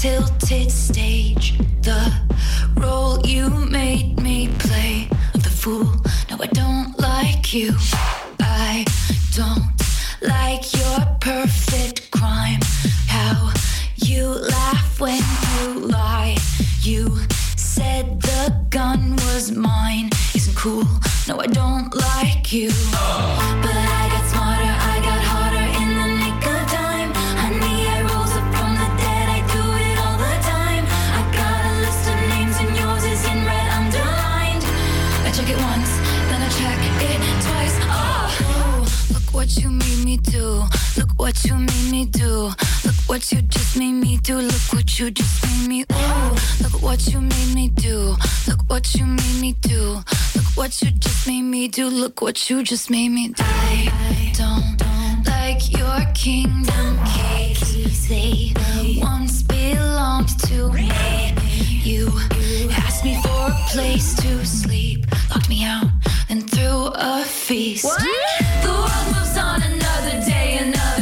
Tilted 0.00 0.72
stage. 0.72 1.58
The 1.82 2.10
role 2.76 3.20
you 3.26 3.50
made 3.50 4.18
me 4.18 4.48
play 4.58 5.10
of 5.34 5.42
the 5.42 5.50
fool. 5.50 5.92
No, 6.30 6.38
I 6.40 6.46
don't 6.46 6.98
like 6.98 7.52
you. 7.52 7.74
I 8.40 8.86
don't 9.36 9.76
like 10.22 10.72
your 10.72 11.00
perfect 11.20 12.10
crime. 12.10 12.60
How 13.08 13.52
you 13.96 14.24
laugh 14.24 14.98
when 14.98 15.22
you 15.52 15.80
lie. 15.80 16.38
You 16.80 17.18
said 17.56 18.22
the 18.22 18.56
gun 18.70 19.16
was 19.16 19.52
mine. 19.52 20.08
Isn't 20.34 20.56
cool. 20.56 20.88
No, 21.28 21.40
I 21.40 21.46
don't 21.46 21.94
like 21.94 22.54
you. 22.54 22.70
But 22.90 23.76
I 23.76 23.99
what 39.50 39.64
you 39.64 39.70
made 39.70 40.04
me 40.04 40.16
do. 40.16 40.64
Look 40.96 41.10
what 41.16 41.44
you 41.44 41.56
made 41.56 41.90
me 41.90 42.04
do. 42.04 42.52
Look 42.84 42.94
what 43.06 43.32
you 43.32 43.42
just 43.42 43.76
made 43.76 43.94
me 43.94 44.16
do. 44.18 44.36
Look 44.36 44.72
what 44.72 44.98
you 44.98 45.10
just 45.10 45.44
made 45.44 45.68
me. 45.68 45.84
Ooh, 45.92 46.62
look 46.62 46.80
what 46.80 47.04
you 47.08 47.20
made 47.20 47.54
me 47.54 47.68
do. 47.68 48.16
Look 48.46 48.60
what 48.68 48.94
you 48.94 49.06
made 49.06 49.40
me 49.40 49.54
do. 49.60 50.02
Look 50.36 50.46
what 50.54 50.80
you 50.82 50.92
just 50.92 51.26
made 51.26 51.42
me 51.42 51.66
do. 51.66 51.88
Look 51.88 52.22
what 52.22 52.48
you 52.48 52.62
just 52.62 52.90
made 52.90 53.08
me 53.08 53.28
do. 53.28 53.42
I 53.44 54.32
don't 54.36 55.26
like 55.26 55.76
your 55.76 56.00
kingdom 56.14 57.00
keys. 57.06 58.08
They 58.08 58.54
once 59.02 59.42
belonged 59.42 60.38
to 60.46 60.72
me. 60.72 60.92
You 61.82 62.12
asked 63.00 63.04
me 63.04 63.22
for 63.22 63.50
a 63.50 63.56
place 63.68 64.14
to 64.14 64.44
sleep, 64.44 65.06
locked 65.30 65.48
me 65.48 65.64
out, 65.64 65.86
and 66.28 66.50
threw 66.50 66.90
a 66.94 67.24
feast. 67.24 67.84
What? 67.84 68.00
The 68.62 68.68
world 68.68 69.06
moves 69.16 69.38
on 69.38 69.62
another 69.62 70.24
day, 70.26 70.58
another 70.58 70.99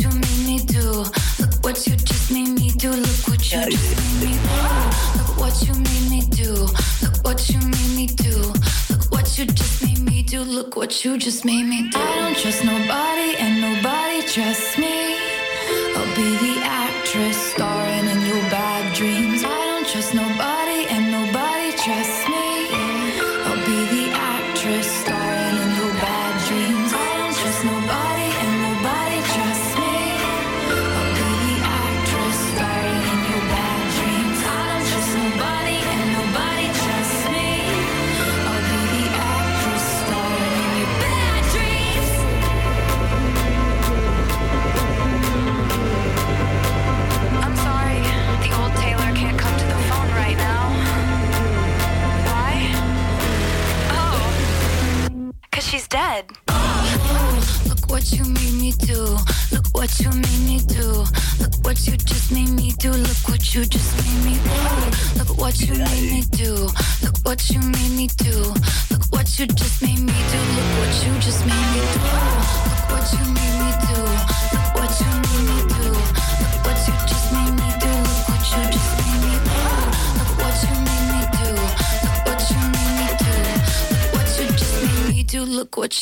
you 0.00 0.10
just 0.10 0.10
made 0.14 0.48
me 0.48 0.58
do. 0.60 0.90
Look 1.38 1.58
what 1.62 1.86
you 1.86 1.96
just 1.96 2.30
made 2.30 2.58
me 2.58 2.70
do. 2.70 2.90
Look 2.90 5.38
what 5.38 5.62
you 5.62 5.74
made 5.74 6.10
me 6.10 6.22
do, 6.30 6.52
look 7.02 7.24
what 7.24 7.48
you 7.48 7.58
made 7.58 7.96
me 7.96 8.06
do, 8.06 8.36
look 8.90 9.10
what 9.12 9.38
you 9.38 9.46
just 9.46 9.82
made 9.82 10.00
me 10.00 10.22
do, 10.22 10.40
look 10.40 10.76
what 10.76 11.04
you 11.04 11.18
just 11.18 11.44
made 11.44 11.64
me 11.64 11.90
do. 11.90 11.98
I 11.98 12.16
don't 12.16 12.36
trust 12.36 12.64
nobody 12.64 13.36
and 13.38 13.60
nobody 13.60 14.22
trusts 14.26 14.78
me. 14.78 15.16
I'll 15.96 16.16
be 16.16 16.36
the 16.44 16.60
actress 16.64 17.36
starring 17.52 17.73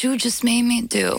you 0.03 0.16
just 0.16 0.43
made 0.43 0.62
me 0.62 0.81
do. 0.83 1.19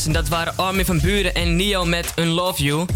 Yes, 0.00 0.08
en 0.08 0.14
dat 0.14 0.28
waren 0.28 0.56
Armin 0.56 0.84
van 0.84 1.00
Buren 1.00 1.34
en 1.34 1.56
Nio 1.56 1.84
met 1.84 2.12
Unlove 2.16 2.62
You. 2.62 2.86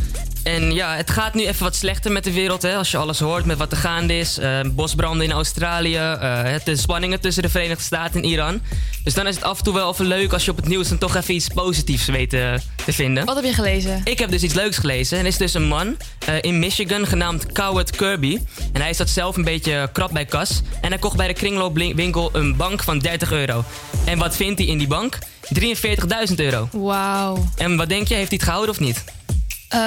En 0.43 0.73
ja, 0.73 0.97
het 0.97 1.11
gaat 1.11 1.35
nu 1.35 1.47
even 1.47 1.63
wat 1.63 1.75
slechter 1.77 2.13
met 2.13 2.25
de 2.25 2.33
wereld, 2.33 2.63
hè, 2.63 2.77
als 2.77 2.91
je 2.91 2.97
alles 2.97 3.19
hoort 3.19 3.45
met 3.45 3.59
wat 3.59 3.73
er 3.73 3.79
gaande 3.79 4.19
is. 4.19 4.39
Eh, 4.39 4.61
bosbranden 4.73 5.27
in 5.27 5.33
Australië, 5.33 5.97
eh, 5.97 6.55
de 6.65 6.77
spanningen 6.77 7.21
tussen 7.21 7.43
de 7.43 7.49
Verenigde 7.49 7.83
Staten 7.83 8.23
en 8.23 8.29
Iran. 8.29 8.61
Dus 9.03 9.15
dan 9.15 9.27
is 9.27 9.35
het 9.35 9.45
af 9.45 9.59
en 9.59 9.65
toe 9.65 9.75
wel 9.75 9.93
even 9.93 10.07
leuk 10.07 10.33
als 10.33 10.45
je 10.45 10.51
op 10.51 10.57
het 10.57 10.69
nieuws 10.69 10.89
dan 10.89 10.99
toch 10.99 11.17
even 11.17 11.35
iets 11.35 11.49
positiefs 11.49 12.07
weet 12.07 12.33
eh, 12.33 12.55
te 12.85 12.93
vinden. 12.93 13.25
Wat 13.25 13.37
heb 13.37 13.45
je 13.45 13.53
gelezen? 13.53 14.01
Ik 14.05 14.19
heb 14.19 14.31
dus 14.31 14.43
iets 14.43 14.55
leuks 14.55 14.79
gelezen. 14.79 15.19
En 15.19 15.25
er 15.25 15.31
is 15.31 15.37
dus 15.37 15.55
een 15.55 15.69
man 15.69 15.97
in 16.41 16.59
Michigan 16.59 17.07
genaamd 17.07 17.53
Coward 17.53 17.97
Kirby. 17.97 18.39
En 18.73 18.81
hij 18.81 18.95
zat 18.95 19.09
zelf 19.09 19.37
een 19.37 19.45
beetje 19.45 19.89
krap 19.93 20.11
bij 20.13 20.25
kas. 20.25 20.63
En 20.81 20.89
hij 20.89 20.99
kocht 20.99 21.17
bij 21.17 21.27
de 21.27 21.35
kringloopwinkel 21.35 22.31
een 22.33 22.57
bank 22.57 22.83
van 22.83 22.99
30 22.99 23.33
euro. 23.33 23.65
En 24.05 24.19
wat 24.19 24.37
vindt 24.37 24.59
hij 24.59 24.69
in 24.69 24.79
die 24.79 24.89
bank? 24.89 25.19
43.000 25.53 26.35
euro. 26.37 26.69
Wauw. 26.73 27.45
En 27.57 27.77
wat 27.77 27.89
denk 27.89 28.09
je, 28.09 28.15
heeft 28.15 28.29
hij 28.29 28.37
het 28.37 28.47
gehouden 28.47 28.75
of 28.75 28.81
niet? 28.81 29.05
Eh, 29.69 29.81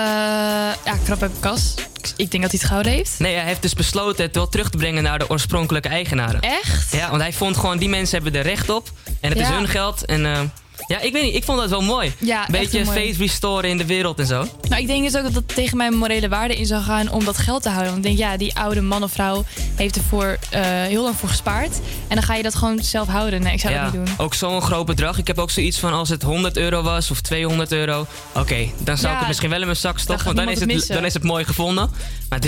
ja, 0.86 0.98
krap 1.06 1.20
bij 1.20 1.30
kas. 1.40 1.74
Ik- 1.78 2.14
Ik 2.16 2.32
denk 2.32 2.44
dat 2.44 2.52
hij 2.52 2.60
het 2.60 2.64
gehouden 2.64 2.92
heeft. 2.92 3.20
Nee, 3.20 3.36
hij 3.36 3.46
heeft 3.46 3.62
dus 3.62 3.74
besloten 3.74 4.26
het 4.26 4.36
wel 4.36 4.48
terug 4.50 4.70
te 4.70 4.78
brengen 4.78 5.04
naar 5.04 5.20
de 5.20 5.30
oorspronkelijke 5.30 5.88
eigenaren. 5.90 6.42
Echt? 6.42 6.92
Ja, 6.92 7.10
want 7.10 7.22
hij 7.22 7.34
vond 7.34 7.58
gewoon, 7.58 7.78
die 7.78 7.90
mensen 7.90 8.22
hebben 8.24 8.40
er 8.42 8.48
recht 8.48 8.70
op. 8.70 8.92
En 9.22 9.30
het 9.30 9.40
is 9.40 9.48
hun 9.48 9.68
geld. 9.68 10.06
En 10.06 10.26
eh, 10.26 10.40
ja, 10.88 11.00
ik 11.00 11.12
weet 11.14 11.24
niet, 11.24 11.36
ik 11.36 11.44
vond 11.44 11.60
dat 11.60 11.70
wel 11.70 11.82
mooi. 11.82 12.14
Ja, 12.20 12.48
Beetje 12.52 12.84
mooi. 12.86 13.06
face 13.08 13.20
restoren 13.22 13.70
in 13.70 13.78
de 13.78 13.86
wereld 13.86 14.20
en 14.20 14.26
zo. 14.26 14.48
Nou, 14.70 14.82
ik 14.82 14.88
denk 14.88 15.04
dus 15.04 15.16
ook 15.18 15.24
dat 15.24 15.34
het 15.34 15.48
tegen 15.56 15.78
mijn 15.78 15.94
morele 15.98 16.30
waarde 16.30 16.56
in 16.56 16.66
zou 16.66 16.84
gaan 16.84 17.12
om 17.12 17.26
dat 17.26 17.38
geld 17.38 17.62
te 17.64 17.70
houden. 17.70 17.92
Want 17.94 18.06
ik 18.06 18.16
denk, 18.18 18.30
ja, 18.30 18.38
die 18.38 18.56
oude 18.56 18.82
man 18.82 19.04
of 19.04 19.12
vrouw 19.12 19.46
heeft 19.76 19.96
ervoor 19.96 20.38
eh 20.50 20.62
heel 20.64 21.04
lang 21.04 21.16
voor 21.16 21.30
gespaard. 21.30 21.80
En 22.08 22.16
dan 22.16 22.24
ga 22.24 22.36
je 22.36 22.44
dat 22.44 22.56
gewoon 22.56 22.80
zelf 22.84 23.08
houden. 23.08 23.42
Nee, 23.42 23.54
ik 23.54 23.60
zou 23.60 23.74
ja, 23.74 23.84
dat 23.84 23.94
niet 23.94 24.06
doen. 24.06 24.16
ook 24.18 24.34
zo'n 24.34 24.62
groot 24.62 24.86
bedrag. 24.86 25.18
Ik 25.18 25.28
heb 25.28 25.38
ook 25.38 25.52
zoiets 25.52 25.80
van 25.80 25.94
als 25.94 26.10
het 26.10 26.22
100 26.24 26.58
euro 26.58 26.82
was 26.82 27.12
of 27.12 27.22
200 27.22 27.72
euro. 27.72 28.06
Oké, 28.34 28.70
dan 28.78 28.98
zou 28.98 29.08
Ja, 29.08 29.14
ik 29.14 29.18
het 29.20 29.28
misschien 29.28 29.50
wel 29.50 29.60
in 29.60 29.66
mijn 29.66 29.78
zak 29.78 30.00
stoppen. 30.00 30.26
Want 30.26 30.38
dan 30.38 30.46
is, 30.50 30.54
het, 30.54 30.64
het 30.64 30.74
missen. 30.74 30.96
dan 30.96 31.06
is 31.06 31.14
het 31.14 31.24
mooi 31.24 31.46
gevonden. 31.46 31.90
Maar 32.30 32.40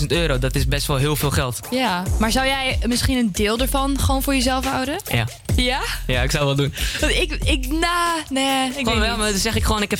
43.000 0.00 0.06
euro, 0.06 0.38
dat 0.38 0.54
is 0.54 0.66
best 0.66 0.86
wel 0.86 0.96
heel 0.96 1.16
veel 1.16 1.30
geld. 1.30 1.60
Ja, 1.70 2.02
maar 2.18 2.32
zou 2.32 2.46
jij 2.46 2.78
misschien 2.86 3.16
een 3.18 3.30
deel 3.32 3.58
ervan 3.58 3.98
gewoon 3.98 4.22
voor 4.22 4.34
jezelf 4.34 4.64
houden? 4.66 4.96
Ja, 5.12 5.26
Ja? 5.56 5.80
ja 6.06 6.22
ik 6.22 6.30
zou 6.30 6.44
wel 6.44 6.54
doen. 6.54 6.74
Want 7.00 7.12
ik, 7.12 7.32
ik, 7.44 7.66
nah, 7.68 7.90
nee, 8.28 8.68
ik 8.68 8.74
Gewoon 8.74 8.98
weet 8.98 9.08
wel, 9.08 9.16
maar 9.16 9.30
dan 9.30 9.38
zeg 9.40 9.54
ik 9.54 9.64
gewoon, 9.64 9.82
ik 9.82 9.90
heb 9.90 9.98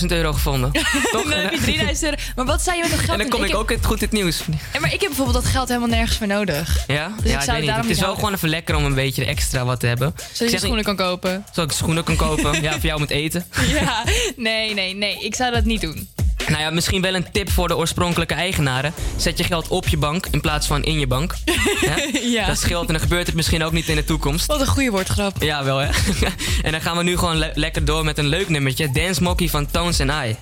40.000 0.00 0.06
euro 0.06 0.32
gevonden. 0.32 0.72
Toch? 1.12 1.22
Dan 1.22 1.32
heb 1.38 1.52
je 1.52 1.60
3000 1.60 2.04
euro. 2.10 2.16
Maar 2.36 2.44
wat 2.44 2.62
zou 2.62 2.76
je 2.76 2.82
met 2.82 2.90
dat 2.90 3.00
geld 3.00 3.12
En 3.12 3.18
dan 3.18 3.28
kom 3.28 3.44
ik 3.44 3.50
heb- 3.50 3.58
ook 3.58 3.72
goed 3.82 3.96
in 4.02 4.04
het 4.04 4.12
nieuws. 4.12 4.42
Ja, 4.72 4.80
maar 4.80 4.92
ik 4.92 5.00
heb 5.00 5.08
bijvoorbeeld 5.08 5.42
dat 5.44 5.52
geld 5.52 5.68
helemaal 5.68 5.88
nergens 5.88 6.16
voor 6.16 6.26
nodig. 6.26 6.84
Ja, 6.86 7.06
Dus 7.16 7.24
ik 7.24 7.30
ja 7.30 7.40
zou 7.40 7.58
ik 7.62 7.66
het 7.68 7.76
Het 7.76 7.90
is 7.90 8.00
wel 8.00 8.14
gewoon 8.14 8.34
even 8.34 8.48
lekker 8.48 8.74
om 8.76 8.84
een 8.84 8.94
beetje 8.94 9.24
extra 9.24 9.64
wat 9.64 9.80
te 9.80 9.86
hebben. 9.86 10.14
Zodat 10.16 10.40
Ik 10.40 10.48
je 10.50 10.56
schoenen 10.56 10.76
niet- 10.76 10.86
kan 10.86 10.96
kopen. 10.96 11.44
Zodat 11.52 11.70
ik 11.70 11.76
schoenen 11.76 12.04
kan 12.04 12.16
kopen. 12.16 12.62
ja, 12.62 12.70
voor 12.72 12.80
jou 12.80 12.98
moet 12.98 13.10
eten. 13.10 13.46
Ja, 13.80 14.04
nee, 14.36 14.74
nee, 14.74 14.94
nee. 14.94 15.18
Ik 15.24 15.34
zou 15.34 15.52
dat 15.52 15.64
niet 15.64 15.80
doen. 15.80 16.08
Nou 16.50 16.62
ja, 16.62 16.70
misschien 16.70 17.02
wel 17.02 17.14
een 17.14 17.26
tip 17.32 17.50
voor 17.50 17.68
de 17.68 17.76
oorspronkelijke 17.76 18.34
eigenaren. 18.34 18.92
Zet 19.16 19.38
je 19.38 19.44
geld 19.44 19.68
op 19.68 19.88
je 19.88 19.96
bank 19.96 20.26
in 20.30 20.40
plaats 20.40 20.66
van 20.66 20.82
in 20.82 20.98
je 20.98 21.06
bank. 21.06 21.34
Ja? 22.22 22.46
Dat 22.46 22.58
scheelt 22.58 22.86
en 22.86 22.92
dan 22.92 23.02
gebeurt 23.02 23.26
het 23.26 23.34
misschien 23.36 23.64
ook 23.64 23.72
niet 23.72 23.88
in 23.88 23.96
de 23.96 24.04
toekomst. 24.04 24.46
Wat 24.46 24.60
een 24.60 24.66
goede 24.66 24.90
woordgrap. 24.90 25.42
Ja, 25.42 25.64
wel 25.64 25.78
hè. 25.78 25.88
en 26.62 26.72
dan 26.72 26.80
gaan 26.80 26.96
we 26.96 27.02
nu 27.02 27.16
gewoon 27.16 27.36
le- 27.36 27.50
lekker 27.54 27.84
door 27.84 28.04
met 28.04 28.18
een 28.18 28.26
leuk 28.26 28.48
nummertje. 28.48 28.90
Dance 28.90 29.22
Monkey 29.22 29.48
van 29.48 29.70
Tones 29.70 30.00
and 30.00 30.10
I. 30.26 30.36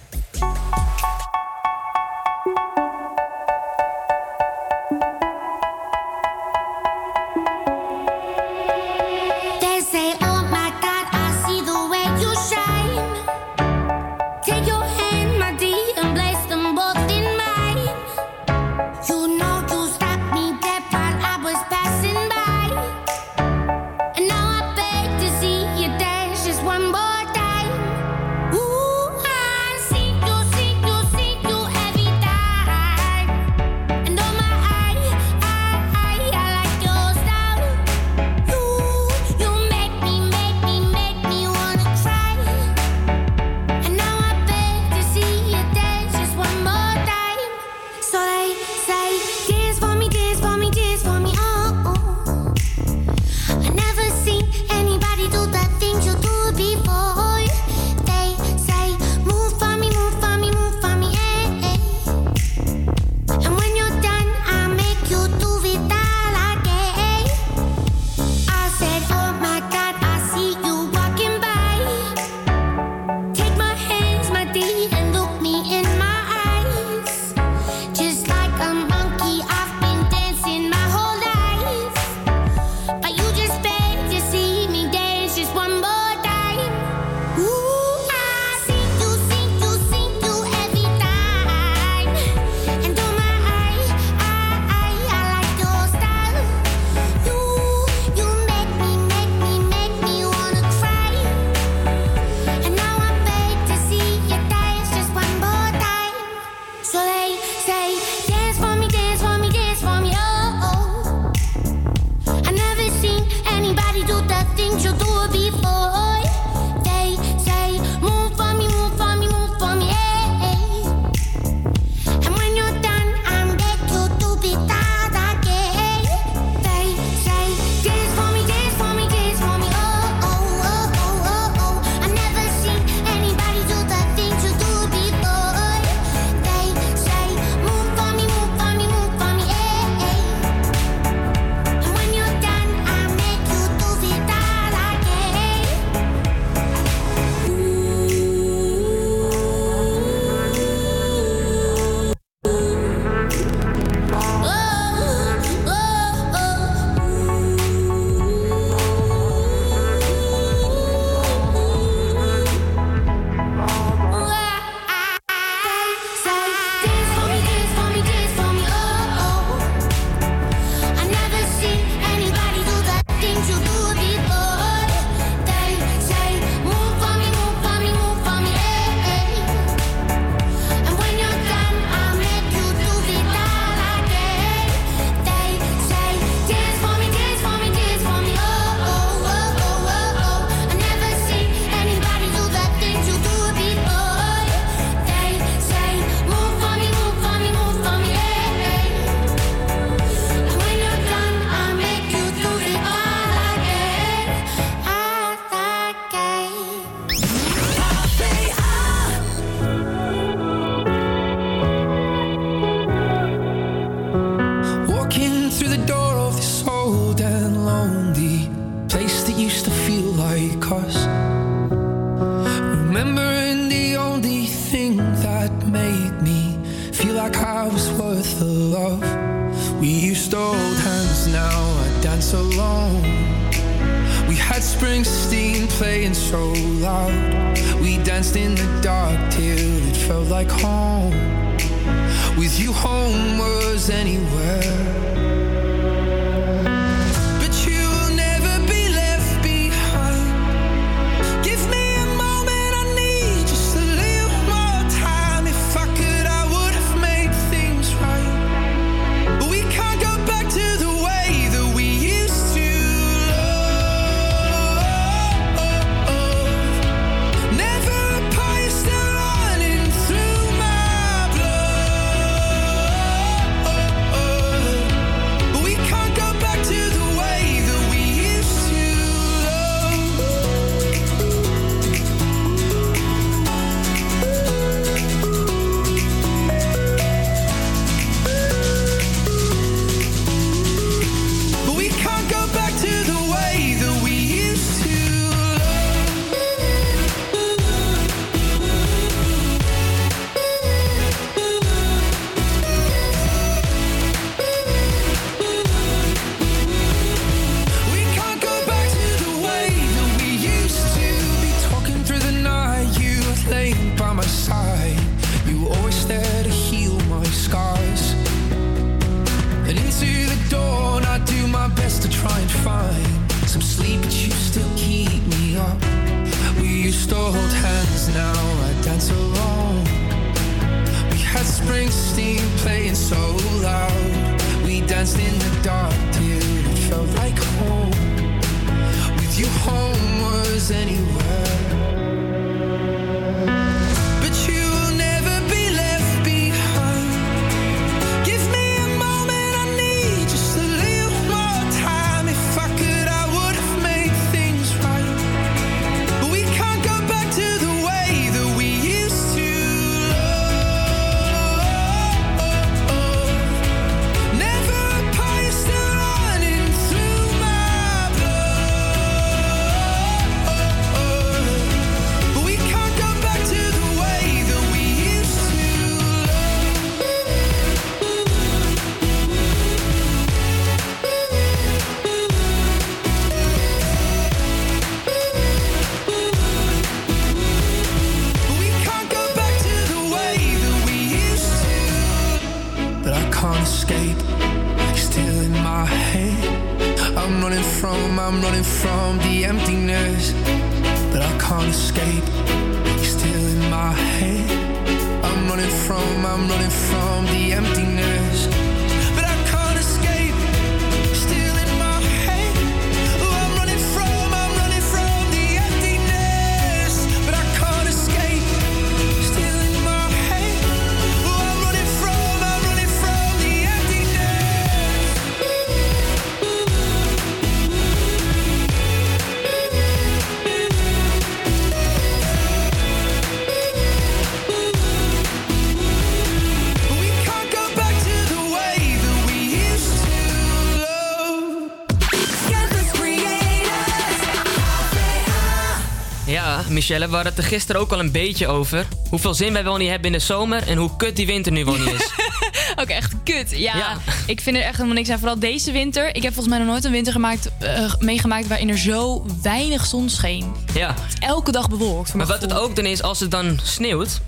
Michelle, 446.89 447.09
we 447.09 447.15
hadden 447.15 447.35
het 447.35 447.43
er 447.45 447.49
gisteren 447.51 447.81
ook 447.81 447.93
al 447.93 447.99
een 447.99 448.13
beetje 448.13 448.47
over. 448.47 448.87
Hoeveel 449.11 449.35
zin 449.35 449.53
wij 449.53 449.65
wel 449.65 449.77
niet 449.77 449.89
hebben 449.89 450.07
in 450.07 450.19
de 450.19 450.25
zomer 450.25 450.69
en 450.69 450.77
hoe 450.77 450.97
kut 450.97 451.17
die 451.17 451.27
winter 451.27 451.53
nu 451.53 451.65
wel 451.65 451.77
niet 451.77 451.93
is. 451.93 452.11
Ook 452.81 452.89
echt 452.89 453.13
kut. 453.25 453.51
Ja, 453.51 453.77
Ja. 453.77 453.97
ik 454.27 454.41
vind 454.41 454.57
er 454.57 454.63
echt 454.63 454.73
helemaal 454.77 454.95
niks 454.97 455.09
aan. 455.11 455.19
Vooral 455.19 455.39
deze 455.39 455.73
winter. 455.73 456.07
Ik 456.15 456.23
heb 456.23 456.33
volgens 456.35 456.49
mij 456.49 456.59
nog 456.59 456.67
nooit 456.67 456.85
een 456.85 456.91
winter 456.91 457.13
gemaakt, 457.13 457.51
eh, 457.59 457.95
meegemaakt 457.99 458.47
waarin 458.47 458.69
er 458.69 458.79
zo 458.79 459.27
weinig 459.43 459.87
zon 459.87 460.09
scheen. 460.09 460.53
Ja. 460.75 460.95
Elke 461.21 461.53
dag 461.53 461.69
bewolkt. 461.69 462.15
Maar 462.15 462.27
wat 462.27 462.41
het 462.43 462.53
ook 462.53 462.77
dan 462.77 462.85
is, 462.85 463.03
als 463.03 463.21
het 463.21 463.31
dan 463.31 463.59
sneeuwt, 463.63 464.21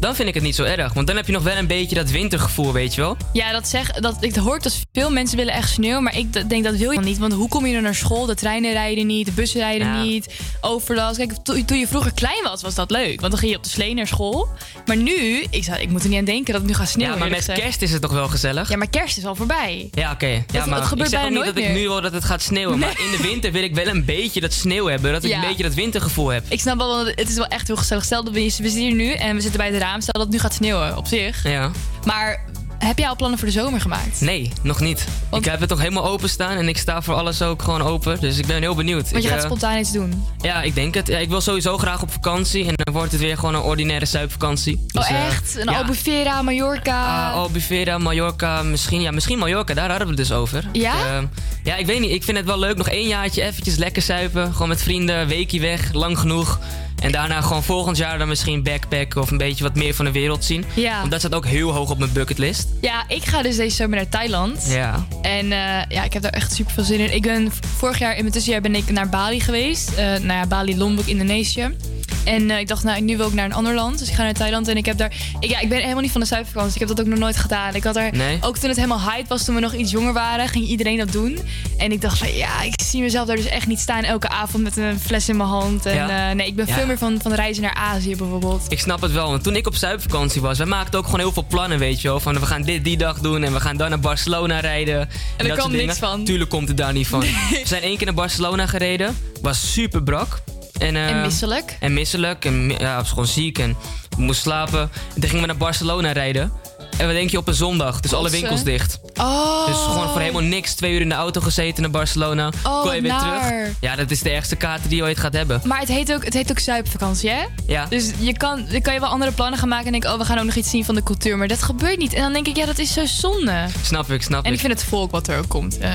dan 0.00 0.14
vind 0.14 0.28
ik 0.28 0.34
het 0.34 0.42
niet 0.42 0.54
zo 0.54 0.62
erg. 0.64 0.92
Want 0.92 1.06
dan 1.06 1.16
heb 1.16 1.26
je 1.26 1.32
nog 1.32 1.42
wel 1.42 1.56
een 1.56 1.66
beetje 1.66 1.94
dat 1.94 2.10
wintergevoel, 2.10 2.72
weet 2.72 2.94
je 2.94 3.00
wel. 3.00 3.16
Ja, 3.32 3.52
dat 3.52 3.68
zeg, 3.68 3.90
dat, 3.92 4.16
ik 4.20 4.34
hoor 4.36 4.58
dat 4.60 4.80
veel 4.92 5.10
mensen 5.10 5.36
willen 5.36 5.54
echt 5.54 5.70
sneeuw. 5.70 6.00
Maar 6.00 6.16
ik 6.16 6.48
denk 6.48 6.64
dat 6.64 6.76
wil 6.76 6.90
je 6.90 6.96
dan 6.96 7.04
niet. 7.04 7.18
Want 7.18 7.32
hoe 7.32 7.48
kom 7.48 7.66
je 7.66 7.74
er 7.76 7.82
naar 7.82 7.94
school? 7.94 8.26
De 8.26 8.34
treinen 8.34 8.72
rijden 8.72 9.06
niet, 9.06 9.26
de 9.26 9.32
bussen 9.32 9.60
rijden 9.60 9.86
Ja. 9.86 10.02
niet. 10.02 10.34
Overlast. 10.60 11.16
Kijk, 11.16 11.32
to- 11.42 11.64
toen 11.64 11.78
je 11.78 11.86
vroeger 11.86 12.12
klein 12.14 12.42
was, 12.42 12.62
was 12.62 12.74
dat 12.74 12.90
leuk. 12.90 13.20
Want 13.20 13.30
dan 13.32 13.40
ging 13.40 13.50
je 13.52 13.56
op 13.56 13.64
de 13.64 13.70
slee 13.70 13.94
naar 13.94 14.06
school. 14.06 14.48
Maar 14.86 14.96
nu, 14.96 15.44
ik, 15.50 15.64
zou, 15.64 15.80
ik 15.80 15.88
moet 15.90 16.02
er 16.02 16.08
niet 16.08 16.18
aan 16.18 16.24
denken 16.24 16.52
dat 16.52 16.62
het 16.62 16.70
nu 16.70 16.76
gaat 16.76 16.88
sneeuwen. 16.88 17.14
ja, 17.14 17.20
maar 17.20 17.28
met 17.30 17.38
gezegd. 17.38 17.60
kerst 17.60 17.82
is 17.82 17.92
het 17.92 18.02
toch 18.02 18.12
wel 18.12 18.28
gezellig? 18.28 18.68
Ja, 18.68 18.76
maar 18.76 18.88
kerst 18.90 19.16
is 19.16 19.24
al 19.24 19.34
voorbij. 19.34 19.88
Ja, 19.92 20.12
oké. 20.12 20.26
Ja, 20.26 20.42
Dat- 20.52 20.66
maar 20.66 20.78
het 20.78 20.88
gebeurt 20.88 21.08
ik 21.12 21.14
zeg 21.14 21.24
ook 21.24 21.30
bijna 21.30 21.44
niet 21.44 21.54
dat 21.54 21.54
nooit 21.54 21.66
ik 21.66 21.72
meer. 21.72 21.82
nu 21.82 21.88
wil 21.88 22.00
dat 22.00 22.12
het 22.12 22.24
gaat 22.24 22.42
sneeuwen. 22.42 22.78
Maar 22.78 23.00
in 23.00 23.10
de 23.16 23.22
winter 23.22 23.52
wil 23.52 23.62
ik 23.62 23.74
wel 23.74 23.86
een 23.86 24.04
beetje 24.04 24.40
dat 24.40 24.52
sneeuw 24.52 24.86
hebben. 24.86 25.12
Dat 25.12 25.24
ik 25.24 25.30
Ja. 25.30 25.42
een 25.42 25.48
beetje 25.48 25.62
dat 25.62 25.74
wintergevoel 25.74 26.28
heb. 26.28 26.44
Ik 26.48 26.60
snap 26.60 26.76
wel, 26.76 26.88
want 26.96 27.08
het 27.14 27.28
is 27.28 27.34
wel 27.36 27.46
echt 27.46 27.66
heel 27.66 27.76
gezellig. 27.76 28.04
Stel 28.04 28.24
dat 28.24 28.32
we, 28.32 28.42
we 28.42 28.48
zitten 28.50 28.72
hier 28.80 28.94
nu 28.94 29.12
en 29.12 29.34
we 29.34 29.40
zitten 29.40 29.60
bij 29.60 29.68
het 29.70 29.76
raam. 29.90 30.00
Stel 30.00 30.12
dat 30.12 30.22
het 30.22 30.32
nu 30.32 30.38
gaat 30.38 30.54
sneeuwen 30.54 30.96
op 30.96 31.06
zich. 31.06 31.42
Ja. 31.42 31.70
Maar 32.04 32.44
heb 32.78 32.98
jij 32.98 33.08
al 33.08 33.16
plannen 33.16 33.38
voor 33.38 33.48
de 33.48 33.54
zomer 33.54 33.80
gemaakt? 33.80 34.20
Nee, 34.20 34.52
nog 34.62 34.80
niet. 34.80 35.04
Ik 35.32 35.44
heb 35.44 35.60
het 35.60 35.68
toch 35.68 35.78
helemaal 35.78 36.04
openstaan 36.04 36.56
en 36.56 36.68
ik 36.68 36.78
sta 36.78 37.02
voor 37.02 37.14
alles 37.14 37.42
ook 37.42 37.62
gewoon 37.62 37.82
open. 37.82 38.20
Dus 38.20 38.38
ik 38.38 38.46
ben 38.46 38.60
heel 38.60 38.74
benieuwd. 38.74 39.10
Want 39.10 39.22
je 39.22 39.28
Ik, 39.28 39.34
gaat 39.34 39.38
eh, 39.38 39.44
spontaan 39.44 39.78
iets 39.78 39.92
doen. 39.92 40.24
Ja, 40.40 40.62
ik 40.62 40.74
denk 40.74 40.94
het. 40.94 41.06
Ja, 41.06 41.18
ik 41.18 41.28
wil 41.28 41.40
sowieso 41.40 41.78
graag 41.78 42.02
op 42.02 42.12
vakantie 42.12 42.66
en 42.66 42.74
dan 42.76 42.94
wordt 42.94 43.12
het 43.12 43.20
weer 43.20 43.36
gewoon 43.36 43.54
een 43.54 43.60
ordinaire 43.60 44.06
zuipvakantie. 44.06 44.84
Dus, 44.86 45.04
oh, 45.04 45.10
eh, 45.10 45.26
echt? 45.26 45.56
Een 45.56 45.72
ja. 45.72 45.78
Albufeira, 45.78 46.42
Mallorca. 46.42 47.28
Ah, 47.28 47.34
Albufeira, 47.34 47.98
Mallorca, 47.98 48.62
misschien, 48.62 49.00
ja, 49.00 49.10
misschien 49.10 49.38
Mallorca, 49.38 49.74
daar 49.74 49.88
hadden 49.88 50.06
we 50.06 50.12
het 50.14 50.28
dus 50.28 50.32
over. 50.32 50.64
Ja? 50.72 50.92
Ik, 50.94 51.04
eh, 51.04 51.18
ja, 51.64 51.76
ik 51.76 51.86
weet 51.86 52.00
niet. 52.00 52.10
Ik 52.10 52.24
vind 52.24 52.36
het 52.36 52.46
wel 52.46 52.58
leuk. 52.58 52.76
Nog 52.76 52.88
één 52.88 53.06
jaartje 53.08 53.42
eventjes 53.42 53.76
lekker 53.76 54.02
zuipen. 54.02 54.52
Gewoon 54.52 54.68
met 54.68 54.82
vrienden, 54.82 55.26
weekje 55.26 55.60
weg, 55.60 55.92
lang 55.92 56.18
genoeg. 56.18 56.58
En 57.00 57.12
daarna 57.12 57.40
gewoon 57.40 57.62
volgend 57.62 57.96
jaar 57.96 58.18
dan 58.18 58.28
misschien 58.28 58.62
backpacken 58.62 59.20
of 59.20 59.30
een 59.30 59.38
beetje 59.38 59.64
wat 59.64 59.74
meer 59.74 59.94
van 59.94 60.04
de 60.04 60.10
wereld 60.12 60.44
zien. 60.44 60.64
Ja. 60.74 60.98
Want 60.98 61.10
dat 61.10 61.20
staat 61.20 61.34
ook 61.34 61.46
heel 61.46 61.70
hoog 61.70 61.90
op 61.90 61.98
mijn 61.98 62.12
bucketlist. 62.12 62.68
Ja, 62.80 63.04
ik 63.08 63.24
ga 63.24 63.42
dus 63.42 63.56
deze 63.56 63.76
zomer 63.76 63.96
naar 63.96 64.08
Thailand. 64.08 64.64
Ja. 64.68 65.06
En 65.22 65.52
eh, 65.52 65.82
ja, 65.88 66.02
ik 66.04 66.12
heb 66.12 66.22
daar 66.22 66.32
echt 66.32 66.52
super 66.54 66.72
veel 66.72 66.84
zin 66.84 66.98
in. 67.00 67.14
Ik 67.14 67.22
ben 67.22 67.52
vorig 67.76 67.98
jaar, 67.98 68.14
in 68.14 68.20
mijn 68.20 68.32
tussenjaar 68.32 68.60
ben 68.60 68.74
ik 68.74 68.90
naar 68.90 69.08
Bali 69.08 69.40
geweest. 69.40 69.88
Eh 69.92 70.04
nou 70.04 70.26
ja, 70.32 70.46
Bali, 70.46 70.76
Lombok, 70.78 71.06
Indonesië. 71.06 71.76
En 72.24 72.50
eh, 72.50 72.58
ik 72.58 72.68
dacht, 72.68 72.84
nou, 72.84 73.00
nu 73.00 73.16
wil 73.16 73.26
ik 73.28 73.32
naar 73.34 73.44
een 73.44 73.52
ander 73.52 73.74
land. 73.74 73.98
Dus 73.98 74.08
ik 74.08 74.14
ga 74.14 74.22
naar 74.22 74.32
Thailand. 74.32 74.68
En 74.68 74.76
ik 74.76 74.86
heb 74.86 74.96
daar... 74.98 75.12
Ik, 75.40 75.50
ja, 75.50 75.60
ik 75.60 75.68
ben 75.68 75.80
helemaal 75.80 76.02
niet 76.02 76.10
van 76.10 76.20
de 76.20 76.26
zuidvakantie. 76.26 76.72
Ik 76.74 76.78
heb 76.78 76.88
dat 76.88 77.00
ook 77.00 77.06
nog 77.06 77.18
nooit 77.18 77.36
gedaan. 77.36 77.74
Ik 77.74 77.84
had. 77.84 77.94
Nee? 78.12 78.38
Ook 78.40 78.56
toen 78.58 78.68
het 78.68 78.78
helemaal 78.78 79.10
hype 79.10 79.28
was, 79.28 79.44
toen 79.44 79.54
we 79.54 79.60
nog 79.60 79.72
iets 79.74 79.90
jonger 79.90 80.12
waren, 80.12 80.48
ging 80.48 80.64
iedereen 80.66 80.98
dat 80.98 81.12
doen. 81.12 81.38
En 81.78 81.92
ik 81.92 82.00
dacht 82.00 82.18
van, 82.18 82.34
ja, 82.34 82.62
ik 82.62 82.80
zie 82.84 83.00
mezelf 83.02 83.26
daar 83.26 83.36
dus 83.36 83.46
echt 83.48 83.66
niet 83.66 83.78
staan 83.80 84.04
elke 84.04 84.28
avond 84.28 84.62
met 84.62 84.76
een 84.76 85.00
fles 85.00 85.28
in 85.28 85.36
mijn 85.36 85.48
hand. 85.48 85.86
En 85.86 85.94
Ja? 85.94 86.32
nee, 86.32 86.46
ik 86.46 86.56
ben 86.56 86.66
Ja. 86.66 86.74
veel 86.74 86.86
van, 86.98 87.18
van 87.22 87.32
reizen 87.32 87.62
naar 87.62 87.74
Azië 87.74 88.16
bijvoorbeeld. 88.16 88.64
Ik 88.68 88.80
snap 88.80 89.00
het 89.00 89.12
wel, 89.12 89.30
want 89.30 89.42
toen 89.42 89.56
ik 89.56 89.66
op 89.66 89.74
zuipvakantie 89.74 90.40
was, 90.40 90.58
wij 90.58 90.66
maakten 90.66 90.98
ook 90.98 91.04
gewoon 91.04 91.20
heel 91.20 91.32
veel 91.32 91.46
plannen, 91.48 91.78
weet 91.78 92.00
je 92.00 92.08
wel. 92.08 92.20
Van 92.20 92.34
we 92.34 92.46
gaan 92.46 92.62
dit 92.62 92.84
die 92.84 92.96
dag 92.96 93.18
doen 93.18 93.42
en 93.42 93.52
we 93.52 93.60
gaan 93.60 93.76
dan 93.76 93.90
naar 93.90 94.00
Barcelona 94.00 94.60
rijden. 94.60 95.00
En, 95.00 95.08
er 95.36 95.48
dat 95.48 95.58
kwam 95.58 95.72
niks 95.72 95.98
van. 95.98 96.24
Tuurlijk 96.24 96.50
komt 96.50 96.68
het 96.68 96.76
daar 96.76 96.92
niet 96.92 97.06
van. 97.06 97.20
We 97.20 97.62
zijn 97.64 97.82
één 97.82 97.96
keer 97.96 98.06
naar 98.06 98.14
Barcelona 98.14 98.66
gereden, 98.66 99.16
was 99.40 99.72
super 99.72 100.02
brak. 100.02 100.42
En, 100.78 100.96
eh, 100.96 101.08
En 101.08 101.20
misselijk. 101.20 101.76
En 101.80 101.92
misselijk 101.92 102.44
en 102.44 102.70
ja, 102.78 102.96
was 102.96 103.08
gewoon 103.08 103.26
ziek 103.26 103.58
en 103.58 103.76
we 104.16 104.22
moesten 104.22 104.44
slapen. 104.44 104.80
En 104.80 105.20
toen 105.20 105.22
gingen 105.22 105.40
we 105.40 105.46
naar 105.46 105.56
Barcelona 105.56 106.12
rijden. 106.12 106.52
En 107.00 107.06
wat 107.06 107.14
denk 107.14 107.30
je 107.30 107.38
op 107.38 107.48
een 107.48 107.54
zondag? 107.54 108.00
Dus 108.00 108.12
alle 108.12 108.30
winkels 108.30 108.62
dicht. 108.62 109.00
Oh. 109.16 109.66
Dus 109.66 109.76
gewoon 109.76 110.08
voor 110.10 110.20
helemaal 110.20 110.42
niks. 110.42 110.74
Twee 110.74 110.92
uur 110.92 111.00
in 111.00 111.08
de 111.08 111.14
auto 111.14 111.40
gezeten 111.40 111.82
naar 111.82 111.90
Barcelona. 111.90 112.50
Oh, 112.66 112.82
Kon 112.82 112.94
je 112.94 113.00
weer 113.00 113.10
naar. 113.10 113.46
terug. 113.46 113.68
Ja, 113.80 113.96
dat 113.96 114.10
is 114.10 114.20
de 114.22 114.30
ergste 114.30 114.56
kaart 114.56 114.80
die 114.88 114.96
je 114.96 115.02
ooit 115.02 115.18
gaat 115.18 115.32
hebben. 115.32 115.60
Maar 115.64 115.78
het 115.78 115.88
heet 115.88 116.12
ook, 116.12 116.24
het 116.24 116.34
heet 116.34 116.50
ook 116.50 116.58
zuipvakantie, 116.58 117.30
hè? 117.30 117.42
Ja. 117.66 117.86
Dus 117.88 118.10
je 118.18 118.36
kan, 118.36 118.66
dan 118.70 118.80
kan 118.80 118.94
je 118.94 119.00
wel 119.00 119.08
andere 119.08 119.32
plannen 119.32 119.58
gaan 119.58 119.68
maken 119.68 119.86
en 119.86 119.92
denken, 119.92 120.12
oh, 120.12 120.18
we 120.18 120.24
gaan 120.24 120.38
ook 120.38 120.44
nog 120.44 120.54
iets 120.54 120.70
zien 120.70 120.84
van 120.84 120.94
de 120.94 121.02
cultuur. 121.02 121.38
Maar 121.38 121.48
dat 121.48 121.62
gebeurt 121.62 121.98
niet. 121.98 122.12
En 122.12 122.22
dan 122.22 122.32
denk 122.32 122.46
ik, 122.46 122.56
ja, 122.56 122.66
dat 122.66 122.78
is 122.78 122.92
zo 122.92 123.06
zonde. 123.06 123.66
Snap 123.82 124.10
ik, 124.10 124.22
snap 124.22 124.44
En 124.44 124.52
ik 124.52 124.60
vind 124.60 124.72
het 124.72 124.84
volk 124.84 125.10
wat 125.10 125.28
er 125.28 125.38
ook 125.38 125.48
komt 125.48 125.78
eh, 125.78 125.94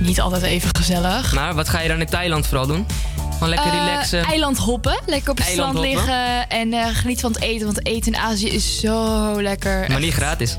niet 0.00 0.20
altijd 0.20 0.42
even 0.42 0.76
gezellig. 0.76 1.32
Maar 1.32 1.54
wat 1.54 1.68
ga 1.68 1.80
je 1.80 1.88
dan 1.88 2.00
in 2.00 2.06
Thailand 2.06 2.46
vooral 2.46 2.66
doen? 2.66 2.86
Gewoon 3.42 3.54
lekker 3.62 3.72
Eh, 3.80 3.86
relaxen. 3.86 4.22
eiland 4.24 4.58
hoppen. 4.58 4.98
Lekker 5.06 5.30
op 5.30 5.36
het 5.36 5.46
Eiland 5.46 5.76
strand 5.76 5.94
liggen 5.94 6.48
en 6.48 6.72
eh, 6.72 6.86
geniet 6.92 7.20
van 7.20 7.32
het 7.32 7.42
eten. 7.42 7.64
Want 7.66 7.86
eten 7.86 8.12
in 8.12 8.18
Azië 8.18 8.48
is 8.48 8.80
zo 8.80 9.42
lekker. 9.42 9.84
Maar 9.88 10.00
niet 10.00 10.12
gratis. 10.12 10.56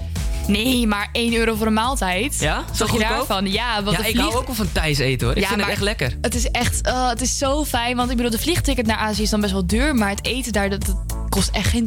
Nee, 0.48 0.88
maar 0.88 1.10
1 1.12 1.34
euro 1.34 1.56
voor 1.56 1.68
een 1.68 1.74
maaltijd. 1.74 2.40
Ja? 2.40 2.64
Zo 2.76 2.86
je 2.92 3.00
daarvan? 3.00 3.52
Ja, 3.52 3.84
want 3.84 3.98
ja, 3.98 4.06
ik 4.06 4.18
hou 4.18 4.36
ook 4.36 4.46
wel 4.46 4.56
van 4.56 4.72
Thais 4.72 4.98
eten 4.98 5.28
hoor. 5.28 5.36
Ik 5.36 5.42
Ja, 5.42 5.48
vind 5.48 5.62
het 5.62 5.70
echt 5.70 5.82
lekker. 5.82 6.18
Het 6.22 6.36
is 6.36 6.48
echt, 6.52 6.82
eh, 6.82 7.10
het 7.10 7.22
is 7.22 7.38
zo 7.38 7.66
fijn. 7.66 7.96
Want 7.96 8.10
ik 8.10 8.16
bedoel, 8.16 8.32
de 8.32 8.40
vliegticket 8.40 8.86
naar 8.86 8.98
Azië 8.98 9.22
is 9.22 9.30
dan 9.30 9.42
best 9.42 9.54
wel 9.54 9.66
duur. 9.68 9.96
Maar 9.96 10.10
het 10.10 10.26
eten 10.26 10.52
daar, 10.52 10.70
dat, 10.70 10.86
dat 10.86 10.96
kost 11.34 11.50
echt 11.52 11.68
geen 11.70 11.86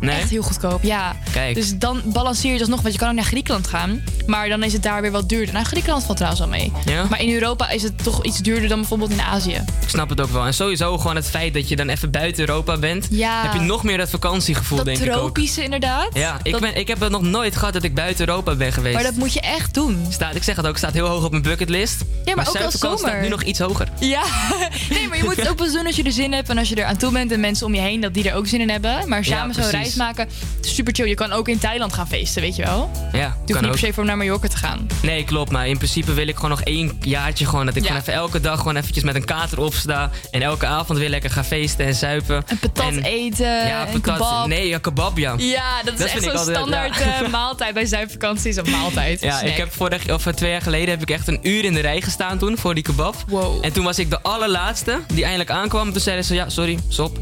Nee? 0.00 0.16
Echt 0.18 0.30
heel 0.30 0.42
goedkoop, 0.42 0.82
ja. 0.82 1.16
Kijk. 1.32 1.54
Dus 1.54 1.76
dan 1.78 2.00
balanceer 2.04 2.52
je 2.52 2.58
dus 2.58 2.68
nog. 2.68 2.80
Want 2.80 2.92
je 2.94 3.00
kan 3.00 3.08
ook 3.08 3.14
naar 3.14 3.24
Griekenland 3.24 3.66
gaan. 3.66 4.02
Maar 4.26 4.48
dan 4.48 4.62
is 4.62 4.72
het 4.72 4.82
daar 4.82 5.02
weer 5.02 5.10
wat 5.10 5.28
duurder. 5.28 5.54
Nou, 5.54 5.66
Griekenland 5.66 6.04
valt 6.04 6.16
trouwens 6.16 6.42
wel 6.44 6.50
mee. 6.52 6.72
Ja? 6.84 7.04
Maar 7.10 7.20
in 7.22 7.32
Europa 7.34 7.70
is 7.70 7.82
het 7.82 8.02
toch 8.04 8.24
iets 8.24 8.38
duurder 8.38 8.68
dan 8.68 8.78
bijvoorbeeld 8.78 9.10
in 9.10 9.20
Azië. 9.20 9.62
Ik 9.82 9.88
snap 9.88 10.08
het 10.08 10.20
ook 10.20 10.30
wel. 10.30 10.46
En 10.46 10.54
sowieso 10.54 10.98
gewoon 10.98 11.16
het 11.16 11.30
feit 11.30 11.54
dat 11.54 11.68
je 11.68 11.76
dan 11.76 11.88
even 11.88 12.10
buiten 12.10 12.48
Europa 12.48 12.76
bent. 12.78 13.06
Ja. 13.10 13.42
Heb 13.42 13.52
je 13.52 13.60
nog 13.60 13.82
meer 13.82 13.96
dat 13.98 14.10
vakantiegevoel, 14.10 14.76
Dat 14.76 14.86
denk 14.86 14.98
ik 14.98 15.08
ook. 15.08 15.14
tropische 15.14 15.62
inderdaad. 15.62 16.08
Ja, 16.12 16.38
ik, 16.42 16.52
Dat- 16.52 16.60
ben, 16.60 16.76
ik 16.76 16.88
heb 16.88 17.00
het 17.00 17.10
nog 17.10 17.22
nooit 17.22 17.56
gehad 17.56 17.72
dat 17.72 17.82
ik 17.82 17.94
buiten 17.94 18.28
Europa 18.28 18.54
ben 18.54 18.72
geweest. 18.72 18.94
Maar 18.94 19.04
dat 19.04 19.14
moet 19.14 19.32
je 19.32 19.40
echt 19.40 19.74
doen. 19.74 20.06
staat, 20.08 20.34
ik 20.34 20.42
zeg 20.42 20.56
het 20.56 20.66
ook, 20.66 20.76
staat 20.76 20.92
heel 20.92 21.06
hoog 21.06 21.24
op 21.24 21.30
mijn 21.30 21.42
bucketlist. 21.42 22.00
Ja, 22.24 22.34
maar 22.34 22.48
ook 22.48 22.70
zomer. 22.70 22.98
staat 22.98 23.20
nu 23.20 23.28
nog 23.28 23.42
iets 23.42 23.58
hoger. 23.58 23.88
Ja, 24.00 24.22
nee, 24.90 25.08
maar 25.08 25.18
je 25.18 25.24
moet 25.24 25.36
het 25.36 25.48
ook 25.50 25.56
pas 25.56 25.72
doen 25.72 25.86
als 25.86 25.96
je 25.96 26.02
er 26.02 26.12
zin 26.12 26.32
hebt 26.32 26.48
en 26.48 26.58
als 26.58 26.68
je 26.68 26.74
er 26.74 26.84
aan 26.84 26.96
toe 26.96 27.12
bent 27.12 27.32
en 27.32 27.40
mensen 27.40 27.66
om 27.66 27.74
je 27.74 27.80
heen 27.80 28.00
dat 28.00 28.14
die 28.14 28.28
er 28.30 28.34
ook 28.36 28.46
zin 28.46 28.60
in 28.60 28.70
hebben. 28.70 28.87
Maar 29.06 29.24
samen 29.24 29.54
zo'n 29.54 29.62
precies. 29.62 29.70
reis 29.80 29.94
maken, 29.94 30.28
super 30.60 30.94
chill. 30.94 31.06
Je 31.06 31.14
kan 31.14 31.32
ook 31.32 31.48
in 31.48 31.58
Thailand 31.58 31.92
gaan 31.92 32.08
feesten, 32.08 32.42
weet 32.42 32.56
je 32.56 32.62
wel. 32.64 32.90
Ja, 33.12 33.18
Je 33.18 33.24
hoeft 33.24 33.36
kan 33.46 33.54
niet 33.56 33.64
ook. 33.64 33.70
per 33.70 33.78
se 33.78 33.92
voor 33.92 34.04
naar 34.04 34.16
Mallorca 34.16 34.48
te 34.48 34.56
gaan. 34.56 34.86
Nee, 35.02 35.24
klopt. 35.24 35.50
Maar 35.50 35.66
in 35.68 35.76
principe 35.76 36.12
wil 36.14 36.26
ik 36.28 36.34
gewoon 36.34 36.50
nog 36.50 36.60
één 36.62 36.98
jaartje 37.00 37.46
gewoon... 37.46 37.66
dat 37.66 37.74
ik 37.76 37.80
Ja. 37.82 37.86
gewoon 37.88 38.02
even 38.02 38.12
elke 38.14 38.40
dag 38.40 38.58
gewoon 38.58 38.76
eventjes 38.76 39.04
met 39.04 39.14
een 39.14 39.24
kater 39.24 39.60
opsta... 39.60 40.10
en 40.30 40.42
elke 40.42 40.66
avond 40.66 40.98
weer 40.98 41.08
lekker 41.08 41.30
ga 41.30 41.44
feesten 41.44 41.86
en 41.86 41.94
zuipen. 41.94 42.44
Een 42.46 42.58
patat 42.58 42.84
En- 42.92 43.02
eten, 43.02 43.46
Ja, 43.46 43.80
een 43.88 44.00
patat. 44.00 44.16
kebab. 44.28 44.46
Nee, 44.46 44.68
ja, 44.68 44.78
kebab, 44.78 45.18
ja. 45.18 45.34
Ja, 45.38 45.82
dat 45.84 45.94
is 45.98 46.04
echt 46.04 46.16
ik 46.24 46.30
zo'n 46.30 46.38
standaard 46.38 46.96
ja. 46.96 47.22
eh, 47.22 47.28
maaltijd 47.40 47.74
bij 47.74 47.86
zuidvakanties. 47.86 48.56
Een 48.56 48.70
maaltijd. 48.70 49.20
Ja, 49.20 49.38
snack. 49.38 49.50
ik 49.50 49.56
heb 49.56 49.72
vorig, 49.72 50.10
of 50.12 50.26
eh, 50.26 50.32
twee 50.32 50.50
jaar 50.50 50.62
geleden 50.62 50.88
heb 50.88 51.02
ik 51.02 51.10
echt 51.10 51.28
een 51.28 51.38
uur 51.42 51.64
in 51.64 51.74
de 51.74 51.80
rij 51.80 52.00
gestaan 52.00 52.38
toen 52.38 52.58
voor 52.58 52.74
die 52.74 52.82
kebab. 52.84 53.14
Wow. 53.28 53.64
En 53.64 53.72
toen 53.72 53.84
was 53.84 53.98
ik 53.98 54.10
de 54.10 54.20
allerlaatste 54.22 55.00
die 55.14 55.22
eindelijk 55.22 55.50
aankwam. 55.50 55.92
Toen 55.92 56.00
zeiden 56.00 56.24
ze, 56.24 56.34
ja, 56.34 56.48
sorry, 56.48 56.78
stop. 56.88 57.18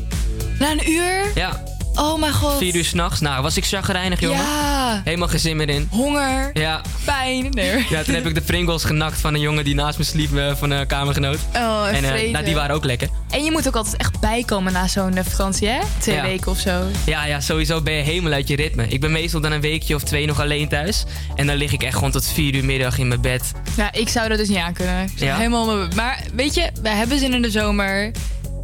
Na 0.59 0.71
een 0.71 0.91
uur? 0.91 1.31
Ja, 1.35 1.63
Oh 1.95 2.21
mijn 2.21 2.33
god. 2.33 2.59
vier 2.59 2.75
uur 2.75 2.85
s'nachts. 2.85 3.21
Nou, 3.21 3.43
was 3.43 3.57
ik 3.57 3.65
chagrijnig, 3.65 4.21
jongen. 4.21 4.39
Ja. 4.39 5.01
Helemaal 5.05 5.29
geen 5.29 5.39
zin 5.39 5.57
meer 5.57 5.69
in. 5.69 5.89
Honger. 5.91 6.51
Ja. 6.53 6.81
Pijn. 7.05 7.51
Nee. 7.51 7.87
ja, 7.91 8.03
toen 8.03 8.15
heb 8.15 8.27
ik 8.27 8.35
de 8.35 8.41
Pringles 8.41 8.85
genakt 8.85 9.21
van 9.21 9.35
een 9.35 9.41
jongen 9.41 9.65
die 9.65 9.75
naast 9.75 9.99
me 9.99 10.05
sliep 10.05 10.37
eh, 10.37 10.55
van 10.55 10.71
een 10.71 10.87
kamergenoot. 10.87 11.39
Oh, 11.55 11.89
en, 11.93 12.05
vreten. 12.05 12.33
nou, 12.33 12.45
die 12.45 12.55
waren 12.55 12.75
ook 12.75 12.85
lekker. 12.85 13.09
En 13.31 13.45
je 13.45 13.51
moet 13.53 13.69
ook 13.69 13.77
altijd 13.77 13.97
echt 13.97 14.21
bijkomen 14.21 14.73
na 14.73 14.89
zo'n 14.89 15.17
eh, 15.17 15.25
vakantie, 15.25 15.69
hè? 15.69 15.79
Twee 15.99 16.15
Ja. 16.17 16.23
weken 16.23 16.51
of 16.51 16.59
zo. 16.59 16.83
Ja, 17.07 17.25
ja, 17.27 17.41
sowieso 17.41 17.81
ben 17.83 17.95
je 17.95 18.03
helemaal 18.03 18.33
uit 18.33 18.49
je 18.49 18.57
ritme. 18.57 18.89
Ik 18.89 19.01
ben 19.01 19.13
meestal 19.13 19.41
dan 19.41 19.53
een 19.53 19.61
weekje 19.61 19.95
of 19.95 20.03
twee 20.03 20.27
nog 20.27 20.41
alleen 20.41 20.69
thuis. 20.69 21.05
En 21.35 21.47
dan 21.47 21.57
lig 21.57 21.73
ik 21.73 21.83
echt 21.83 21.95
gewoon 21.95 22.11
tot 22.11 22.27
vier 22.33 22.55
uur 22.55 22.65
middag 22.65 22.99
in 22.99 23.09
mijn 23.09 23.21
bed. 23.21 23.53
Ja, 23.77 23.93
ik 23.93 24.09
zou 24.09 24.29
dat 24.29 24.39
dus 24.39 24.49
niet 24.49 24.59
aan 24.59 24.73
kunnen. 24.73 25.11
Ja? 25.17 25.37
Helemaal, 25.37 25.87
maar 25.95 26.23
weet 26.35 26.55
je, 26.55 26.71
we 26.83 26.89
hebben 26.89 27.19
zin 27.19 27.35
in 27.35 27.43
de 27.43 27.51
zomer. 27.51 28.11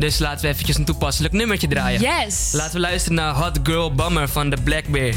Dus 0.02 0.18
laten 0.18 0.40
we 0.40 0.48
eventjes 0.48 0.76
een 0.76 0.84
toepasselijk 0.84 1.34
nummertje 1.34 1.68
draaien. 1.68 2.00
Yes! 2.00 2.52
Laten 2.52 2.72
we 2.74 2.80
luisteren 2.80 3.16
naar 3.16 3.34
Hot 3.34 3.58
Girl 3.62 3.94
Bummer 3.94 4.28
van 4.28 4.50
de 4.50 4.56
Black 4.64 4.88
Bear. 4.88 5.14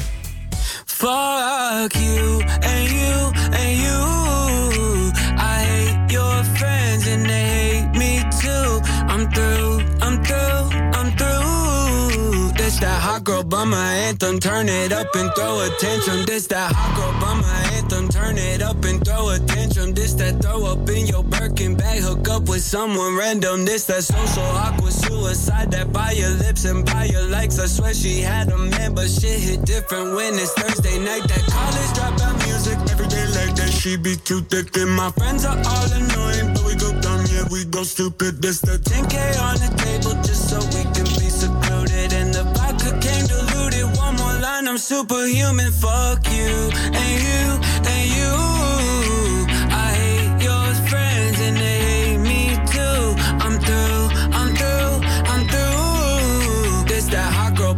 Fuck 0.85 1.91
you 1.91 2.43
and 2.43 2.89
you 2.89 3.31
and 3.35 3.77
you. 3.77 5.11
I 5.37 5.65
hate 5.65 6.13
your 6.13 6.43
friends 6.43 7.07
and 7.07 7.25
they 7.25 7.43
hate 7.43 7.97
me 7.97 8.27
too. 8.41 8.81
I'm 9.13 9.31
through, 9.31 9.83
I'm 10.01 10.23
through. 10.23 10.84
This 12.65 12.79
that 12.79 12.99
hot 12.99 13.23
girl 13.23 13.43
bummer 13.43 13.77
anthem. 13.77 14.39
Turn 14.39 14.67
it 14.67 14.91
up 14.91 15.13
and 15.13 15.29
throw 15.35 15.61
attention. 15.61 16.25
This 16.25 16.47
that 16.47 16.73
hot 16.73 16.97
girl 16.97 17.13
bummer 17.21 17.45
anthem. 17.77 18.09
Turn 18.09 18.39
it 18.39 18.63
up 18.63 18.83
and 18.85 19.05
throw 19.05 19.29
attention. 19.29 19.93
This 19.93 20.15
that 20.15 20.41
throw 20.41 20.65
up 20.65 20.89
in 20.89 21.05
your 21.05 21.23
Birkin 21.23 21.75
bag. 21.75 22.01
Hook 22.01 22.27
up 22.27 22.49
with 22.49 22.63
someone 22.63 23.15
random. 23.15 23.65
This 23.65 23.85
that 23.85 24.03
social 24.03 24.49
awkward 24.65 24.93
suicide. 24.93 25.69
That 25.69 25.93
by 25.93 26.13
your 26.13 26.31
lips 26.41 26.65
and 26.65 26.83
by 26.83 27.05
your 27.05 27.27
likes. 27.29 27.59
I 27.59 27.67
swear 27.67 27.93
she 27.93 28.21
had 28.21 28.49
a 28.49 28.57
man, 28.57 28.95
but 28.95 29.09
shit 29.11 29.39
hit 29.39 29.63
different 29.63 30.15
when 30.15 30.33
it's 30.33 30.51
Thursday 30.53 30.97
night. 30.97 31.21
That 31.29 31.45
college 31.45 31.91
dropout 31.93 32.33
music 32.47 32.79
every 32.89 33.07
day 33.09 33.27
like 33.37 33.53
that. 33.57 33.69
She 33.69 33.95
be 33.95 34.15
too 34.15 34.41
thick 34.41 34.75
and 34.77 34.89
my 34.89 35.11
friends 35.11 35.45
are 35.45 35.53
all 35.53 35.87
annoying, 35.93 36.55
but 36.55 36.65
we 36.65 36.73
go 36.73 36.89
dumb, 36.99 37.21
yeah 37.29 37.45
we 37.51 37.63
go 37.65 37.83
stupid. 37.83 38.41
This 38.41 38.59
the 38.59 38.81
10k 38.81 39.37
on 39.37 39.53
the 39.61 39.69
table 39.77 40.17
just 40.25 40.49
so 40.49 40.57
I'm 44.75 44.79
superhuman. 44.79 45.71
Fuck 45.71 46.27
you 46.33 46.69
and 46.91 47.23
you 47.23 47.43
and 47.93 48.07
you. 48.17 48.33
I 49.71 49.93
hate 49.95 50.43
your 50.43 50.67
friends 50.89 51.39
and 51.39 51.55
they 51.55 51.79
hate 51.79 52.17
me 52.17 52.57
too. 52.73 53.15
I'm 53.39 53.57
through, 53.57 54.09
I'm 54.35 54.53
through, 54.53 54.99
I'm 55.31 55.47
through. 55.47 56.93
This 56.93 57.07
that 57.07 57.31
hot 57.31 57.55
girl. 57.55 57.73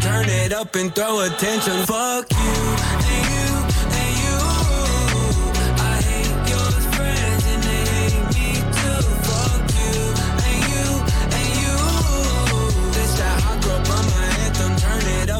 Turn 0.00 0.28
it 0.28 0.52
up 0.52 0.74
and 0.74 0.94
throw 0.94 1.20
attention. 1.20 1.86
Fuck 1.86 2.30
you 2.32 3.03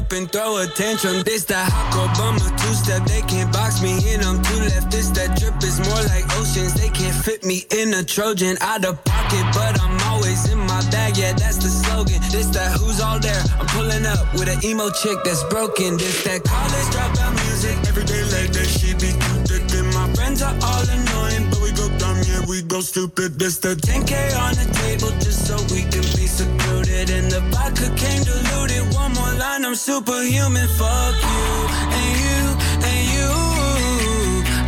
up 0.04 0.12
and 0.12 0.30
throw 0.30 0.58
attention. 0.58 1.22
This 1.24 1.44
that 1.44 1.70
hot 1.70 2.16
bummer 2.16 2.50
two 2.58 2.74
step. 2.74 3.04
They 3.04 3.22
can't 3.22 3.52
box 3.52 3.82
me 3.82 3.92
in. 4.12 4.20
I'm 4.20 4.42
too 4.42 4.60
left. 4.60 4.90
This 4.90 5.08
that 5.16 5.38
drip 5.38 5.56
is 5.62 5.78
more 5.80 6.02
like 6.12 6.24
oceans. 6.38 6.74
They 6.74 6.88
can't 6.88 7.14
fit 7.14 7.44
me 7.44 7.64
in 7.70 7.94
a 7.94 8.02
Trojan 8.02 8.56
out 8.60 8.84
of 8.84 9.02
pocket, 9.04 9.44
but 9.54 9.80
I'm 9.80 9.96
always 10.10 10.50
in 10.50 10.58
my 10.58 10.80
bag. 10.90 11.16
Yeah, 11.16 11.32
that's 11.32 11.58
the 11.58 11.68
slogan. 11.68 12.20
This 12.30 12.48
that 12.56 12.76
who's 12.78 13.00
all 13.00 13.18
there. 13.18 13.42
I'm 13.58 13.66
pulling 13.72 14.04
up 14.06 14.20
with 14.34 14.48
an 14.48 14.60
emo 14.64 14.90
chick 14.90 15.18
that's 15.24 15.44
broken. 15.44 15.96
This 15.96 16.22
that 16.24 16.44
college 16.44 16.88
dropout 16.92 17.32
music. 17.46 17.76
every 17.88 18.04
day 18.04 18.22
like 18.34 18.50
that. 18.52 18.68
She 18.68 18.92
be 18.94 19.10
too 19.14 19.38
thick 19.48 19.64
and 19.78 19.88
my 19.94 20.06
friends 20.14 20.42
are 20.42 20.56
all 20.68 20.84
annoying, 20.84 21.48
but 21.50 21.60
we 21.62 21.70
go 21.72 21.86
dumb, 21.98 22.18
yeah, 22.28 22.42
we 22.48 22.62
go 22.62 22.80
stupid. 22.80 23.38
This 23.38 23.58
the 23.58 23.74
10k 23.74 24.12
on 24.36 24.54
the 24.60 24.66
table 24.82 25.12
just 25.22 25.46
so 25.46 25.56
we 25.72 25.82
can 25.88 26.04
be 26.18 26.26
secluded. 26.26 26.63
I'm 29.74 29.78
superhuman. 29.78 30.68
Fuck 30.78 31.16
you 31.34 31.46
and 31.98 32.12
you 32.22 32.42
and 32.88 33.02
you. 33.14 33.30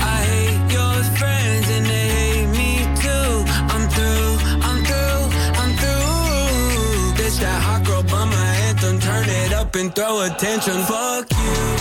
I 0.03 0.19
hate 0.33 0.73
your 0.73 0.97
friends 1.17 1.71
and 1.71 1.87
they 1.87 2.09
hate 2.19 2.49
me 2.49 2.83
too. 2.99 3.31
I'm 3.71 3.89
through, 3.89 4.35
I'm 4.67 4.83
through, 4.83 5.23
I'm 5.63 5.73
through. 5.79 7.39
That 7.39 7.63
hot 7.63 7.85
girl 7.87 8.03
bummer 8.03 8.35
anthem. 8.67 8.99
Turn 8.99 9.29
it 9.29 9.53
up 9.53 9.77
and 9.77 9.95
throw 9.95 10.23
attention. 10.23 10.83
Fuck 10.83 11.31
you 11.31 11.76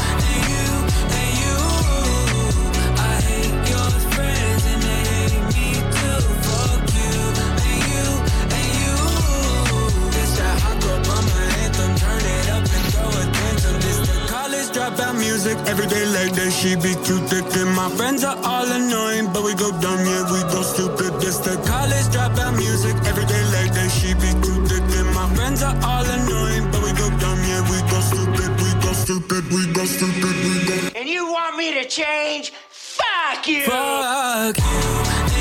music 15.45 15.67
every 15.67 15.87
day 15.87 16.05
like 16.05 16.33
that. 16.33 16.51
She 16.51 16.75
be 16.75 16.93
too 17.05 17.19
thick 17.29 17.45
and 17.61 17.71
my 17.75 17.89
friends 17.89 18.23
are 18.23 18.37
all 18.43 18.65
annoying, 18.65 19.31
but 19.31 19.43
we 19.43 19.53
go 19.53 19.69
dumb, 19.79 20.01
yeah, 20.05 20.23
we 20.31 20.41
go 20.51 20.61
stupid. 20.61 21.21
This 21.21 21.37
the 21.37 21.55
college 21.69 22.07
dropout 22.13 22.57
music 22.57 22.95
every 23.05 23.25
day 23.25 23.43
like 23.53 23.71
that. 23.73 23.89
She 23.91 24.13
be 24.15 24.31
too 24.41 24.65
thick 24.65 24.85
and 24.97 25.09
my 25.13 25.27
friends 25.35 25.61
are 25.61 25.77
all 25.83 26.05
annoying, 26.05 26.65
but 26.71 26.81
we 26.81 26.91
go 26.93 27.09
dumb, 27.21 27.39
yeah, 27.45 27.61
we 27.69 27.77
go 27.91 27.99
stupid, 28.01 28.49
we 28.61 28.69
go 28.81 28.91
stupid, 28.93 29.43
we 29.53 29.61
go 29.73 29.85
stupid, 29.85 30.35
we 30.45 30.53
go. 30.65 30.99
And 30.99 31.07
you 31.07 31.31
want 31.31 31.57
me 31.57 31.73
to 31.73 31.85
change? 31.85 32.51
Fuck 32.69 33.47
you! 33.47 33.65
Fuck 33.65 34.57
you 34.57 35.34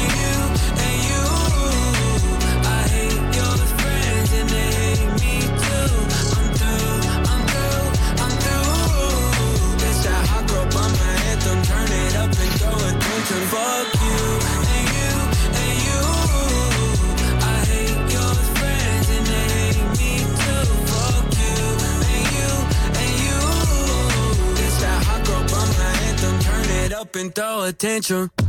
up 27.15 27.17
and 27.17 27.35
throw 27.35 27.65
attention. 27.65 28.31
Me 28.39 28.44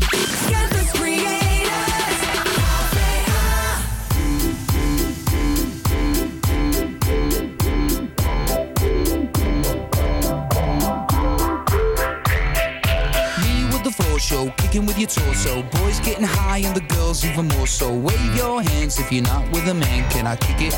with 14.35 14.53
the 14.53 14.53
floor 14.53 14.53
show, 14.53 14.53
kicking 14.57 14.85
with 14.85 14.97
your 14.97 15.07
torso. 15.07 15.63
Boys 15.79 15.99
getting 15.99 16.23
high 16.23 16.59
and 16.59 16.75
the 16.75 16.81
girls 16.95 17.25
even 17.25 17.47
more 17.49 17.67
so. 17.67 17.93
Wave 17.93 18.35
your 18.35 18.61
hands 18.61 18.99
if 18.99 19.11
you're 19.11 19.23
not 19.23 19.49
with 19.51 19.67
a 19.67 19.73
man. 19.73 20.09
Can 20.11 20.27
I 20.27 20.35
kick 20.35 20.61
it? 20.61 20.73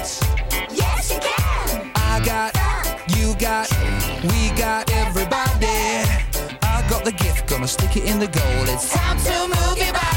Yes, 0.72 1.12
you 1.12 1.20
can. 1.20 1.92
I 1.96 2.22
got, 2.24 2.56
you 3.18 3.36
got, 3.40 3.70
we 4.24 4.50
got 4.58 4.92
everybody. 4.92 5.68
I 6.62 6.86
got 6.90 7.04
the 7.04 7.12
gift, 7.12 7.48
gonna 7.48 7.68
stick 7.68 7.98
it 7.98 8.06
in 8.06 8.20
the 8.20 8.28
goal. 8.28 8.64
It's 8.74 8.94
time 8.94 9.18
to 9.20 9.48
move 9.48 9.78
your 9.78 9.94
body. 9.94 10.17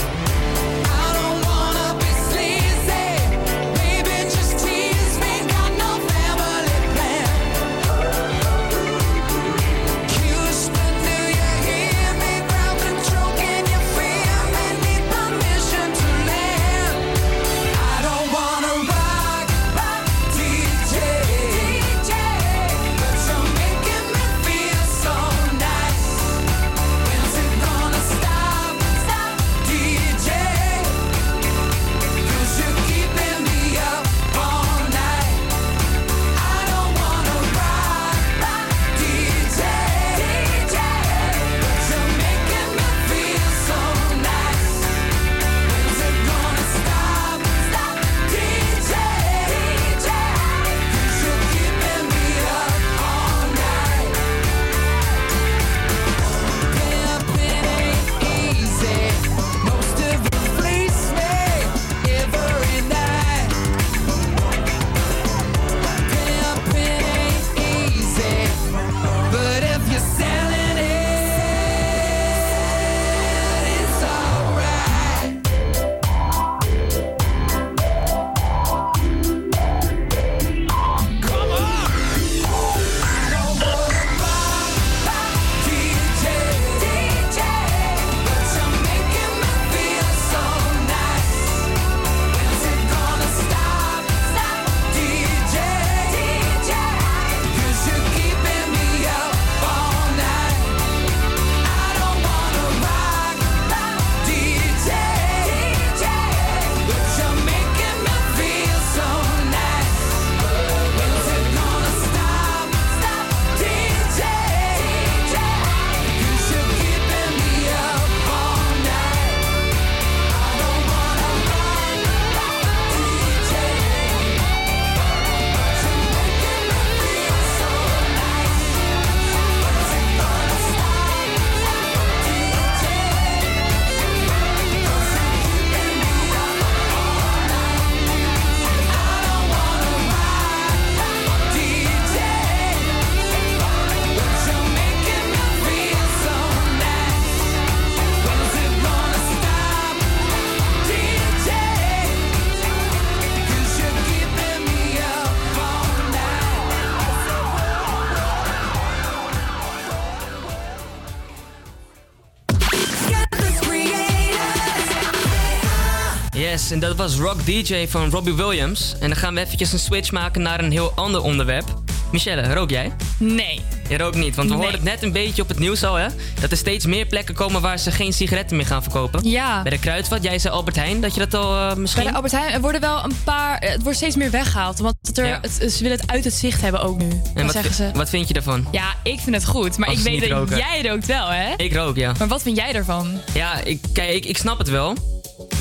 En 166.71 166.79
dat 166.79 166.95
was 166.95 167.15
Rock 167.15 167.45
DJ 167.45 167.87
van 167.87 168.09
Robbie 168.09 168.33
Williams. 168.33 168.93
En 168.99 169.07
dan 169.07 169.17
gaan 169.17 169.33
we 169.33 169.39
eventjes 169.41 169.73
een 169.73 169.79
switch 169.79 170.11
maken 170.11 170.41
naar 170.41 170.59
een 170.63 170.71
heel 170.71 170.91
ander 170.95 171.21
onderwerp. 171.21 171.65
Michelle, 172.11 172.53
rook 172.53 172.69
jij? 172.69 172.91
Nee. 173.17 173.61
Je 173.89 173.97
rookt 173.97 174.15
niet, 174.15 174.35
want 174.35 174.49
we 174.49 174.55
Nee. 174.55 174.63
hoorden 174.63 174.81
het 174.81 174.89
net 174.89 175.03
een 175.03 175.11
beetje 175.11 175.41
op 175.41 175.47
het 175.47 175.59
nieuws 175.59 175.83
al, 175.83 175.95
hè? 175.95 176.07
Dat 176.41 176.51
er 176.51 176.57
steeds 176.57 176.85
meer 176.85 177.05
plekken 177.05 177.35
komen 177.35 177.61
waar 177.61 177.77
ze 177.79 177.91
geen 177.91 178.13
sigaretten 178.13 178.57
meer 178.57 178.65
gaan 178.65 178.81
verkopen. 178.83 179.29
Ja. 179.29 179.61
Bij 179.61 179.71
de 179.71 179.79
Kruidvat, 179.79 180.23
jij 180.23 180.39
zei 180.39 180.53
Albert 180.53 180.75
Heijn, 180.75 181.01
dat 181.01 181.13
je 181.15 181.19
dat 181.27 181.33
al 181.33 181.55
eh, 181.69 181.75
misschien... 181.75 182.01
Bij 182.03 182.11
de 182.11 182.17
Albert 182.17 182.33
Heijn 182.33 182.53
er 182.53 182.61
worden 182.61 182.81
wel 182.81 183.03
een 183.03 183.15
paar. 183.23 183.57
Het 183.59 183.83
wordt 183.83 183.97
steeds 183.97 184.15
meer 184.15 184.31
weggehaald. 184.31 184.79
Want 184.79 185.17
er, 185.17 185.25
Ja. 185.25 185.39
het, 185.41 185.71
ze 185.73 185.83
willen 185.83 185.99
het 185.99 186.11
uit 186.11 186.23
het 186.23 186.33
zicht 186.33 186.61
hebben 186.61 186.81
ook 186.81 186.97
nu. 186.97 187.21
en 187.35 187.43
wat, 187.45 187.51
zeggen 187.53 187.73
ze. 187.73 187.89
wat 187.93 188.09
vind 188.09 188.27
je 188.27 188.33
daarvan? 188.33 188.67
Ja, 188.71 188.93
ik 189.03 189.19
vind 189.19 189.35
het 189.35 189.45
goed. 189.45 189.77
Maar 189.77 189.91
ik 189.91 189.97
weet 189.99 190.19
dat 190.21 190.29
roken. 190.29 190.57
jij 190.57 190.81
rookt 190.87 191.05
wel, 191.05 191.27
hè? 191.27 191.53
Ik 191.57 191.73
rook, 191.73 191.95
ja. 191.95 192.13
Maar 192.17 192.27
wat 192.27 192.41
vind 192.41 192.57
jij 192.57 192.73
ervan? 192.73 193.21
Ja, 193.33 193.59
ik, 193.63 193.79
kijk, 193.93 194.13
ik, 194.13 194.25
ik 194.25 194.37
snap 194.37 194.57
het 194.57 194.69
wel. 194.69 194.95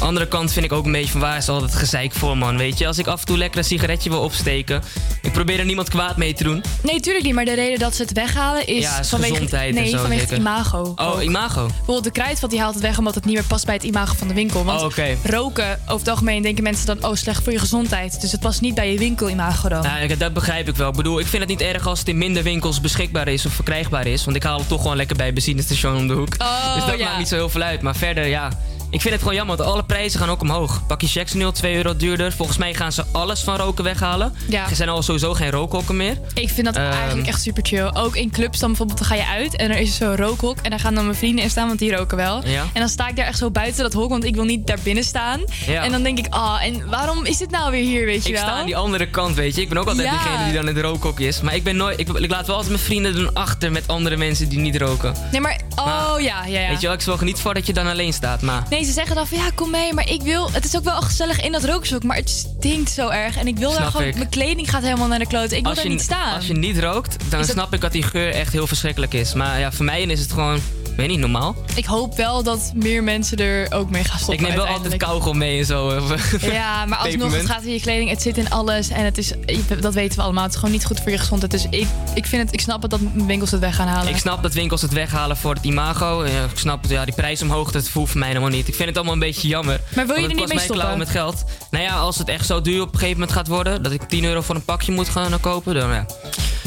Andere 0.00 0.28
kant 0.28 0.52
vind 0.52 0.64
ik 0.64 0.72
ook 0.72 0.84
een 0.84 0.92
beetje 0.92 1.10
van 1.10 1.20
waar 1.20 1.36
is 1.36 1.48
al 1.48 1.60
dat 1.60 1.74
gezeik 1.74 2.12
voor, 2.12 2.36
man. 2.36 2.56
Weet 2.56 2.78
je, 2.78 2.86
als 2.86 2.98
ik 2.98 3.06
af 3.06 3.20
en 3.20 3.26
toe 3.26 3.38
lekker 3.38 3.58
een 3.58 3.64
sigaretje 3.64 4.10
wil 4.10 4.20
opsteken. 4.20 4.82
Ik 5.22 5.32
probeer 5.32 5.58
er 5.58 5.64
niemand 5.64 5.88
kwaad 5.88 6.16
mee 6.16 6.32
te 6.34 6.42
doen. 6.44 6.64
Nee, 6.82 7.00
tuurlijk 7.00 7.24
niet. 7.24 7.34
Maar 7.34 7.44
de 7.44 7.54
reden 7.54 7.78
dat 7.78 7.94
ze 7.94 8.02
het 8.02 8.12
weghalen 8.12 8.66
is, 8.66 8.82
Ja, 8.82 9.00
is 9.00 9.08
vanwege, 9.08 9.32
gezondheid 9.32 9.68
en 9.68 9.82
nee, 9.82 9.90
zo 9.90 9.98
vanwege 9.98 10.20
het 10.20 10.30
imago. 10.38 10.92
Oh, 10.96 11.22
imago. 11.22 11.66
Bijvoorbeeld 11.66 12.04
de 12.04 12.10
kruidvat 12.10 12.50
die 12.50 12.60
haalt 12.60 12.74
het 12.74 12.82
weg 12.82 12.98
omdat 12.98 13.14
het 13.14 13.24
niet 13.24 13.34
meer 13.34 13.44
past 13.44 13.64
bij 13.64 13.74
het 13.74 13.84
imago 13.84 14.14
van 14.14 14.28
de 14.28 14.34
winkel. 14.34 14.64
Want 14.64 14.82
Oh, 14.82 15.06
roken, 15.24 15.80
over 15.82 15.98
het 15.98 16.08
algemeen 16.08 16.42
denken 16.42 16.62
mensen 16.62 16.86
dan, 16.86 17.04
oh, 17.04 17.14
slecht 17.14 17.42
voor 17.42 17.52
je 17.52 17.58
gezondheid. 17.58 18.20
Dus 18.20 18.32
het 18.32 18.40
past 18.40 18.60
niet 18.60 18.74
bij 18.74 18.92
je 18.92 18.98
winkelimago 18.98 19.68
dan. 19.68 19.82
Ja, 19.82 20.14
dat 20.16 20.32
begrijp 20.32 20.68
ik 20.68 20.76
wel. 20.76 20.88
Ik 20.88 20.96
bedoel, 20.96 21.18
ik 21.18 21.26
vind 21.26 21.42
het 21.42 21.50
niet 21.50 21.60
erg 21.60 21.86
als 21.86 21.98
het 21.98 22.08
in 22.08 22.18
minder 22.18 22.42
winkels 22.42 22.80
beschikbaar 22.80 23.28
is 23.28 23.46
of 23.46 23.52
verkrijgbaar 23.52 24.06
is. 24.06 24.24
Want 24.24 24.36
ik 24.36 24.42
haal 24.42 24.58
het 24.58 24.68
toch 24.68 24.80
gewoon 24.80 24.96
lekker 24.96 25.16
bij 25.16 25.26
het 25.26 25.34
benzinestation 25.34 25.96
om 25.96 26.08
de 26.08 26.14
hoek. 26.14 26.34
Oh, 26.38 26.74
dus 26.74 26.84
dat 26.84 26.98
ja. 26.98 27.04
maakt 27.04 27.18
niet 27.18 27.28
zo 27.28 27.34
heel 27.34 27.48
veel 27.48 27.62
uit. 27.62 27.82
Maar 27.82 27.96
verder, 27.96 28.26
ja. 28.26 28.48
Ik 28.90 29.00
vind 29.00 29.12
het 29.12 29.22
gewoon 29.22 29.36
jammer, 29.36 29.56
want 29.56 29.68
alle 29.68 29.79
prijzen 29.90 30.20
gaan 30.20 30.30
ook 30.30 30.40
omhoog. 30.40 30.86
Pakje 30.86 31.06
checks 31.06 31.32
nu 31.32 31.44
al 31.44 31.52
2 31.52 31.74
euro 31.76 31.96
duurder. 31.96 32.32
Volgens 32.32 32.58
mij 32.58 32.74
gaan 32.74 32.92
ze 32.92 33.04
alles 33.12 33.40
van 33.40 33.56
roken 33.56 33.84
weghalen. 33.84 34.34
Ja. 34.48 34.68
Er 34.68 34.76
zijn 34.76 34.88
al 34.88 35.02
sowieso 35.02 35.34
geen 35.34 35.50
rookhokken 35.50 35.96
meer. 35.96 36.18
Ik 36.34 36.48
vind 36.48 36.66
dat 36.66 36.76
Ehm. 36.76 36.90
eigenlijk 36.92 37.28
echt 37.28 37.40
super 37.42 37.62
chill. 37.66 37.90
Ook 37.92 38.16
in 38.16 38.30
clubs 38.30 38.58
dan 38.58 38.68
bijvoorbeeld, 38.68 38.98
dan 38.98 39.06
ga 39.08 39.14
je 39.14 39.26
uit 39.26 39.56
en 39.56 39.70
er 39.70 39.78
is 39.78 39.96
zo'n 39.96 40.16
rookhok. 40.16 40.58
En 40.62 40.70
daar 40.70 40.80
gaan 40.80 40.94
dan 40.94 41.04
mijn 41.04 41.16
vrienden 41.16 41.44
in 41.44 41.50
staan, 41.50 41.66
want 41.66 41.78
die 41.78 41.96
roken 41.96 42.16
wel. 42.16 42.46
Ja. 42.46 42.60
En 42.72 42.80
dan 42.80 42.88
sta 42.88 43.08
ik 43.08 43.16
daar 43.16 43.26
echt 43.26 43.38
zo 43.38 43.50
buiten 43.50 43.82
dat 43.82 43.92
hok, 43.92 44.08
want 44.10 44.24
ik 44.24 44.34
wil 44.34 44.44
niet 44.44 44.66
daar 44.66 44.78
binnen 44.82 45.04
staan. 45.04 45.40
Ja. 45.66 45.82
En 45.84 45.90
dan 45.92 46.02
denk 46.02 46.18
ik, 46.18 46.26
ah, 46.30 46.64
en 46.64 46.88
waarom 46.88 47.24
is 47.24 47.36
dit 47.38 47.50
nou 47.50 47.70
weer 47.70 47.82
hier, 47.84 48.04
weet 48.06 48.22
je 48.22 48.28
Ik 48.28 48.34
wel? 48.34 48.44
sta 48.44 48.52
aan 48.58 48.66
die 48.66 48.76
andere 48.76 49.10
kant, 49.10 49.34
weet 49.34 49.54
je. 49.54 49.60
Ik 49.60 49.68
ben 49.68 49.78
ook 49.78 49.88
altijd 49.88 50.06
Ja. 50.06 50.12
degene 50.12 50.44
die 50.44 50.52
dan 50.52 50.68
in 50.68 50.74
de 50.74 50.80
rookhok 50.80 51.20
is. 51.20 51.40
Maar 51.40 51.54
ik, 51.54 51.64
ben 51.64 51.76
nooit, 51.76 52.00
ik, 52.00 52.08
ik 52.08 52.30
laat 52.30 52.46
wel 52.46 52.56
altijd 52.56 52.72
mijn 52.74 52.84
vrienden 52.86 53.14
doen 53.14 53.34
achter 53.34 53.72
met 53.72 53.88
andere 53.88 54.16
mensen 54.16 54.48
die 54.48 54.58
niet 54.58 54.76
roken. 54.76 55.14
Nee, 55.32 55.40
maar, 55.40 55.60
oh 55.76 56.14
ja, 56.20 56.44
ja, 56.46 56.60
ja. 56.60 56.68
Weet 56.68 56.80
je 56.80 56.86
wel, 56.86 56.96
ik 56.96 57.02
zorg 57.02 57.18
er 57.18 57.24
niet 57.26 57.38
voor 57.40 57.54
dat 57.54 57.66
je 57.66 57.72
dan 57.72 57.86
alleen 57.86 58.12
staat. 58.12 58.42
Maar 58.42 58.62
Nee, 58.70 58.84
ze 58.84 58.92
zeggen 58.92 59.14
dan 59.14 59.26
van 59.26 59.38
ja, 59.38 59.50
kom 59.54 59.70
mee, 59.70 59.79
maar 59.94 60.08
ik 60.10 60.22
wil. 60.22 60.52
Het 60.52 60.64
is 60.64 60.76
ook 60.76 60.84
wel 60.84 61.00
gezellig 61.00 61.40
in 61.40 61.52
dat 61.52 61.64
rookhok, 61.64 62.02
maar 62.02 62.16
het 62.16 62.28
stinkt 62.30 62.90
zo 62.90 63.08
erg. 63.08 63.36
En 63.36 63.46
ik 63.46 63.58
wil 63.58 63.70
daar 63.72 63.90
gewoon. 63.90 64.06
ik. 64.06 64.14
Mijn 64.16 64.28
kleding 64.28 64.70
gaat 64.70 64.82
helemaal 64.82 65.08
naar 65.08 65.18
de 65.18 65.26
kloot. 65.26 65.50
Ik 65.52 65.60
wil 65.60 65.64
als 65.64 65.74
daar 65.74 65.84
je, 65.84 65.90
niet 65.90 66.00
staan. 66.02 66.34
als 66.34 66.46
je 66.46 66.54
niet 66.54 66.78
rookt, 66.78 67.16
dan 67.30 67.40
dat- 67.40 67.48
snap 67.50 67.74
ik 67.74 67.80
dat 67.80 67.92
die 67.92 68.02
geur 68.02 68.30
echt 68.32 68.52
heel 68.52 68.66
verschrikkelijk 68.66 69.12
is. 69.14 69.34
Maar 69.34 69.58
ja, 69.58 69.72
voor 69.72 69.84
mij 69.84 70.02
is 70.02 70.20
het 70.20 70.32
gewoon, 70.32 70.60
weet 71.00 71.08
niet, 71.08 71.18
normaal. 71.18 71.56
Ik 71.74 71.84
hoop 71.84 72.16
wel 72.16 72.42
dat 72.42 72.72
meer 72.74 73.02
mensen 73.02 73.36
er 73.36 73.72
ook 73.72 73.90
mee 73.90 74.04
gaan 74.04 74.18
stoppen. 74.18 74.44
ik 74.44 74.50
neem 74.50 74.56
wel 74.56 74.66
altijd 74.66 74.96
kauwgom 74.96 75.38
mee 75.38 75.58
en 75.58 75.64
zo. 75.64 75.88
Ja, 76.40 76.86
maar 76.86 76.98
alsnog, 76.98 77.36
het 77.36 77.46
gaat 77.46 77.62
in 77.62 77.72
je 77.72 77.80
kleding, 77.80 78.10
het 78.10 78.22
zit 78.22 78.38
in 78.38 78.50
alles. 78.50 78.88
En 78.88 79.04
het 79.04 79.18
is, 79.18 79.32
dat 79.80 79.94
weten 79.94 80.16
we 80.16 80.22
allemaal. 80.22 80.42
Het 80.42 80.52
is 80.52 80.58
gewoon 80.58 80.74
niet 80.74 80.84
goed 80.84 81.00
voor 81.00 81.10
je 81.10 81.18
gezondheid. 81.18 81.52
Dus 81.52 81.64
ik, 81.64 81.88
ik, 82.14 82.26
vind 82.26 82.42
het, 82.42 82.52
ik 82.52 82.60
snap 82.60 82.82
het 82.82 82.90
dat 82.90 83.00
winkels 83.14 83.50
het 83.50 83.60
weg 83.60 83.76
gaan 83.76 83.86
halen. 83.86 84.12
Ik 84.12 84.18
snap 84.18 84.42
dat 84.42 84.54
winkels 84.54 84.82
het 84.82 84.92
weghalen 84.92 85.36
voor 85.36 85.54
het 85.54 85.64
imago. 85.64 86.22
Ik 86.22 86.30
snap 86.54 86.84
ja, 86.88 87.04
die 87.04 87.14
prijs 87.14 87.42
omhoog, 87.42 87.70
dat 87.70 87.88
voelt 87.88 88.08
voor 88.08 88.18
mij 88.18 88.28
helemaal 88.28 88.50
niet. 88.50 88.68
Ik 88.68 88.74
vind 88.74 88.88
het 88.88 88.96
allemaal 88.96 89.14
een 89.14 89.20
beetje 89.20 89.48
jammer. 89.48 89.80
Maar 89.94 90.06
wil 90.06 90.16
je 90.16 90.28
er 90.28 90.34
niet 90.34 90.54
mee 90.54 90.66
klauwen 90.66 90.98
met 90.98 91.08
geld. 91.08 91.44
Nou 91.70 91.84
ja, 91.84 91.94
als 91.94 92.18
het 92.18 92.28
echt 92.28 92.46
zo 92.46 92.60
duur 92.60 92.80
op 92.80 92.92
een 92.92 92.98
gegeven 92.98 93.20
moment 93.20 93.36
gaat 93.36 93.46
worden... 93.46 93.82
dat 93.82 93.92
ik 93.92 94.02
10 94.02 94.24
euro 94.24 94.40
voor 94.40 94.54
een 94.54 94.64
pakje 94.64 94.92
moet 94.92 95.08
gaan 95.08 95.40
kopen, 95.40 95.74
dan 95.74 95.90
ja. 95.90 96.06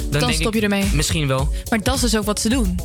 Dan, 0.09 0.33
stop 0.33 0.53
je 0.53 0.61
ermee. 0.61 0.89
Misschien 0.93 1.27
wel. 1.27 1.49
Maar 1.69 1.83
dat 1.83 1.95
is 1.95 2.01
dus 2.01 2.17
ook 2.17 2.25
wat 2.25 2.39
ze 2.39 2.49
doen. 2.49 2.79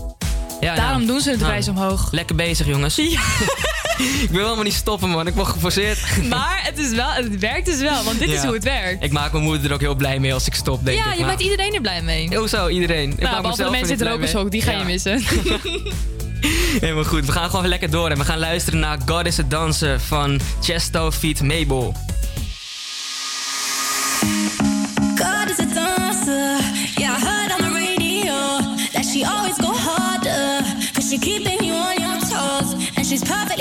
Ja, 0.61 0.75
Daarom 0.75 0.97
nou, 0.97 1.07
doen 1.07 1.21
ze 1.21 1.31
de 1.31 1.37
nou, 1.37 1.49
prijs 1.49 1.69
omhoog. 1.69 2.09
Lekker 2.11 2.37
bezig, 2.37 2.67
jongens. 2.67 2.99
ik 4.25 4.29
wil 4.31 4.43
helemaal 4.43 4.63
niet 4.65 4.73
stoppen, 4.75 5.09
man. 5.09 5.27
Ik 5.27 5.35
word 5.35 5.49
geforceerd. 5.49 5.99
Maar 6.29 6.61
het, 6.63 6.79
is 6.79 6.91
wel, 6.91 7.11
het 7.11 7.39
werkt 7.39 7.67
dus 7.67 7.81
wel, 7.81 8.05
want 8.05 8.19
dit 8.19 8.29
is 8.29 8.35
Ja. 8.35 8.45
hoe 8.45 8.55
het 8.55 8.65
werkt. 8.65 9.05
Ik 9.05 9.13
maak 9.13 9.33
mijn 9.33 9.45
moeder 9.45 9.67
er 9.67 9.73
ook 9.75 9.81
heel 9.81 9.95
blij 9.95 10.19
mee 10.19 10.35
als 10.35 10.47
ik 10.47 10.55
stop, 10.55 10.85
denk 10.85 10.99
ja, 10.99 11.05
ik. 11.07 11.13
je 11.13 11.19
maar- 11.19 11.29
maakt 11.29 11.41
iedereen 11.41 11.75
er 11.75 11.81
blij 11.81 12.03
mee. 12.03 12.37
Hoezo, 12.37 12.69
iedereen? 12.69 13.11
Ik 13.11 13.19
Nou, 13.19 13.31
maak 13.33 13.41
behalve 13.41 13.57
de 13.63 13.65
er 13.65 13.71
mensen 13.71 13.93
in 13.99 14.01
het 14.01 14.09
rokershok, 14.09 14.51
die 14.51 14.63
ga 14.63 14.71
je 14.73 14.85
missen. 14.85 15.23
Helemaal 16.81 17.05
goed, 17.05 17.27
we 17.27 17.33
gaan 17.33 17.51
gewoon 17.51 17.67
lekker 17.69 17.91
door 17.91 18.11
en 18.11 18.19
we 18.19 18.25
gaan 18.25 18.39
luisteren 18.39 18.81
naar 18.81 18.99
God 19.07 19.27
is 19.27 19.39
a 19.39 19.43
Dancer 19.49 20.01
van 20.01 20.41
Chesto 20.63 21.11
feat 21.11 21.41
Mabel. 21.43 21.95
God 25.17 25.51
is 25.51 25.59
a 25.59 25.75
dancer. 25.75 26.61
Yeah, 26.97 27.17
I 27.19 27.25
heard 27.27 27.51
on 27.53 27.71
the 27.73 27.73
radio 27.73 28.35
that 28.93 29.05
she 29.13 29.27
always 29.27 29.57
Perfect. 33.25 33.58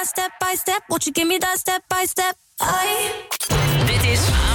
That 0.00 0.08
step 0.08 0.32
by 0.40 0.54
step? 0.54 0.82
Won't 0.88 1.06
you 1.06 1.12
give 1.12 1.28
me 1.28 1.38
that 1.38 1.58
step 1.58 1.82
by 1.88 2.04
step? 2.06 2.34
I 2.60 3.12
Dit 3.86 4.04
is 4.04 4.49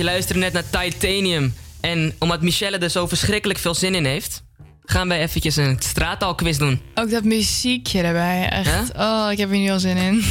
je 0.00 0.06
luisterde 0.06 0.40
net 0.40 0.52
naar 0.52 0.82
Titanium. 0.82 1.54
En 1.80 2.14
omdat 2.18 2.42
Michelle 2.42 2.78
er 2.78 2.90
zo 2.90 3.06
verschrikkelijk 3.06 3.58
veel 3.58 3.74
zin 3.74 3.94
in 3.94 4.04
heeft, 4.04 4.42
gaan 4.84 5.08
wij 5.08 5.20
eventjes 5.20 5.56
een 5.56 5.76
straattaalquiz 5.78 6.56
doen. 6.56 6.80
Ook 6.94 7.10
dat 7.10 7.24
muziekje 7.24 8.02
erbij, 8.02 8.48
echt. 8.48 8.92
Oh, 8.96 9.28
ik 9.30 9.38
heb 9.38 9.50
er 9.50 9.56
nu 9.56 9.70
al 9.70 9.80
zin 9.80 9.96
in. 9.96 10.22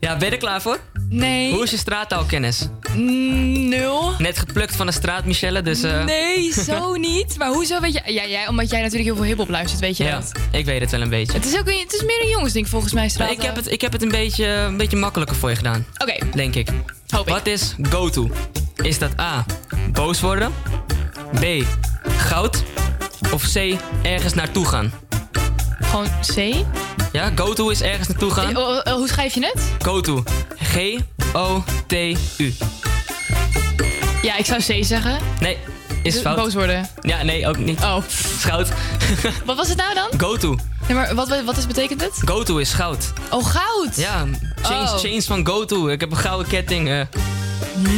Ja, 0.00 0.16
ben 0.16 0.26
je 0.28 0.32
er 0.32 0.40
klaar 0.40 0.62
voor? 0.62 0.80
Nee. 1.08 1.52
Hoe 1.52 1.62
is 1.62 1.70
je 1.70 1.76
straattaalkennis? 1.76 2.68
Nul. 2.94 4.12
Net 4.18 4.38
geplukt 4.38 4.76
van 4.76 4.86
de 4.86 4.92
straat, 4.92 5.24
Michelle, 5.24 5.62
dus... 5.62 5.82
eh, 5.82 6.04
Nee, 6.04 6.52
zo 6.52 6.94
niet. 7.10 7.38
Maar 7.38 7.48
hoezo 7.48 7.80
weet 7.80 7.92
je... 7.92 8.12
Ja, 8.12 8.26
jij, 8.26 8.48
omdat 8.48 8.70
jij 8.70 8.78
natuurlijk 8.80 9.04
heel 9.06 9.16
veel 9.16 9.24
hiphop 9.24 9.48
luistert, 9.48 9.80
weet 9.80 9.96
je 9.96 10.04
Ja, 10.04 10.10
dat. 10.18 10.32
ik 10.50 10.64
weet 10.64 10.80
het 10.80 10.90
wel 10.90 11.00
een 11.00 11.08
beetje. 11.08 11.32
Het 11.32 11.44
is 11.46 11.58
ook 11.58 11.66
een, 11.68 11.78
het 11.78 11.92
is 11.92 12.02
meer 12.02 12.20
een 12.22 12.28
jongensding 12.28 12.68
volgens 12.68 12.92
mij, 12.92 13.08
straat. 13.08 13.26
Maar 13.28 13.36
ik, 13.36 13.42
heb 13.42 13.56
het, 13.56 13.70
ik 13.72 13.80
heb 13.80 13.92
het 13.92 14.02
een 14.02 14.08
beetje, 14.08 14.46
een 14.46 14.76
beetje 14.76 14.96
makkelijker 14.96 15.36
voor 15.36 15.50
je 15.50 15.56
gedaan. 15.56 15.86
Oké. 15.98 16.18
Denk 16.34 16.54
ik. 16.54 16.68
Wat 17.26 17.46
is 17.46 17.74
go-to? 17.82 18.30
Is 18.76 18.98
dat 18.98 19.20
A. 19.20 19.44
Boos 19.92 20.20
worden? 20.20 20.52
B. 21.40 21.44
Goud? 22.16 22.62
Of 23.32 23.52
C. 23.52 23.56
Ergens 24.02 24.34
naartoe 24.34 24.66
gaan? 24.66 24.92
Gewoon 25.80 26.06
C? 26.34 26.54
Ja, 27.12 27.32
go-to 27.34 27.68
is 27.68 27.80
ergens 27.82 28.08
naartoe 28.08 28.30
gaan. 28.30 28.50
Eh, 28.50 28.58
oh, 28.58 28.68
oh, 28.84 28.92
hoe 28.92 29.08
schrijf 29.08 29.34
je 29.34 29.40
het? 29.54 29.62
Go-to. 29.82 30.22
G-O-T-U. 30.58 32.52
Ja, 34.22 34.36
ik 34.36 34.44
zou 34.44 34.60
C 34.60 34.84
zeggen. 34.84 35.18
Nee, 35.40 35.58
is 36.02 36.18
fout. 36.20 36.36
boos 36.36 36.54
worden. 36.54 36.88
Ja, 37.00 37.22
nee, 37.22 37.48
ook 37.48 37.56
niet. 37.58 37.80
Oh. 37.80 37.96
Schout. 38.38 38.68
Wat 39.44 39.56
was 39.56 39.68
het 39.68 39.76
nou 39.76 39.94
dan? 39.94 40.20
Go-to. 40.20 40.56
Nee, 40.88 40.96
maar 40.96 41.14
wat, 41.14 41.42
wat 41.44 41.56
is, 41.56 41.66
betekent 41.66 42.00
het? 42.00 42.12
Go-to 42.24 42.56
is 42.58 42.72
goud. 42.72 43.12
Oh, 43.30 43.44
goud! 43.46 43.96
Ja, 43.96 44.24
chains, 44.62 44.90
Oh. 44.92 44.98
chains 44.98 45.26
van 45.26 45.46
Go-to. 45.46 45.88
Ik 45.88 46.00
heb 46.00 46.10
een 46.10 46.16
gouden 46.16 46.46
ketting. 46.46 46.88
eh. 46.88 47.00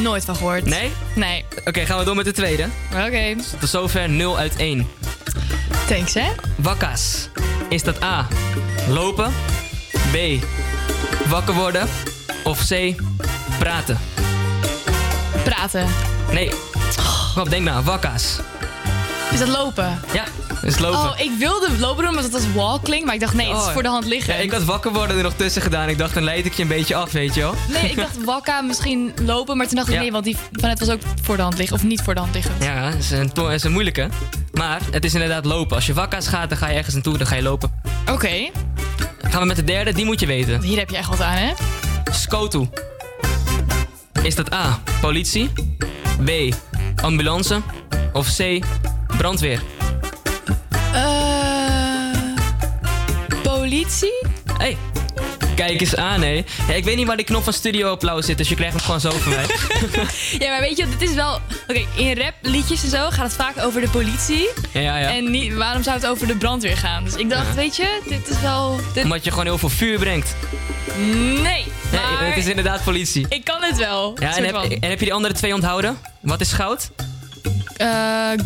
Nooit 0.03 0.25
van 0.25 0.37
gehoord. 0.37 0.65
Nee? 0.65 0.93
Nee. 1.15 1.45
Oké, 1.65 1.87
gaan 1.87 1.99
we 1.99 2.05
door 2.05 2.17
met 2.17 2.25
de 2.25 2.33
tweede. 2.33 2.67
Oké. 3.07 3.35
Tot 3.61 3.69
zover 3.69 4.09
0 4.09 4.39
uit 4.39 4.57
1. 4.57 4.87
Thanks, 5.89 6.15
hè? 6.15 6.27
Wakka's. 6.57 7.29
Is 7.69 7.83
dat 7.83 8.03
A. 8.03 8.27
Lopen. 8.89 9.33
B. 10.13 10.17
Wakker 11.29 11.55
worden. 11.55 11.89
Of 12.45 12.67
C. 12.69 12.95
Praten. 13.59 13.99
Praten. 15.49 15.87
Nee. 16.33 16.51
Kom 17.35 17.43
op, 17.43 17.51
denk 17.51 17.65
na. 17.65 17.83
Wakka's. 17.83 18.37
Is 19.33 19.39
dat 19.39 19.49
lopen? 19.49 20.01
Ja, 20.13 20.25
is 20.63 20.79
lopen. 20.79 20.99
Oh, 20.99 21.13
ik 21.19 21.31
wilde 21.39 21.69
lopen 21.79 22.01
doen, 22.03 22.09
omdat 22.09 22.25
het 22.25 22.35
als 22.35 22.53
walk 22.55 22.85
klinkt. 22.85 23.05
Maar 23.05 23.15
ik 23.15 23.21
dacht, 23.21 23.35
nee, 23.35 23.49
het 23.49 23.57
is 23.57 23.63
Oh. 23.67 23.73
voor 23.73 23.83
de 23.83 23.89
hand 23.89 24.05
liggen. 24.05 24.35
Ja, 24.35 24.41
ik 24.41 24.53
had 24.53 24.65
wakker 24.65 24.93
worden 24.93 25.17
er 25.17 25.23
nog 25.23 25.33
tussen 25.37 25.63
gedaan. 25.63 25.89
Ik 25.89 25.99
dacht, 25.99 26.15
dan 26.15 26.23
leid 26.23 26.47
ik 26.47 26.53
je 26.53 26.63
een 26.63 26.69
beetje 26.69 26.95
af, 26.95 27.13
weet 27.13 27.35
je 27.35 27.41
wel. 27.41 27.55
Nee, 27.69 27.91
ik 27.91 27.97
dacht 27.97 28.25
wakka, 28.35 28.61
misschien 28.61 29.13
lopen. 29.23 29.57
Maar 29.57 29.67
toen 29.67 29.77
dacht 29.77 29.89
ik, 29.89 29.95
Ja. 29.95 30.01
nee, 30.01 30.13
want 30.13 30.25
die 30.25 30.37
van 30.53 30.69
het 30.69 30.79
was 30.79 30.89
ook 30.91 31.01
voor 31.23 31.37
de 31.37 31.43
hand 31.43 31.59
liggen. 31.59 31.77
Of 31.77 31.83
niet 31.83 32.01
voor 32.03 32.15
de 32.15 32.21
hand 32.21 32.35
liggen. 32.35 32.53
Ja, 32.61 32.91
dat 32.91 32.99
is 32.99 33.11
een, 33.11 33.33
is 33.51 33.65
een 33.65 33.73
moeilijke. 33.73 34.09
Maar 34.53 34.81
het 34.91 35.05
is 35.05 35.13
inderdaad 35.15 35.45
lopen. 35.45 35.77
Als 35.77 35.87
je 35.87 35.93
wakka's 35.95 36.29
gaat, 36.29 36.49
dan 36.49 36.59
ga 36.59 36.69
je 36.69 36.77
ergens 36.77 36.95
naartoe, 36.95 37.19
dan 37.19 37.27
ga 37.27 37.35
je 37.35 37.43
lopen. 37.43 37.81
Oké. 38.13 38.51
Gaan 39.23 39.41
we 39.41 39.47
met 39.47 39.57
de 39.57 39.65
derde, 39.65 39.93
die 39.93 40.05
moet 40.05 40.21
je 40.21 40.27
weten. 40.27 40.63
Hier 40.63 40.79
heb 40.79 40.91
je 40.91 40.97
echt 40.97 41.09
wat 41.09 41.21
aan, 41.21 41.37
hè? 41.37 41.53
Scoto. 42.13 42.71
Is 44.29 44.35
dat 44.35 44.53
A, 44.53 44.81
politie? 45.01 45.51
B, 46.25 46.55
ambulance? 47.03 47.61
Of 48.13 48.35
C, 48.37 48.61
brandweer? 49.17 49.63
Eh 50.93 51.29
politie? 53.43 54.27
Hey, 54.59 54.77
kijk 55.67 55.81
eens 55.81 55.97
aan, 55.97 56.23
hé. 56.23 56.45
Ik 56.75 56.85
weet 56.85 56.97
niet 56.97 57.07
waar 57.07 57.17
die 57.17 57.25
knop 57.25 57.45
van 57.45 57.53
studio 57.53 57.91
applaus 57.91 58.27
zit, 58.27 58.39
dus 58.39 58.49
je 58.49 58.55
krijgt 58.55 58.75
hem 58.75 58.83
gewoon 58.85 59.01
zo 59.01 59.11
van 59.11 59.33
mij. 59.33 59.45
Ja, 60.45 60.51
maar 60.51 60.61
weet 60.61 60.77
je, 60.77 60.89
dit 60.99 61.09
is 61.09 61.15
wel... 61.15 61.41
Oké, 61.69 61.87
in 61.95 62.19
rapliedjes 62.19 62.83
en 62.83 62.91
zo 62.91 63.11
gaat 63.11 63.25
het 63.25 63.33
vaak 63.33 63.59
over 63.59 63.81
de 63.81 63.89
politie. 63.89 64.49
Ja, 64.73 64.81
ja, 64.81 64.99
ja. 64.99 65.15
En 65.15 65.31
niet, 65.31 65.55
waarom 65.55 65.83
zou 65.83 65.97
het 65.97 66.07
over 66.07 66.27
de 66.27 66.37
brandweer 66.37 66.77
gaan? 66.77 67.05
Dus 67.05 67.15
ik 67.15 67.31
dacht, 67.31 67.55
weet 67.55 67.77
je, 67.77 68.01
dit 68.09 68.29
is 68.29 68.41
wel... 68.41 68.81
Dit... 68.95 69.05
Omdat 69.05 69.25
je 69.25 69.31
gewoon 69.31 69.45
heel 69.45 69.59
veel 69.59 69.69
vuur 69.69 69.99
brengt. 69.99 70.35
Nee, 70.97 71.65
Nee, 71.93 72.01
maar 72.01 72.27
het 72.27 72.37
is 72.37 72.47
inderdaad 72.47 72.85
politie. 72.85 73.27
ik 73.29 73.45
kan 73.45 73.63
het 73.63 73.77
wel. 73.77 74.17
Ja, 74.21 74.37
en 74.37 74.45
heb, 74.45 74.55
en 74.57 74.89
heb 74.91 74.99
je 74.99 75.05
die 75.05 75.13
andere 75.15 75.35
twee 75.35 75.55
onthouden? 75.55 75.99
Wat 76.21 76.41
is 76.41 76.53
goud? 76.53 76.91
Eh, 77.77 77.89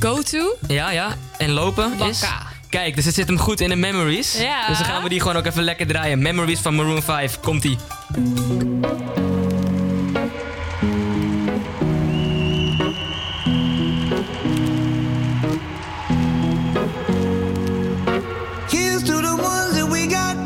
go 0.00 0.22
to? 0.22 0.56
Ja, 0.68 0.90
ja. 0.90 1.16
En 1.38 1.50
lopen 1.50 2.00
is... 2.00 2.24
Kijk, 2.72 2.94
dus 2.94 3.04
het 3.04 3.14
zit 3.14 3.28
hem 3.28 3.38
goed 3.38 3.60
in 3.60 3.68
de 3.68 3.76
memories. 3.76 4.38
Ja. 4.38 4.66
Dus 4.66 4.78
dan 4.78 4.86
gaan 4.86 5.02
we 5.02 5.08
die 5.08 5.20
gewoon 5.20 5.36
ook 5.36 5.46
even 5.46 5.62
lekker 5.62 5.86
draaien. 5.86 6.22
Memories 6.22 6.60
van 6.60 6.74
Maroon 6.74 7.02
5. 7.02 7.40
Komt-ie. 7.40 7.76
Here's 18.68 19.02
to 19.02 19.20
the 19.20 19.36
ones 19.36 19.78
that 19.78 19.88
we 19.90 20.06
got. 20.08 20.36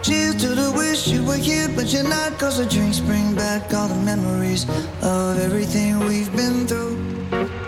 Cheers 0.00 0.36
to 0.36 0.54
the 0.54 0.72
wish 0.74 1.06
you 1.06 1.24
were 1.24 1.42
here, 1.42 1.68
but 1.74 1.90
you're 1.90 2.08
not. 2.08 2.38
Cause 2.38 2.56
the 2.56 2.66
drinks 2.66 3.00
bring 3.00 3.34
back 3.34 3.72
all 3.72 3.88
the 3.88 4.00
memories 4.04 4.66
of 5.00 5.38
everything 5.38 5.98
we've 5.98 6.30
been 6.34 6.66
through. 6.66 7.61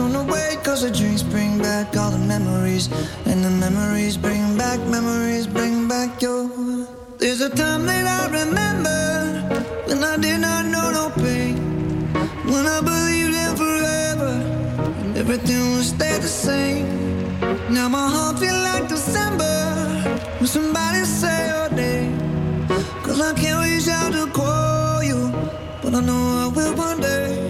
On 0.00 0.12
the 0.12 0.24
way. 0.24 0.56
Cause 0.64 0.82
the 0.82 0.90
drinks 0.90 1.22
bring 1.22 1.58
back 1.58 1.96
all 1.96 2.10
the 2.10 2.18
memories. 2.18 2.88
And 3.26 3.44
the 3.44 3.50
memories 3.50 4.16
bring 4.16 4.56
back, 4.56 4.80
memories 4.96 5.46
bring 5.46 5.88
back 5.88 6.20
your. 6.22 6.48
There's 7.18 7.42
a 7.42 7.50
time 7.50 7.84
that 7.86 8.06
I 8.18 8.22
remember 8.40 9.00
when 9.86 10.02
I 10.02 10.16
did 10.16 10.40
not 10.40 10.64
know 10.72 10.86
no 10.98 11.04
pain. 11.22 11.56
When 12.52 12.64
I 12.66 12.80
believed 12.80 13.34
in 13.44 13.52
forever 13.62 14.32
and 15.02 15.16
everything 15.16 15.62
would 15.72 15.84
stay 15.84 16.16
the 16.18 16.32
same. 16.46 16.86
Now 17.74 17.88
my 17.88 18.08
heart 18.08 18.38
feel 18.38 18.58
like 18.68 18.88
December 18.88 19.56
when 20.38 20.46
somebody 20.46 21.04
say 21.04 21.38
your 21.52 21.68
name. 21.82 22.16
Cause 23.04 23.20
I 23.20 23.32
can't 23.34 23.60
reach 23.64 23.88
out 23.88 24.12
to 24.12 24.26
call 24.32 25.02
you, 25.02 25.30
but 25.82 25.94
I 25.94 26.00
know 26.00 26.22
I 26.44 26.46
will 26.56 26.74
one 26.74 27.00
day. 27.00 27.49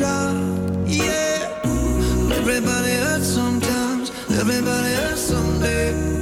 Yeah, 0.00 1.60
everybody 2.32 2.92
hurts 2.92 3.26
sometimes, 3.26 4.08
everybody 4.30 4.94
hurts 4.94 5.20
someday. 5.20 6.19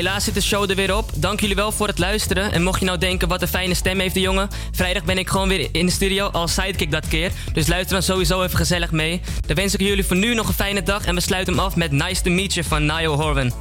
helaas 0.00 0.24
zit 0.24 0.34
de 0.34 0.40
show 0.40 0.70
er 0.70 0.76
weer 0.76 0.96
op. 0.96 1.10
Dank 1.14 1.40
jullie 1.40 1.56
wel 1.56 1.72
voor 1.72 1.86
het 1.86 1.98
luisteren. 1.98 2.52
En 2.52 2.62
mocht 2.62 2.80
je 2.80 2.86
nou 2.86 2.98
denken, 2.98 3.28
wat 3.28 3.42
een 3.42 3.48
fijne 3.48 3.74
stem 3.74 3.98
heeft 3.98 4.14
de 4.14 4.20
jongen. 4.20 4.48
Vrijdag 4.72 5.04
ben 5.04 5.18
ik 5.18 5.28
gewoon 5.28 5.48
weer 5.48 5.68
in 5.72 5.86
de 5.86 5.92
studio 5.92 6.26
als 6.26 6.54
sidekick 6.54 6.90
dat 6.90 7.08
keer. 7.08 7.32
Dus 7.52 7.66
luister 7.66 7.92
dan 7.92 8.02
sowieso 8.02 8.42
even 8.42 8.56
gezellig 8.56 8.90
mee. 8.90 9.20
Dan 9.46 9.56
wens 9.56 9.74
ik 9.74 9.80
jullie 9.80 10.04
voor 10.04 10.16
nu 10.16 10.34
nog 10.34 10.48
een 10.48 10.54
fijne 10.54 10.82
dag. 10.82 11.04
En 11.04 11.14
we 11.14 11.20
sluiten 11.20 11.54
hem 11.54 11.62
af 11.62 11.76
met 11.76 11.90
Nice 11.90 12.22
to 12.22 12.30
Meet 12.30 12.54
You 12.54 12.66
van 12.66 12.82
Niall 12.82 13.06
Horwen. 13.06 13.59